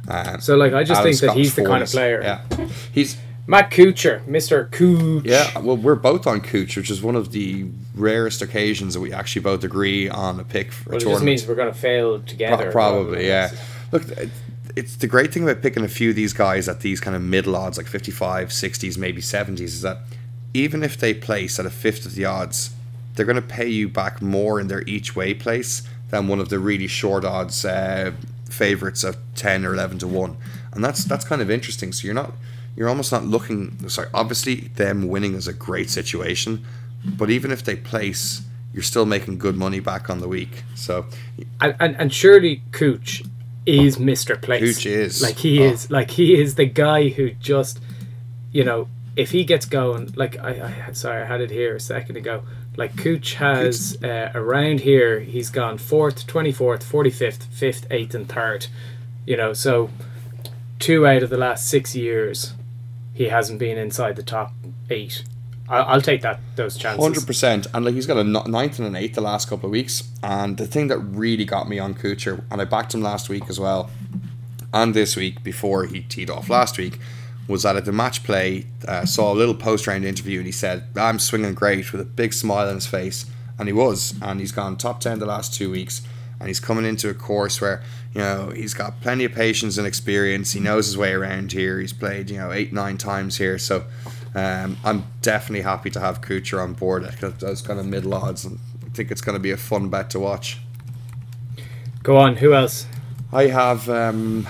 Um, 0.08 0.40
so 0.40 0.56
like 0.56 0.74
i 0.74 0.84
just 0.84 1.00
Alan 1.00 1.14
think 1.14 1.22
that 1.22 1.38
he's 1.38 1.56
the 1.56 1.66
kind 1.66 1.82
of 1.82 1.90
player 1.90 2.22
Yeah, 2.22 2.68
he's 2.92 3.18
matt 3.48 3.72
kuchar 3.72 4.24
mr 4.28 4.70
Kuch. 4.70 5.26
yeah. 5.26 5.58
Well, 5.60 5.78
we're 5.78 5.96
both 5.96 6.28
on 6.28 6.42
Cooch, 6.42 6.78
which 6.78 6.92
is 6.92 7.02
one 7.02 7.16
of 7.16 7.32
the 7.32 7.66
rarest 7.96 8.42
occasions 8.44 8.94
that 8.94 9.00
we 9.00 9.12
actually 9.14 9.42
both 9.42 9.64
agree 9.64 10.10
on 10.10 10.40
a 10.40 10.44
pick 10.44 10.72
for 10.72 10.90
well, 10.90 10.94
a 10.94 10.98
it 10.98 11.00
just 11.00 11.06
tournament. 11.06 11.26
means 11.26 11.48
we're 11.48 11.56
going 11.56 11.74
to 11.74 11.80
fail 11.80 12.18
Pro- 12.20 12.28
together 12.28 12.72
Probably, 12.72 13.26
yeah. 13.28 13.50
Look, 13.92 14.08
it- 14.10 14.30
it's 14.76 14.98
the 14.98 15.08
great 15.08 15.34
thing 15.34 15.44
about 15.44 15.62
picking 15.62 15.84
a 15.84 15.88
few 15.88 16.10
of 16.10 16.16
these 16.16 16.34
guys 16.34 16.68
at 16.68 16.82
these 16.82 17.00
kind 17.00 17.16
of 17.16 17.22
middle 17.22 17.56
odds, 17.56 17.78
like 17.78 17.88
55, 17.88 18.50
60s, 18.50 18.98
maybe 18.98 19.22
70s, 19.22 19.62
is 19.62 19.82
that 19.82 20.00
even 20.54 20.84
if 20.84 20.98
they 20.98 21.14
place 21.14 21.60
at 21.60 21.66
a 21.66 21.70
fifth 21.70 22.06
of 22.06 22.16
the 22.16 22.26
odds, 22.26 22.74
they're 23.16 23.26
going 23.26 23.36
to 23.36 23.42
pay 23.42 23.68
you 23.68 23.88
back 23.88 24.22
more 24.22 24.60
in 24.60 24.68
their 24.68 24.82
each 24.84 25.16
way 25.16 25.34
place 25.34 25.84
than 26.10 26.28
one 26.28 26.40
of 26.40 26.50
the 26.50 26.60
really 26.60 26.88
short 26.88 27.24
odds 27.24 27.64
uh, 27.66 28.12
favorites 28.50 29.04
of 29.04 29.18
10 29.36 29.66
or 29.66 29.74
11 29.74 30.00
to 30.00 30.08
1. 30.08 30.38
And 30.74 30.84
that's 30.84 31.06
that's 31.06 31.26
kind 31.26 31.42
of 31.42 31.50
interesting. 31.50 31.94
So 31.94 32.06
you're 32.06 32.14
not 32.14 32.34
you're 32.76 32.90
almost 32.90 33.12
not 33.12 33.24
looking 33.24 33.88
sorry, 33.90 34.10
obviously 34.14 34.56
them 34.76 35.08
winning 35.08 35.36
is 35.36 35.48
a 35.48 35.54
great 35.54 35.90
situation, 35.90 36.66
but 37.06 37.30
even 37.30 37.52
if 37.52 37.64
they 37.64 37.76
place, 37.76 38.42
you're 38.74 38.84
still 38.84 39.06
making 39.06 39.38
good 39.38 39.56
money 39.56 39.80
back 39.80 40.10
on 40.10 40.20
the 40.20 40.28
week. 40.28 40.64
So 40.76 41.06
and, 41.62 41.76
and, 41.80 41.96
and 41.96 42.14
surely 42.14 42.62
Cooch 42.72 43.24
is 43.66 43.98
Mr. 43.98 44.40
Place. 44.42 44.62
Cooch 44.78 44.86
is. 44.86 45.22
like 45.22 45.38
he 45.38 45.62
Oh. 45.62 45.72
is 45.72 45.90
like 45.92 46.12
he 46.12 46.40
is 46.40 46.56
the 46.56 46.66
guy 46.66 47.10
who 47.10 47.32
just 47.32 47.80
you 48.52 48.64
know 48.64 48.88
if 49.16 49.32
he 49.32 49.44
gets 49.46 49.66
going 49.66 50.12
like 50.16 50.38
I, 50.40 50.86
I 50.88 50.92
sorry 50.94 51.22
I 51.24 51.26
had 51.26 51.42
it 51.42 51.50
here 51.52 51.76
a 51.76 51.80
second 51.80 52.18
ago 52.18 52.44
like 52.78 52.98
Cooch 52.98 53.36
has 53.36 53.98
uh, 54.04 54.32
around 54.36 54.82
here 54.82 55.22
he's 55.22 55.50
gone 55.50 55.78
fourth, 55.78 56.28
twenty 56.28 56.52
fourth, 56.52 56.84
forty 56.84 57.10
fifth, 57.10 57.46
fifth, 57.46 57.88
eighth, 57.90 58.14
and 58.14 58.28
third. 58.28 58.68
You 59.26 59.38
know 59.38 59.54
so 59.54 59.90
two 60.80 61.08
out 61.08 61.24
of 61.24 61.30
the 61.30 61.38
last 61.38 61.68
six 61.70 61.96
years 61.96 62.54
he 63.14 63.30
hasn't 63.30 63.60
been 63.60 63.78
inside 63.78 64.16
the 64.18 64.24
top 64.24 64.54
eight. 64.90 65.24
I'll 65.68 66.02
take 66.02 66.22
that 66.22 66.40
those 66.56 66.78
chances. 66.78 67.04
Hundred 67.04 67.26
percent, 67.26 67.68
and 67.74 67.84
like 67.84 67.96
he's 67.96 68.06
got 68.06 68.18
a 68.18 68.24
ninth 68.24 68.78
and 68.78 68.88
an 68.88 68.96
eighth 68.96 69.16
the 69.16 69.22
last 69.22 69.50
couple 69.50 69.66
of 69.66 69.72
weeks. 69.72 70.08
And 70.22 70.58
the 70.58 70.68
thing 70.68 70.88
that 70.88 71.00
really 71.00 71.46
got 71.46 71.68
me 71.68 71.80
on 71.80 71.96
Kuchar, 71.96 72.44
and 72.52 72.62
I 72.62 72.66
backed 72.66 72.94
him 72.94 73.02
last 73.02 73.30
week 73.30 73.44
as 73.50 73.60
well, 73.60 73.90
and 74.74 74.94
this 74.94 75.16
week 75.16 75.44
before 75.44 75.86
he 75.86 76.02
teed 76.02 76.30
off 76.30 76.50
last 76.50 76.78
week, 76.78 77.00
was 77.48 77.64
that 77.64 77.76
at 77.76 77.86
the 77.86 77.92
match 77.92 78.24
play, 78.24 78.68
uh, 78.88 79.06
saw 79.06 79.34
a 79.34 79.36
little 79.36 79.56
post 79.56 79.88
round 79.88 80.06
interview, 80.06 80.38
and 80.38 80.46
he 80.46 80.52
said, 80.52 80.84
"I'm 80.96 81.18
swinging 81.18 81.56
great" 81.56 81.92
with 81.92 82.02
a 82.02 82.06
big 82.06 82.34
smile 82.34 82.68
on 82.68 82.76
his 82.76 82.88
face, 82.88 83.26
and 83.58 83.68
he 83.68 83.74
was, 83.74 84.14
and 84.22 84.40
he's 84.40 84.52
gone 84.52 84.78
top 84.78 85.00
ten 85.00 85.18
the 85.18 85.26
last 85.26 85.56
two 85.56 85.72
weeks, 85.72 86.04
and 86.40 86.48
he's 86.48 86.60
coming 86.60 86.86
into 86.86 87.10
a 87.10 87.16
course 87.16 87.60
where 87.60 87.82
you 88.14 88.22
know 88.22 88.52
he's 88.56 88.76
got 88.76 89.02
plenty 89.02 89.26
of 89.26 89.32
patience 89.32 89.80
and 89.80 89.88
experience. 89.88 90.52
He 90.52 90.60
knows 90.60 90.86
his 90.86 90.98
way 90.98 91.12
around 91.12 91.54
here. 91.54 91.80
He's 91.80 91.94
played 91.94 92.30
you 92.30 92.38
know 92.38 92.52
eight 92.52 92.72
nine 92.72 93.00
times 93.00 93.38
here, 93.38 93.58
so. 93.58 93.86
Um, 94.36 94.78
I'm 94.84 95.06
definitely 95.22 95.62
happy 95.62 95.90
to 95.92 96.00
have 96.02 96.20
Kuchar 96.20 96.62
on 96.62 96.74
board 96.74 97.06
at 97.06 97.40
those 97.40 97.62
kind 97.62 97.80
of 97.80 97.86
middle 97.86 98.14
odds, 98.14 98.44
and 98.44 98.60
I 98.86 98.90
think 98.90 99.10
it's 99.10 99.22
going 99.22 99.36
to 99.36 99.40
be 99.40 99.52
a 99.52 99.58
fun 99.58 99.90
bet 99.90 100.10
to 100.12 100.20
watch. 100.20 100.60
Go 102.04 102.18
on, 102.18 102.36
who 102.38 102.54
else? 102.54 102.86
I 103.32 103.48
have 103.48 103.90
um, 103.90 104.46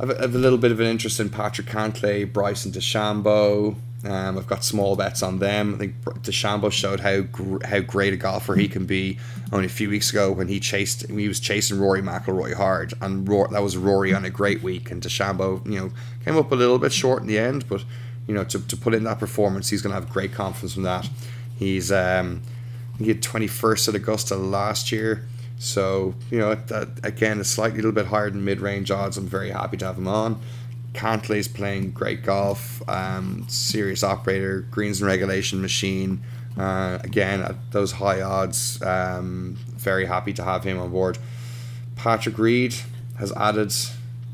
I 0.00 0.06
have 0.06 0.10
a, 0.10 0.18
I 0.18 0.22
have 0.22 0.34
a 0.34 0.38
little 0.38 0.58
bit 0.58 0.72
of 0.72 0.80
an 0.80 0.86
interest 0.86 1.20
in 1.20 1.28
Patrick 1.28 1.66
Cantlay, 1.66 2.30
Bryson 2.30 2.72
DeChambeau. 2.72 3.76
Um, 4.04 4.36
I've 4.38 4.46
got 4.46 4.64
small 4.64 4.96
bets 4.96 5.22
on 5.22 5.38
them. 5.38 5.74
I 5.74 5.78
think 5.78 6.02
DeChambeau 6.02 6.72
showed 6.72 7.00
how 7.00 7.20
gr- 7.20 7.64
how 7.64 7.80
great 7.80 8.12
a 8.12 8.16
golfer 8.16 8.54
he 8.54 8.68
can 8.68 8.84
be 8.86 9.18
only 9.52 9.66
a 9.66 9.70
few 9.70 9.88
weeks 9.88 10.10
ago 10.10 10.32
when 10.32 10.48
he 10.48 10.58
chased 10.58 11.08
he 11.08 11.28
was 11.28 11.38
chasing 11.38 11.78
Rory 11.78 12.02
McIlroy 12.02 12.54
hard, 12.54 12.94
and 13.02 13.28
Ro- 13.28 13.48
that 13.48 13.62
was 13.62 13.76
Rory 13.76 14.14
on 14.14 14.24
a 14.24 14.30
great 14.30 14.62
week, 14.62 14.90
and 14.90 15.02
DeChambeau 15.02 15.64
you 15.66 15.78
know 15.78 15.90
came 16.24 16.36
up 16.36 16.50
a 16.50 16.54
little 16.54 16.78
bit 16.78 16.92
short 16.92 17.20
in 17.20 17.28
the 17.28 17.38
end, 17.38 17.68
but 17.68 17.84
you 18.26 18.34
know 18.34 18.44
to, 18.44 18.66
to 18.66 18.76
put 18.76 18.94
in 18.94 19.04
that 19.04 19.18
performance, 19.18 19.70
he's 19.70 19.82
going 19.82 19.94
to 19.94 20.00
have 20.00 20.10
great 20.12 20.32
confidence 20.32 20.74
from 20.74 20.84
that. 20.84 21.08
He's 21.58 21.90
um, 21.92 22.42
he 22.98 23.08
had 23.08 23.22
twenty 23.22 23.46
first 23.46 23.88
at 23.88 23.94
Augusta 23.94 24.36
last 24.36 24.92
year. 24.92 25.26
So, 25.56 26.14
you 26.30 26.38
know, 26.38 26.54
that, 26.56 26.88
again, 27.04 27.40
a 27.40 27.44
slightly 27.44 27.76
little 27.76 27.92
bit 27.92 28.06
higher 28.06 28.28
than 28.28 28.44
mid 28.44 28.60
range 28.60 28.90
odds. 28.90 29.16
I'm 29.16 29.26
very 29.26 29.50
happy 29.50 29.76
to 29.78 29.86
have 29.86 29.96
him 29.96 30.08
on. 30.08 30.40
Cantlay's 30.92 31.48
playing 31.48 31.92
great 31.92 32.22
golf, 32.22 32.86
um, 32.88 33.46
serious 33.48 34.02
operator, 34.02 34.62
greens 34.70 35.00
and 35.00 35.06
regulation 35.06 35.62
machine. 35.62 36.22
Uh, 36.58 36.98
again, 37.02 37.40
at 37.42 37.56
those 37.70 37.92
high 37.92 38.20
odds, 38.20 38.82
um, 38.82 39.56
very 39.76 40.06
happy 40.06 40.32
to 40.32 40.44
have 40.44 40.64
him 40.64 40.78
on 40.78 40.90
board. 40.90 41.18
Patrick 41.96 42.36
Reed 42.36 42.74
has 43.18 43.32
added 43.32 43.72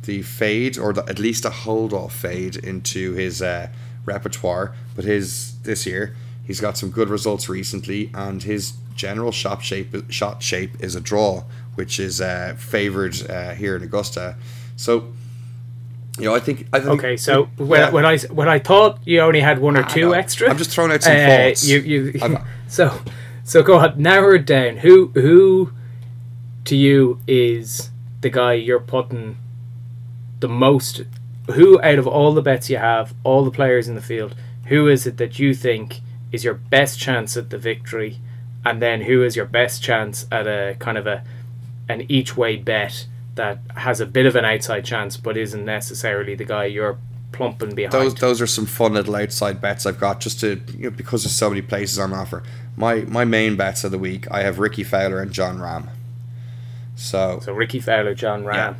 the 0.05 0.23
fade 0.23 0.79
or 0.79 0.93
the, 0.93 1.05
at 1.09 1.19
least 1.19 1.45
a 1.45 1.51
hold 1.51 1.93
off 1.93 2.15
fade 2.15 2.57
into 2.57 3.13
his 3.13 3.43
uh, 3.43 3.69
repertoire. 4.05 4.75
But 4.97 5.05
his 5.05 5.59
this 5.61 5.87
year, 5.87 6.15
he's 6.45 6.61
got 6.61 6.77
some 6.77 6.91
good 6.91 7.09
results 7.09 7.49
recently, 7.49 8.11
and 8.15 8.43
his 8.43 8.75
general 8.95 9.33
shot 9.33 9.63
shape 9.63 9.95
shot 10.11 10.43
shape 10.43 10.83
is 10.83 10.95
a 10.95 11.01
draw, 11.01 11.45
which 11.75 12.01
is 12.01 12.21
uh, 12.21 12.55
favored 12.59 13.31
uh, 13.31 13.55
here 13.55 13.77
in 13.77 13.83
Augusta. 13.83 14.37
So. 14.77 15.13
You 16.19 16.27
know, 16.27 16.35
I 16.35 16.41
think. 16.41 16.67
I 16.73 16.81
think 16.81 16.99
Okay, 16.99 17.17
so 17.17 17.45
when, 17.57 17.81
yeah. 17.81 17.91
when 17.91 18.05
I 18.05 18.19
when 18.19 18.49
I 18.49 18.59
thought 18.59 18.99
you 19.07 19.21
only 19.21 19.41
had 19.41 19.59
one 19.59 19.77
or 19.79 19.85
two 19.85 20.07
know. 20.07 20.13
extra, 20.13 20.51
I'm 20.51 20.59
just 20.59 20.71
throwing 20.71 20.91
out 20.93 21.03
some 21.03 21.17
uh, 21.17 21.27
thoughts. 21.27 21.67
You 21.67 21.79
you 21.79 22.21
so 22.69 23.01
so 23.45 23.63
go 23.63 23.79
on 23.79 23.95
narrow 24.03 24.35
it 24.35 24.45
down. 24.45 24.79
Who 24.79 25.07
who 25.15 25.73
to 26.65 26.77
you 26.77 27.21
is 27.27 27.91
the 28.21 28.29
guy 28.29 28.55
you're 28.55 28.81
putting 28.81 29.39
the 30.41 30.49
most? 30.49 31.03
Who 31.53 31.81
out 31.83 31.99
of 31.99 32.07
all 32.07 32.33
the 32.33 32.43
bets 32.43 32.71
you 32.71 32.77
have, 32.77 33.15
all 33.25 33.45
the 33.45 33.51
players 33.51 33.89
in 33.89 33.95
the 33.95 34.03
field, 34.03 34.35
who 34.67 34.89
is 34.89 35.07
it 35.07 35.17
that 35.17 35.39
you 35.39 35.55
think 35.55 36.01
is 36.33 36.45
your 36.45 36.55
best 36.55 36.99
chance 36.99 37.37
at 37.37 37.51
the 37.51 37.59
victory, 37.59 38.19
and 38.65 38.81
then 38.81 39.03
who 39.03 39.23
is 39.23 39.37
your 39.37 39.47
best 39.47 39.83
chance 39.83 40.27
at 40.31 40.47
a 40.47 40.77
kind 40.79 40.99
of 40.99 41.07
a 41.07 41.25
an 41.89 42.07
each 42.09 42.37
way 42.37 42.57
bet 42.57 43.07
that 43.35 43.59
has 43.77 44.01
a 44.01 44.07
bit 44.07 44.27
of 44.27 44.37
an 44.37 44.45
outside 44.45 44.85
chance 44.85 45.17
but 45.17 45.37
isn't 45.37 45.65
necessarily 45.65 46.35
the 46.35 46.45
guy 46.45 46.65
you're 46.65 46.99
plumping 47.33 47.75
behind. 47.75 47.93
those 47.93 48.15
those 48.17 48.41
are 48.41 48.47
some 48.47 48.67
fun 48.67 48.95
little 48.95 49.17
outside 49.17 49.61
bets 49.61 49.87
I've 49.87 50.01
got 50.01 50.21
just 50.21 50.41
to 50.41 50.61
you 50.77 50.85
know, 50.85 50.91
because 50.91 51.25
there's 51.25 51.35
so 51.35 51.49
many 51.49 51.63
places 51.63 51.99
on 51.99 52.13
offer. 52.13 52.43
My 52.77 52.97
my 53.03 53.25
main 53.25 53.57
bets 53.57 53.83
of 53.85 53.91
the 53.91 53.99
week 53.99 54.31
I 54.31 54.43
have 54.43 54.59
Rickie 54.59 54.85
Fowler 54.85 55.21
and 55.21 55.33
Jon 55.33 55.59
Rahm. 55.59 55.89
So 56.97 57.41
so 57.43 57.53
Rickie 57.53 57.81
Fowler, 57.81 58.15
Jon 58.15 58.45
Rahm. 58.45 58.77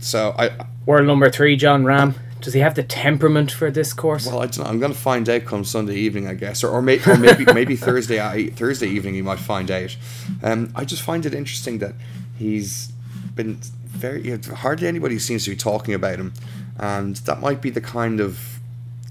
so 0.00 0.34
I 0.38 0.50
World 0.90 1.06
number 1.06 1.30
three, 1.30 1.54
Jon 1.54 1.84
Rahm. 1.84 2.16
Does 2.40 2.52
he 2.52 2.58
have 2.58 2.74
the 2.74 2.82
temperament 2.82 3.52
for 3.52 3.70
this 3.70 3.92
course? 3.92 4.26
well 4.26 4.40
I 4.40 4.46
don't 4.46 4.58
know, 4.58 4.64
I'm 4.64 4.80
gonna 4.80 4.92
find 4.92 5.28
out 5.28 5.44
come 5.44 5.62
Sunday 5.62 5.94
evening 5.94 6.26
I 6.26 6.34
guess 6.34 6.64
or, 6.64 6.68
or, 6.68 6.82
may, 6.82 6.98
or 7.06 7.16
maybe 7.16 7.44
maybe 7.54 7.76
Thursday 7.76 8.48
Thursday 8.48 8.88
evening 8.88 9.14
you 9.14 9.22
might 9.22 9.38
find 9.38 9.70
out. 9.70 9.96
Um, 10.42 10.72
I 10.74 10.84
just 10.84 11.02
find 11.02 11.24
it 11.24 11.32
interesting 11.32 11.78
that 11.78 11.94
he's 12.36 12.90
been 13.36 13.60
very 13.84 14.22
you 14.22 14.36
know, 14.36 14.54
hardly 14.56 14.88
anybody 14.88 15.20
seems 15.20 15.44
to 15.44 15.50
be 15.50 15.56
talking 15.56 15.94
about 15.94 16.18
him, 16.18 16.32
and 16.76 17.14
that 17.18 17.38
might 17.38 17.62
be 17.62 17.70
the 17.70 17.80
kind 17.80 18.18
of 18.18 18.58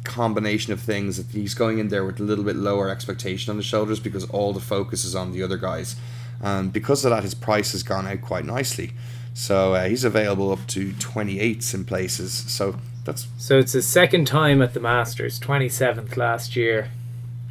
combination 0.03 0.73
of 0.73 0.81
things 0.81 1.15
that 1.15 1.27
he's 1.27 1.53
going 1.53 1.79
in 1.79 1.87
there 1.87 2.03
with 2.03 2.19
a 2.19 2.23
little 2.23 2.43
bit 2.43 2.57
lower 2.57 2.89
expectation 2.89 3.51
on 3.51 3.55
the 3.55 3.63
shoulders 3.63 4.01
because 4.01 4.29
all 4.31 4.51
the 4.51 4.59
focus 4.59 5.05
is 5.05 5.15
on 5.15 5.31
the 5.31 5.41
other 5.41 5.55
guys. 5.55 5.95
And 6.41 6.73
because 6.73 7.05
of 7.05 7.11
that, 7.11 7.23
his 7.23 7.35
price 7.35 7.71
has 7.71 7.83
gone 7.83 8.05
out 8.05 8.21
quite 8.21 8.43
nicely. 8.43 8.91
So 9.33 9.73
uh, 9.73 9.87
he's 9.87 10.03
available 10.03 10.51
up 10.51 10.65
to 10.67 10.91
28s 10.93 11.73
in 11.73 11.85
places. 11.85 12.33
So 12.33 12.75
that's 13.05 13.27
so 13.37 13.57
it's 13.57 13.71
his 13.73 13.87
second 13.87 14.25
time 14.25 14.61
at 14.61 14.73
the 14.73 14.79
Masters, 14.79 15.39
twenty 15.39 15.69
seventh 15.69 16.17
last 16.17 16.55
year. 16.55 16.89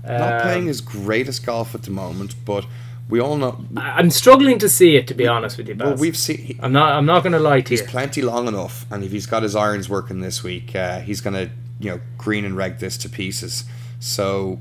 not 0.07 0.35
Um, 0.35 0.41
playing 0.43 0.67
his 0.67 0.81
greatest 0.81 1.45
golf 1.45 1.75
at 1.75 1.83
the 1.83 1.91
moment, 1.91 2.35
but 2.45 2.67
we 3.09 3.21
all 3.21 3.37
know. 3.37 3.65
I'm 3.77 4.11
struggling 4.11 4.59
to 4.59 4.69
see 4.69 4.97
it, 4.97 5.07
to 5.09 5.15
be 5.15 5.27
honest 5.27 5.57
with 5.57 5.69
you, 5.69 5.75
Baz. 5.75 5.87
Well, 5.89 5.97
we've 5.97 6.17
seen. 6.17 6.59
I'm 6.63 6.73
not. 6.73 6.93
I'm 6.93 7.07
not 7.07 7.23
going 7.23 7.33
to 7.33 7.39
lie 7.39 7.63
to 7.63 7.71
He's 7.71 7.81
you. 7.81 7.87
He's 7.87 7.91
plenty 7.91 8.23
long 8.23 8.47
enough, 8.47 8.85
and 8.91 9.03
if 9.03 9.11
he's 9.11 9.27
got 9.27 9.43
his 9.43 9.57
irons 9.57 9.89
working 9.89 10.21
this 10.21 10.43
week, 10.43 10.77
uh, 10.77 11.01
he's 11.01 11.21
gonna 11.21 11.51
you 11.81 11.91
know 11.91 12.01
green 12.19 12.45
and 12.45 12.57
reg 12.57 12.79
this 12.79 12.99
to 12.99 13.09
pieces. 13.09 13.65
So, 13.99 14.61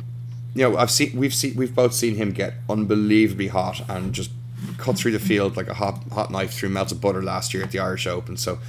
you 0.55 0.63
know, 0.63 0.77
I've 0.77 0.89
seen 0.91 1.11
we've 1.19 1.33
seen 1.33 1.55
we've 1.55 1.75
both 1.75 1.93
seen 1.93 2.15
him 2.15 2.31
get 2.31 2.53
unbelievably 2.69 3.49
hot 3.49 3.87
and 3.89 4.13
just 4.13 4.31
cut 4.77 4.97
through 4.97 5.11
the 5.11 5.19
field 5.19 5.55
like 5.57 5.67
a 5.67 5.73
hot 5.73 6.03
hot 6.11 6.31
knife 6.31 6.53
through 6.53 6.69
melted 6.69 6.99
butter 7.01 7.21
last 7.23 7.53
year 7.53 7.63
at 7.63 7.71
the 7.71 7.79
Irish 7.79 8.07
Open. 8.07 8.37
So, 8.37 8.59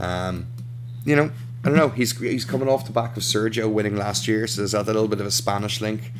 um, 0.00 0.46
you 1.04 1.14
know, 1.16 1.30
I 1.64 1.68
don't 1.68 1.76
know. 1.76 1.88
He's 1.88 2.18
he's 2.18 2.44
coming 2.44 2.68
off 2.68 2.86
the 2.86 2.92
back 2.92 3.16
of 3.16 3.22
Sergio 3.22 3.70
winning 3.70 3.96
last 3.96 4.26
year, 4.28 4.46
so 4.46 4.60
there's 4.60 4.72
that 4.72 4.86
little 4.86 5.08
bit 5.08 5.20
of 5.20 5.26
a 5.26 5.30
Spanish 5.30 5.80
link. 5.80 6.12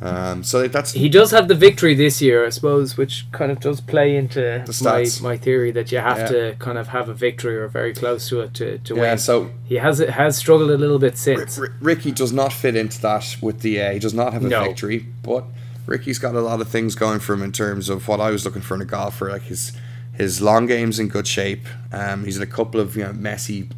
Um, 0.00 0.42
so 0.42 0.66
that's 0.66 0.92
he 0.92 1.08
does 1.08 1.30
have 1.30 1.46
the 1.46 1.54
victory 1.54 1.94
this 1.94 2.20
year, 2.20 2.44
I 2.44 2.48
suppose, 2.48 2.96
which 2.96 3.24
kind 3.30 3.52
of 3.52 3.60
does 3.60 3.80
play 3.80 4.16
into 4.16 4.64
my, 4.82 5.06
my 5.22 5.36
theory 5.36 5.70
that 5.70 5.92
you 5.92 5.98
have 5.98 6.18
Yeah. 6.18 6.26
to 6.26 6.56
kind 6.58 6.76
of 6.76 6.88
have 6.88 7.08
a 7.08 7.14
victory 7.14 7.54
or 7.56 7.68
very 7.68 7.94
close 7.94 8.28
to 8.30 8.40
it 8.40 8.52
to, 8.54 8.78
to 8.78 8.94
yeah. 8.96 9.00
win. 9.00 9.18
So 9.18 9.50
he 9.64 9.76
has 9.76 10.00
has 10.00 10.36
struggled 10.36 10.72
a 10.72 10.76
little 10.76 10.98
bit 10.98 11.16
since. 11.16 11.56
R- 11.56 11.72
Rickie 11.80 12.10
does 12.10 12.32
not 12.32 12.52
fit 12.52 12.74
into 12.74 13.00
that 13.02 13.36
with 13.40 13.60
the. 13.60 13.80
Uh, 13.80 13.92
he 13.92 14.00
does 14.00 14.12
not 14.14 14.32
have 14.32 14.44
a 14.44 14.48
No. 14.48 14.64
victory, 14.64 15.06
but 15.22 15.44
Rickie's 15.86 16.18
got 16.18 16.34
a 16.34 16.40
lot 16.40 16.60
of 16.60 16.68
things 16.68 16.94
going 16.94 17.20
for 17.20 17.32
him 17.34 17.42
in 17.42 17.52
terms 17.52 17.88
of 17.88 18.08
what 18.08 18.20
I 18.20 18.30
was 18.30 18.44
looking 18.44 18.62
for 18.62 18.74
in 18.74 18.80
a 18.80 18.86
golfer. 18.86 19.30
Like 19.30 19.42
his 19.42 19.72
his 20.14 20.40
long 20.40 20.66
game's 20.66 20.98
in 20.98 21.08
good 21.08 21.26
shape. 21.26 21.66
Um, 21.90 22.24
he's 22.24 22.36
in 22.36 22.42
a 22.42 22.46
couple 22.46 22.80
of 22.80 22.96
you 22.96 23.04
know 23.04 23.12
messy, 23.12 23.68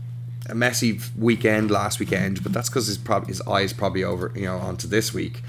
a 0.48 0.54
messy 0.54 1.00
weekend 1.16 1.70
last 1.70 1.98
weekend, 1.98 2.42
but 2.42 2.52
that's 2.52 2.68
because 2.68 2.86
his 2.86 2.98
probably 2.98 3.28
his 3.28 3.40
eyes 3.42 3.72
probably 3.72 4.04
over 4.04 4.32
you 4.34 4.46
know 4.46 4.58
onto 4.58 4.86
this 4.86 5.14
week. 5.14 5.42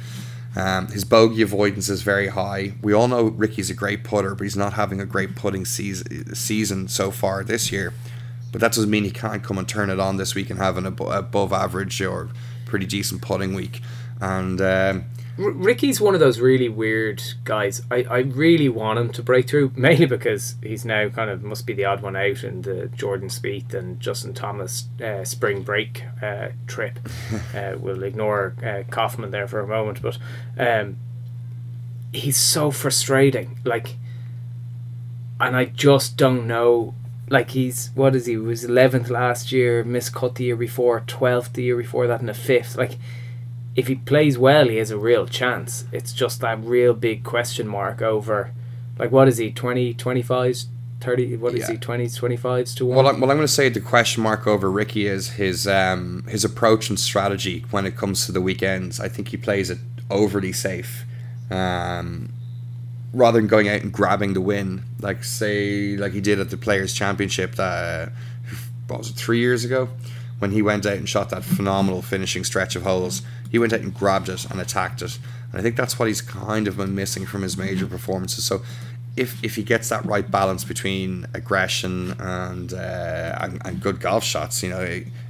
Um, 0.56 0.88
his 0.88 1.04
bogey 1.04 1.42
avoidance 1.42 1.90
is 1.90 2.02
very 2.02 2.28
high. 2.28 2.74
We 2.82 2.94
all 2.94 3.10
know 3.10 3.26
Rickie's 3.26 3.70
a 3.70 3.74
great 3.74 4.06
putter, 4.06 4.36
but 4.36 4.44
he's 4.44 4.56
not 4.56 4.74
having 4.74 5.02
a 5.02 5.06
great 5.06 5.36
putting 5.36 5.66
season, 5.66 6.34
season 6.34 6.88
so 6.88 7.12
far 7.12 7.44
this 7.44 7.74
year. 7.74 7.94
But 8.54 8.62
that 8.62 8.72
doesn't 8.72 8.90
mean 8.90 9.04
he 9.04 9.12
can't 9.12 9.44
come 9.44 9.58
and 9.58 9.68
turn 9.68 9.90
it 9.90 10.00
on 10.00 10.16
this 10.16 10.34
week 10.34 10.50
and 10.50 10.58
have 10.58 10.78
an 10.78 10.86
abo- 10.86 11.14
above 11.14 11.52
average 11.52 12.02
or 12.02 12.30
pretty 12.66 12.86
decent 12.86 13.22
putting 13.22 13.54
week. 13.54 13.82
And 14.22 14.62
um, 14.62 15.06
R- 15.38 15.52
Rickie's 15.52 16.00
one 16.00 16.14
of 16.14 16.20
those 16.20 16.40
really 16.40 16.70
weird 16.70 17.22
guys. 17.44 17.82
I, 17.92 18.04
I 18.10 18.18
really 18.20 18.70
want 18.70 19.00
him 19.00 19.12
to 19.14 19.24
break 19.24 19.50
through, 19.50 19.74
mainly 19.76 20.06
because 20.06 20.56
he's 20.62 20.86
now 20.86 21.10
kind 21.10 21.30
of 21.30 21.44
must 21.44 21.66
be 21.66 21.74
the 21.74 21.86
odd 21.86 22.02
one 22.02 22.16
out 22.16 22.44
in 22.44 22.62
the 22.62 22.88
Jordan 22.88 23.30
Spieth 23.30 23.74
and 23.74 24.00
Justin 24.00 24.34
Thomas 24.34 24.88
uh, 25.04 25.24
spring 25.24 25.64
break 25.64 26.04
uh, 26.22 26.50
trip. 26.68 27.00
uh, 27.56 27.74
we'll 27.78 28.04
ignore 28.04 28.56
uh, 28.64 28.84
Kaufman 28.90 29.32
there 29.32 29.48
for 29.48 29.60
a 29.60 29.68
moment, 29.68 30.02
but 30.02 30.18
um, 30.58 30.98
he's 32.14 32.38
so 32.38 32.72
frustrating. 32.72 33.60
Like, 33.64 33.96
and 35.40 35.56
I 35.56 35.66
just 35.66 36.18
don't 36.18 36.48
know. 36.48 36.96
Like 37.28 37.52
he's 37.52 37.90
what 37.96 38.16
is 38.16 38.28
he? 38.28 38.34
He 38.34 38.38
was 38.38 38.64
eleventh 38.64 39.10
last 39.10 39.52
year, 39.52 39.84
miscut 39.84 40.36
the 40.36 40.44
year 40.44 40.56
before, 40.56 41.00
twelfth 41.08 41.54
the 41.54 41.64
year 41.64 41.76
before 41.76 42.06
that, 42.06 42.22
and 42.22 42.30
a 42.30 42.36
fifth. 42.36 42.76
Like 42.78 43.00
if 43.76 43.88
he 43.88 43.96
plays 43.96 44.38
well, 44.38 44.68
he 44.70 44.78
has 44.78 44.92
a 44.92 44.98
real 44.98 45.26
chance. 45.28 45.86
It's 45.92 46.14
just 46.14 46.42
that 46.42 46.64
real 46.64 46.94
big 46.94 47.24
question 47.24 47.68
mark 47.68 48.02
over, 48.02 48.52
like, 48.98 49.12
what 49.12 49.28
is 49.28 49.38
he, 49.38 49.52
20, 49.52 49.94
25s, 49.94 50.66
30, 51.02 51.36
what 51.38 51.54
is 51.54 51.62
Yeah. 51.62 51.72
he, 51.74 51.78
20s, 51.78 52.18
25s 52.18 52.74
to 52.78 52.86
1? 52.86 52.96
Well, 52.96 53.08
I'm, 53.08 53.20
well, 53.20 53.30
I'm 53.32 53.38
going 53.38 53.48
to 53.48 53.52
say 53.54 53.68
the 53.70 53.82
question 53.82 54.24
mark 54.24 54.48
over 54.48 54.72
Rickie 54.72 55.08
is 55.08 55.32
his 55.32 55.68
um, 55.68 56.24
his 56.30 56.46
approach 56.46 56.90
and 56.90 57.00
strategy 57.00 57.66
when 57.72 57.86
it 57.86 57.96
comes 57.98 58.26
to 58.26 58.32
the 58.32 58.42
weekends. 58.42 59.00
I 59.00 59.10
think 59.10 59.28
he 59.30 59.38
plays 59.38 59.70
it 59.70 59.80
overly 60.10 60.54
safe, 60.54 61.04
um, 61.52 62.32
rather 63.14 63.40
than 63.40 63.48
going 63.48 63.68
out 63.68 63.82
and 63.82 63.92
grabbing 63.92 64.34
the 64.34 64.42
win, 64.42 64.84
like 65.02 65.24
say 65.24 65.98
like 65.98 66.14
he 66.14 66.22
did 66.22 66.40
at 66.40 66.50
the 66.50 66.58
Players 66.58 66.94
Championship. 66.94 67.56
That 67.56 68.12
what 68.88 69.00
was 69.00 69.10
it 69.10 69.16
three 69.16 69.40
years 69.40 69.66
ago, 69.66 69.90
when 70.40 70.52
he 70.52 70.62
went 70.62 70.86
out 70.86 70.98
and 70.98 71.08
shot 71.08 71.30
that 71.30 71.44
phenomenal 71.44 72.02
finishing 72.02 72.44
stretch 72.44 72.76
of 72.76 72.84
holes. 72.84 73.22
He 73.52 73.60
went 73.60 73.74
out 73.74 73.80
and 73.82 73.94
grabbed 73.94 74.30
it 74.30 74.46
and 74.50 74.60
attacked 74.60 75.02
it, 75.02 75.18
and 75.52 75.60
I 75.60 75.64
think 75.64 75.76
that's 75.76 75.98
what 75.98 76.08
he's 76.08 76.22
kind 76.22 76.68
of 76.68 76.78
been 76.78 76.96
missing 76.96 77.26
from 77.26 77.42
his 77.42 77.58
major 77.58 77.88
performances. 77.88 78.44
So 78.44 78.62
if 79.16 79.42
if 79.44 79.56
he 79.56 79.64
gets 79.64 79.90
that 79.90 80.06
right 80.06 80.30
balance 80.30 80.64
between 80.64 81.26
aggression 81.34 82.16
and 82.20 82.74
uh, 82.74 83.38
and, 83.42 83.62
and 83.66 83.82
good 83.82 84.00
golf 84.00 84.24
shots, 84.24 84.62
you 84.62 84.70
know, 84.70 84.86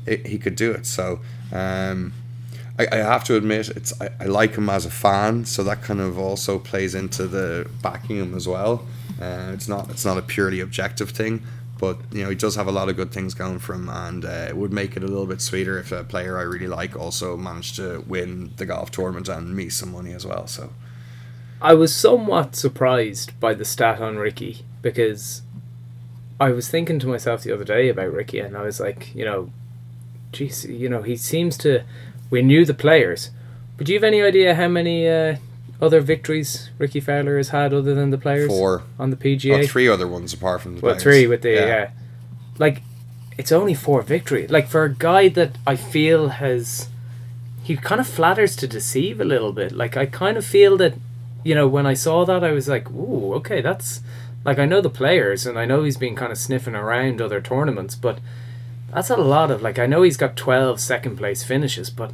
he, 0.06 0.16
he 0.26 0.38
could 0.38 0.56
do 0.56 0.72
it. 0.72 0.86
So 0.86 1.20
um, 1.52 2.14
I, 2.80 2.88
I 2.92 2.96
have 2.98 3.24
to 3.26 3.36
admit, 3.36 3.70
it's 3.70 4.00
I, 4.02 4.10
I 4.20 4.26
like 4.26 4.56
him 4.56 4.70
as 4.70 4.86
a 4.86 4.92
fan, 4.92 5.46
so 5.46 5.64
that 5.64 5.82
kind 5.82 6.02
of 6.02 6.18
also 6.18 6.60
plays 6.60 6.96
into 6.96 7.28
the 7.28 7.70
backing 7.82 8.18
him 8.18 8.34
as 8.36 8.48
well. 8.48 8.86
Uh, 9.22 9.52
it's 9.54 9.68
not 9.68 9.90
it's 9.90 10.06
not 10.06 10.18
a 10.18 10.22
purely 10.22 10.60
objective 10.60 11.12
thing, 11.12 11.44
but 11.80 11.98
you 12.12 12.24
know 12.24 12.30
he 12.30 12.36
does 12.36 12.56
have 12.56 12.68
a 12.68 12.72
lot 12.72 12.90
of 12.90 12.96
good 12.96 13.12
things 13.12 13.34
going 13.34 13.60
for 13.60 13.74
him, 13.74 13.90
and 13.90 14.26
uh, 14.26 14.46
it 14.50 14.58
would 14.58 14.72
make 14.72 14.96
it 14.96 15.04
a 15.04 15.08
little 15.08 15.26
bit 15.26 15.42
sweeter 15.42 15.78
if 15.78 15.92
a 15.92 16.04
player 16.04 16.38
I 16.38 16.44
really 16.44 16.68
like 16.68 16.96
also 16.96 17.36
managed 17.38 17.76
to 17.78 18.04
win 18.08 18.54
the 18.58 18.66
golf 18.66 18.92
tournament 18.92 19.28
and 19.28 19.56
me 19.56 19.70
some 19.70 19.92
money 19.92 20.14
as 20.14 20.26
well. 20.26 20.48
So. 20.48 20.72
I 21.62 21.74
was 21.74 21.96
somewhat 21.96 22.56
surprised 22.56 23.40
by 23.40 23.54
the 23.54 23.66
stat 23.66 24.02
on 24.02 24.18
Rickie 24.18 24.66
because 24.82 25.42
I 26.40 26.52
was 26.52 26.70
thinking 26.70 27.00
to 27.00 27.08
myself 27.08 27.44
the 27.44 27.54
other 27.54 27.64
day 27.64 27.90
about 27.90 28.12
Rickie 28.12 28.40
and 28.40 28.58
I 28.58 28.62
was 28.62 28.80
like, 28.80 29.16
you 29.16 29.24
know, 29.24 29.50
geez, 30.32 30.66
you 30.66 30.90
know, 30.90 31.02
he 31.02 31.16
seems 31.16 31.58
to. 31.60 31.84
We 32.30 32.42
knew 32.42 32.66
the 32.66 32.74
players, 32.74 33.30
but 33.78 33.86
do 33.86 33.94
you 33.94 34.00
have 34.00 34.04
any 34.04 34.22
idea 34.22 34.56
how 34.56 34.68
many 34.68 35.08
uh, 35.08 35.38
other 35.82 36.00
victories 36.02 36.70
Rickie 36.78 37.00
Fowler 37.00 37.38
has 37.38 37.50
had 37.50 37.74
other 37.74 37.94
than 37.94 38.10
the 38.12 38.18
players 38.18 38.48
Four, 38.50 38.84
on 39.00 39.10
the 39.10 39.16
PGA? 39.18 39.64
oh, 39.64 39.68
three 39.68 39.88
other 39.88 40.08
ones 40.08 40.34
apart 40.34 40.62
from 40.62 40.76
the 40.76 40.82
Well, 40.82 40.94
players. 40.94 41.04
three 41.04 41.28
with 41.28 41.42
the 41.42 41.52
Yeah. 41.52 41.66
yeah. 41.66 41.90
like 42.58 42.82
it's 43.38 43.52
only 43.52 43.74
four 43.74 44.02
victory. 44.02 44.48
Like 44.48 44.68
for 44.68 44.84
a 44.86 44.94
guy 44.94 45.28
that 45.30 45.58
I 45.68 45.76
feel 45.76 46.30
has, 46.30 46.88
he 47.64 47.76
kind 47.76 48.00
of 48.00 48.08
flatters 48.08 48.56
to 48.58 48.68
deceive 48.68 49.20
a 49.20 49.26
little 49.26 49.52
bit. 49.52 49.74
Like 49.74 49.98
I 49.98 50.06
kind 50.06 50.38
of 50.38 50.46
feel 50.46 50.78
that, 50.78 50.94
you 51.44 51.54
know, 51.54 51.68
when 51.68 51.86
I 51.86 51.96
saw 51.96 52.24
that, 52.26 52.44
I 52.46 52.52
was 52.54 52.70
like, 52.70 52.90
ooh, 52.92 53.34
okay, 53.36 53.60
that's 53.62 54.00
like 54.46 54.58
I 54.60 54.66
know 54.66 54.80
the 54.80 54.90
players 54.90 55.46
and 55.46 55.60
I 55.60 55.66
know 55.66 55.84
he's 55.84 55.98
been 55.98 56.16
kind 56.16 56.32
of 56.32 56.38
sniffing 56.38 56.76
around 56.76 57.20
other 57.22 57.42
tournaments, 57.42 57.96
but 57.96 58.20
That's 58.94 59.10
a 59.10 59.18
lot 59.18 59.52
of 59.52 59.62
like 59.62 59.78
I 59.78 59.88
know 59.88 60.04
he's 60.04 60.16
got 60.16 60.38
12 60.38 60.80
second 60.80 61.18
place 61.18 61.44
finishes, 61.44 61.90
but 61.90 62.12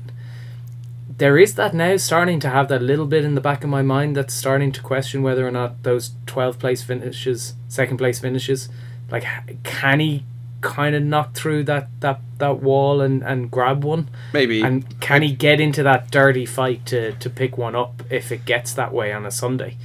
there 1.22 1.38
is 1.38 1.54
that 1.54 1.72
now 1.72 1.96
starting 1.98 2.40
to 2.40 2.50
have 2.50 2.68
that 2.68 2.82
little 2.82 3.06
bit 3.06 3.24
in 3.24 3.36
the 3.36 3.42
back 3.42 3.64
of 3.64 3.70
my 3.70 3.84
mind 3.84 4.18
that's 4.18 4.34
starting 4.34 4.72
to 4.72 4.82
question 4.82 5.22
whether 5.22 5.48
or 5.48 5.52
not 5.52 5.84
those 5.84 6.14
12th 6.26 6.58
place 6.58 6.82
finishes, 6.82 7.54
second 7.68 7.98
place 7.98 8.18
finishes, 8.18 8.70
like 9.12 9.24
can 9.62 10.00
he 10.00 10.24
kind 10.62 10.96
of 10.96 11.04
knock 11.04 11.36
through 11.36 11.64
that 11.64 11.90
that 12.00 12.22
that 12.40 12.58
wall 12.64 13.02
and 13.02 13.22
and 13.22 13.52
grab 13.52 13.84
one? 13.84 14.10
Maybe. 14.34 14.64
And 14.64 15.00
can 15.00 15.22
he 15.22 15.32
get 15.32 15.62
into 15.62 15.84
that 15.84 16.10
dirty 16.10 16.48
fight 16.48 16.88
to 16.88 17.12
to 17.12 17.30
pick 17.30 17.56
one 17.56 17.76
up 17.76 18.02
if 18.10 18.32
it 18.32 18.44
gets 18.46 18.74
that 18.74 18.92
way 18.92 19.14
on 19.14 19.24
a 19.24 19.32
Sunday? 19.32 19.78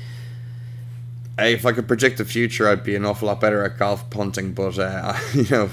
If 1.38 1.66
I 1.66 1.72
could 1.72 1.86
predict 1.86 2.16
the 2.16 2.24
future, 2.24 2.66
I'd 2.66 2.82
be 2.82 2.96
an 2.96 3.04
awful 3.04 3.28
lot 3.28 3.42
better 3.42 3.62
at 3.62 3.76
golf 3.76 4.08
punting. 4.08 4.54
But 4.54 4.78
uh, 4.78 5.14
you 5.34 5.44
know, 5.50 5.68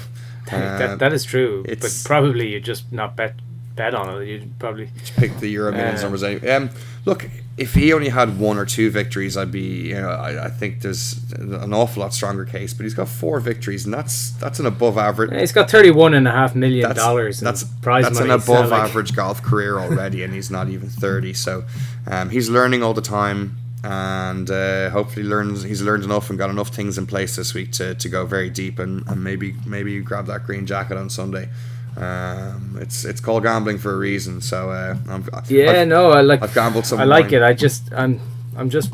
uh, 0.52 0.78
that, 0.78 0.98
that 0.98 1.14
is 1.14 1.24
true, 1.24 1.64
but 1.66 2.02
probably 2.04 2.48
you're 2.48 2.60
just 2.60 2.92
not 2.92 3.16
bet 3.16 3.36
bet 3.74 3.94
on 3.94 4.22
it. 4.22 4.26
You'd 4.26 4.58
probably 4.58 4.88
pick 5.16 5.38
the 5.38 5.48
Euro 5.48 5.72
Millions 5.72 6.00
Uh, 6.00 6.02
numbers. 6.04 6.22
Anyway. 6.22 6.48
Um, 6.50 6.70
look, 7.04 7.28
if 7.56 7.74
he 7.74 7.92
only 7.92 8.08
had 8.08 8.38
one 8.38 8.58
or 8.58 8.66
two 8.66 8.90
victories, 8.90 9.36
I'd 9.36 9.52
be. 9.52 9.88
You 9.90 10.00
know, 10.00 10.08
I, 10.08 10.46
I 10.46 10.48
think 10.48 10.80
there's 10.82 11.20
an 11.34 11.72
awful 11.72 12.02
lot 12.02 12.12
stronger 12.12 12.44
case. 12.44 12.74
But 12.74 12.82
he's 12.84 12.94
got 12.94 13.08
four 13.08 13.38
victories, 13.40 13.84
and 13.84 13.94
that's 13.94 14.30
that's 14.32 14.58
an 14.58 14.66
above 14.66 14.98
average. 14.98 15.30
He's 15.38 15.52
got 15.52 15.70
thirty-one 15.70 16.14
and 16.14 16.26
a 16.26 16.32
half 16.32 16.54
million 16.54 16.82
That's 16.88 16.98
dollars 16.98 17.40
in 17.40 17.44
that's 17.44 17.64
prize 17.64 18.04
that's 18.04 18.18
money. 18.18 18.30
an 18.30 18.34
above 18.34 18.66
so, 18.66 18.70
like, 18.70 18.90
average 18.90 19.14
golf 19.14 19.42
career 19.42 19.78
already, 19.78 20.22
and 20.24 20.34
he's 20.34 20.50
not 20.50 20.68
even 20.68 20.88
thirty. 20.88 21.32
So, 21.32 21.64
um, 22.08 22.30
he's 22.30 22.48
learning 22.50 22.82
all 22.82 22.94
the 22.94 23.02
time, 23.02 23.56
and 23.84 24.50
uh, 24.50 24.90
hopefully 24.90 25.24
learns. 25.24 25.62
He's 25.62 25.80
learned 25.82 26.02
enough 26.02 26.30
and 26.30 26.38
got 26.38 26.50
enough 26.50 26.70
things 26.74 26.98
in 26.98 27.06
place 27.06 27.36
this 27.36 27.54
week 27.54 27.70
to, 27.72 27.94
to 27.94 28.08
go 28.08 28.26
very 28.26 28.50
deep 28.50 28.80
and, 28.80 29.06
and 29.06 29.22
maybe 29.22 29.54
maybe 29.64 30.00
grab 30.00 30.26
that 30.26 30.44
green 30.44 30.66
jacket 30.66 30.96
on 30.96 31.08
Sunday. 31.08 31.48
Um, 31.96 32.76
it's 32.80 33.04
it's 33.04 33.20
called 33.20 33.44
gambling 33.44 33.78
for 33.78 33.92
a 33.92 33.96
reason. 33.96 34.40
So 34.40 34.70
uh, 34.70 34.96
I'm, 35.08 35.28
Yeah, 35.48 35.82
I've, 35.82 35.88
no, 35.88 36.10
I 36.10 36.22
like. 36.22 36.42
I've 36.42 36.54
gambled 36.54 36.86
some. 36.86 37.00
I 37.00 37.04
like 37.04 37.32
it. 37.32 37.42
I 37.42 37.52
just, 37.52 37.92
I'm, 37.92 38.20
I'm 38.56 38.70
just, 38.70 38.92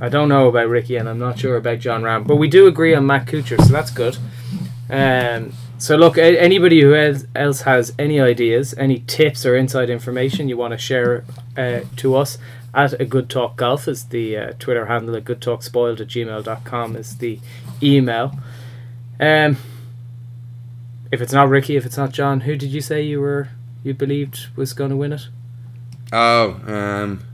I 0.00 0.08
don't 0.08 0.28
know 0.28 0.48
about 0.48 0.68
Rickie, 0.68 0.96
and 0.96 1.08
I'm 1.08 1.18
not 1.18 1.38
sure 1.38 1.56
about 1.56 1.80
Jon 1.80 2.02
Rahm, 2.02 2.26
but 2.26 2.36
we 2.36 2.48
do 2.48 2.66
agree 2.66 2.94
on 2.94 3.06
Matt 3.06 3.26
Kuchar, 3.26 3.58
so 3.58 3.72
that's 3.72 3.90
good. 3.90 4.16
Um, 4.88 5.52
so 5.78 5.96
look, 5.96 6.16
a- 6.16 6.40
anybody 6.40 6.80
who 6.80 6.94
else, 6.94 7.24
else 7.34 7.62
has 7.62 7.92
any 7.98 8.20
ideas, 8.20 8.74
any 8.78 9.00
tips 9.00 9.44
or 9.44 9.56
inside 9.56 9.90
information 9.90 10.48
you 10.48 10.56
want 10.56 10.72
to 10.72 10.78
share 10.78 11.24
uh, 11.56 11.80
to 11.96 12.14
us 12.14 12.38
at 12.72 12.92
a 13.00 13.04
good 13.04 13.28
talk 13.28 13.56
golf 13.56 13.88
is 13.88 14.04
the 14.04 14.36
uh, 14.36 14.52
Twitter 14.58 14.86
handle. 14.86 15.14
A 15.14 15.20
good 15.20 15.40
talk 15.40 15.62
spoiled 15.62 16.00
at 16.00 16.08
gmail.com 16.08 16.96
is 16.96 17.16
the 17.18 17.40
email. 17.82 18.38
Um, 19.18 19.56
if 21.12 21.20
it's 21.20 21.32
not 21.32 21.48
Rickie, 21.48 21.76
if 21.76 21.86
it's 21.86 21.96
not 21.96 22.12
John, 22.12 22.40
who 22.40 22.56
did 22.56 22.70
you 22.70 22.80
say 22.80 23.02
you 23.02 23.20
were 23.20 23.48
you 23.82 23.94
believed 23.94 24.48
was 24.56 24.72
going 24.72 24.90
to 24.90 24.96
win 24.96 25.12
it? 25.12 25.28
Oh, 26.12 26.60
um, 26.66 27.24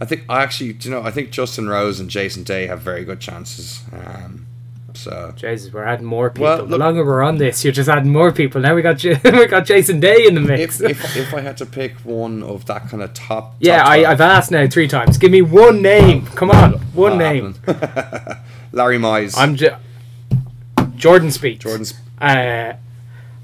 I 0.00 0.04
think 0.04 0.24
I 0.28 0.42
actually, 0.42 0.72
do 0.74 0.88
you 0.88 0.94
know, 0.94 1.02
I 1.02 1.10
think 1.10 1.30
Justin 1.30 1.68
Rose 1.68 2.00
and 2.00 2.08
Jason 2.08 2.42
Day 2.44 2.66
have 2.66 2.80
very 2.80 3.04
good 3.04 3.20
chances. 3.20 3.82
Um, 3.92 4.46
so 4.94 5.32
Jesus, 5.36 5.72
we're 5.72 5.84
adding 5.84 6.06
more 6.06 6.30
people. 6.30 6.44
Well, 6.44 6.66
the 6.66 6.78
longer 6.78 7.04
we're 7.04 7.22
on 7.22 7.36
this, 7.38 7.64
you're 7.64 7.72
just 7.72 7.88
adding 7.88 8.10
more 8.10 8.32
people. 8.32 8.60
Now 8.60 8.74
we 8.74 8.82
got 8.82 8.98
J- 8.98 9.20
we 9.24 9.46
got 9.46 9.64
Jason 9.64 10.00
Day 10.00 10.26
in 10.26 10.34
the 10.34 10.40
mix. 10.40 10.80
if, 10.80 11.04
if 11.04 11.16
if 11.16 11.34
I 11.34 11.40
had 11.40 11.56
to 11.58 11.66
pick 11.66 11.94
one 11.98 12.42
of 12.42 12.66
that 12.66 12.88
kind 12.88 13.02
of 13.02 13.14
top, 13.14 13.54
yeah, 13.60 13.78
top 13.78 13.88
I, 13.88 14.04
I've 14.06 14.20
asked 14.20 14.50
now 14.50 14.66
three 14.66 14.88
times. 14.88 15.18
Give 15.18 15.30
me 15.30 15.42
one 15.42 15.82
name. 15.82 16.26
Come 16.26 16.50
on, 16.50 16.72
one 16.94 17.18
name. 17.18 17.54
Larry 18.72 18.98
Mize, 18.98 19.34
I'm 19.36 19.54
j- 19.56 19.76
Jordan 20.96 21.28
Spieth. 21.28 21.60
Jordan's 21.60 21.94
Uh, 22.20 22.74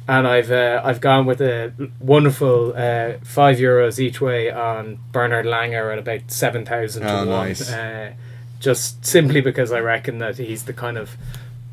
and 0.06 0.26
I've 0.28 0.50
uh, 0.50 0.82
I've 0.84 1.00
gone 1.00 1.24
with 1.26 1.40
a 1.40 1.72
wonderful 1.98 2.74
uh, 2.76 3.14
five 3.22 3.56
euros 3.56 3.98
each 3.98 4.20
way 4.20 4.50
on 4.50 4.98
Bernard 5.12 5.46
Langer 5.46 5.92
at 5.92 5.98
about 5.98 6.30
seven 6.30 6.66
thousand 6.66 7.02
to 7.04 7.10
Oh, 7.10 7.16
one. 7.18 7.26
nice. 7.28 7.70
Uh, 7.72 8.12
just 8.60 9.04
simply 9.04 9.40
because 9.40 9.72
I 9.72 9.80
reckon 9.80 10.18
that 10.18 10.36
he's 10.38 10.64
the 10.64 10.72
kind 10.72 10.98
of 10.98 11.16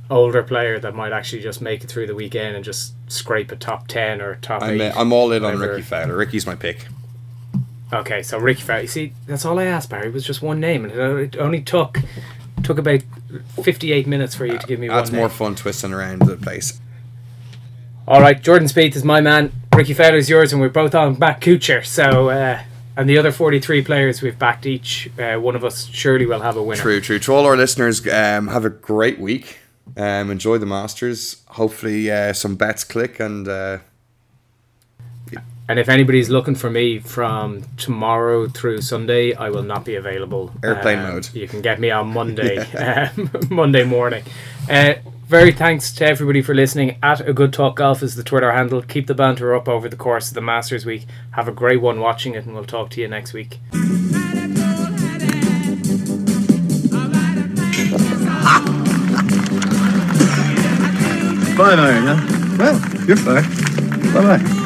older 0.09 0.43
player 0.43 0.77
that 0.79 0.93
might 0.93 1.11
actually 1.13 1.41
just 1.41 1.61
make 1.61 1.83
it 1.83 1.87
through 1.87 2.05
the 2.07 2.15
weekend 2.15 2.55
and 2.55 2.63
just 2.65 2.93
scrape 3.11 3.51
a 3.51 3.55
top 3.55 3.87
ten 3.87 4.21
or 4.21 4.35
top 4.35 4.61
I'm, 4.61 4.79
eight. 4.79 4.91
uh, 4.91 4.99
I'm 4.99 5.11
all 5.13 5.31
in 5.31 5.43
on. 5.43 5.57
Rickie 5.59 5.81
Fowler. 5.81 6.15
Rickie's 6.15 6.45
my 6.45 6.55
pick. 6.55 6.87
Okay, 7.93 8.23
so 8.23 8.37
Rickie 8.37 8.61
Fowler. 8.61 8.81
You 8.81 8.87
see, 8.87 9.13
that's 9.27 9.43
all 9.45 9.59
I 9.59 9.65
asked, 9.65 9.89
Barry. 9.89 10.09
Was 10.09 10.25
just 10.25 10.41
one 10.41 10.59
name, 10.61 10.85
and 10.85 10.93
it 11.19 11.35
only- 11.37 11.61
took 11.61 11.99
took 12.63 12.77
about 12.77 13.01
fifty-eight 13.61 14.07
minutes 14.07 14.35
for 14.35 14.45
you 14.45 14.57
to 14.57 14.67
give 14.67 14.79
me 14.79 14.87
one. 14.87 14.97
That's 14.97 15.11
more 15.11 15.27
fun 15.29 15.55
twisting 15.55 15.91
around 15.91 16.21
the 16.21 16.37
place. 16.37 16.79
All 18.07 18.19
right, 18.21 18.41
Jordan 18.41 18.67
Spieth 18.67 18.95
is 18.95 19.03
my 19.03 19.21
man. 19.21 19.51
Rickie 19.75 19.93
Fowler's 19.93 20.29
yours, 20.29 20.51
and 20.51 20.61
we're 20.61 20.69
both 20.69 20.95
on 20.95 21.15
back 21.15 21.39
Kuchar. 21.41 21.85
So, 21.85 22.29
uh, 22.29 22.61
and 22.97 23.09
the 23.09 23.17
other 23.17 23.31
forty-three 23.31 23.83
players 23.83 24.21
we've 24.21 24.37
backed 24.37 24.65
each. 24.65 25.09
Uh, 25.17 25.35
one 25.39 25.55
of 25.55 25.63
us 25.63 25.85
surely 25.87 26.25
will 26.25 26.41
have 26.41 26.57
a 26.57 26.63
winner. 26.63 26.81
True, 26.81 26.99
true. 26.99 27.19
To 27.19 27.33
all 27.33 27.45
our 27.45 27.55
listeners, 27.55 28.05
um, 28.07 28.47
have 28.49 28.65
a 28.65 28.69
great 28.69 29.19
week. 29.19 29.59
Um, 29.95 30.29
enjoy 30.31 30.57
the 30.57 30.65
Masters. 30.65 31.41
Hopefully, 31.47 32.11
uh, 32.11 32.33
some 32.33 32.55
bets 32.55 32.83
click 32.83 33.19
and. 33.19 33.47
Uh, 33.47 33.77
And 35.69 35.79
if 35.79 35.87
anybody's 35.87 36.29
looking 36.29 36.55
for 36.55 36.69
me 36.69 36.99
from 36.99 37.61
tomorrow 37.77 38.49
through 38.49 38.81
Sunday, 38.81 39.33
I 39.35 39.49
will 39.49 39.63
not 39.63 39.85
be 39.85 39.95
available. 39.95 40.51
Airplane 40.61 40.99
Um, 40.99 41.13
mode. 41.13 41.29
You 41.33 41.47
can 41.47 41.61
get 41.61 41.79
me 41.79 41.89
on 41.91 42.07
Monday, 42.11 42.57
um, 43.17 43.29
Monday 43.49 43.85
morning. 43.85 44.23
Very 45.31 45.53
thanks 45.53 45.93
to 45.93 46.05
everybody 46.05 46.41
for 46.41 46.53
listening. 46.53 46.97
At 47.01 47.25
a 47.25 47.31
good 47.31 47.53
talk 47.53 47.77
golf 47.77 48.03
is 48.03 48.15
the 48.15 48.23
Twitter 48.23 48.51
handle. 48.51 48.81
Keep 48.81 49.07
the 49.07 49.15
banter 49.15 49.55
up 49.55 49.69
over 49.69 49.87
the 49.87 49.95
course 49.95 50.27
of 50.27 50.33
the 50.33 50.41
Masters 50.41 50.85
week. 50.85 51.05
Have 51.35 51.47
a 51.47 51.53
great 51.53 51.79
one 51.79 52.01
watching 52.01 52.35
it, 52.35 52.45
and 52.45 52.53
we'll 52.53 52.65
talk 52.65 52.89
to 52.89 52.99
you 52.99 53.07
next 53.07 53.31
week. 53.31 53.59
Five 61.55 61.79
iron, 61.79 62.07
huh? 62.07 62.57
Well, 62.59 63.05
you're 63.07 63.15
fine. 63.15 64.13
Bye 64.13 64.37
bye. 64.37 64.60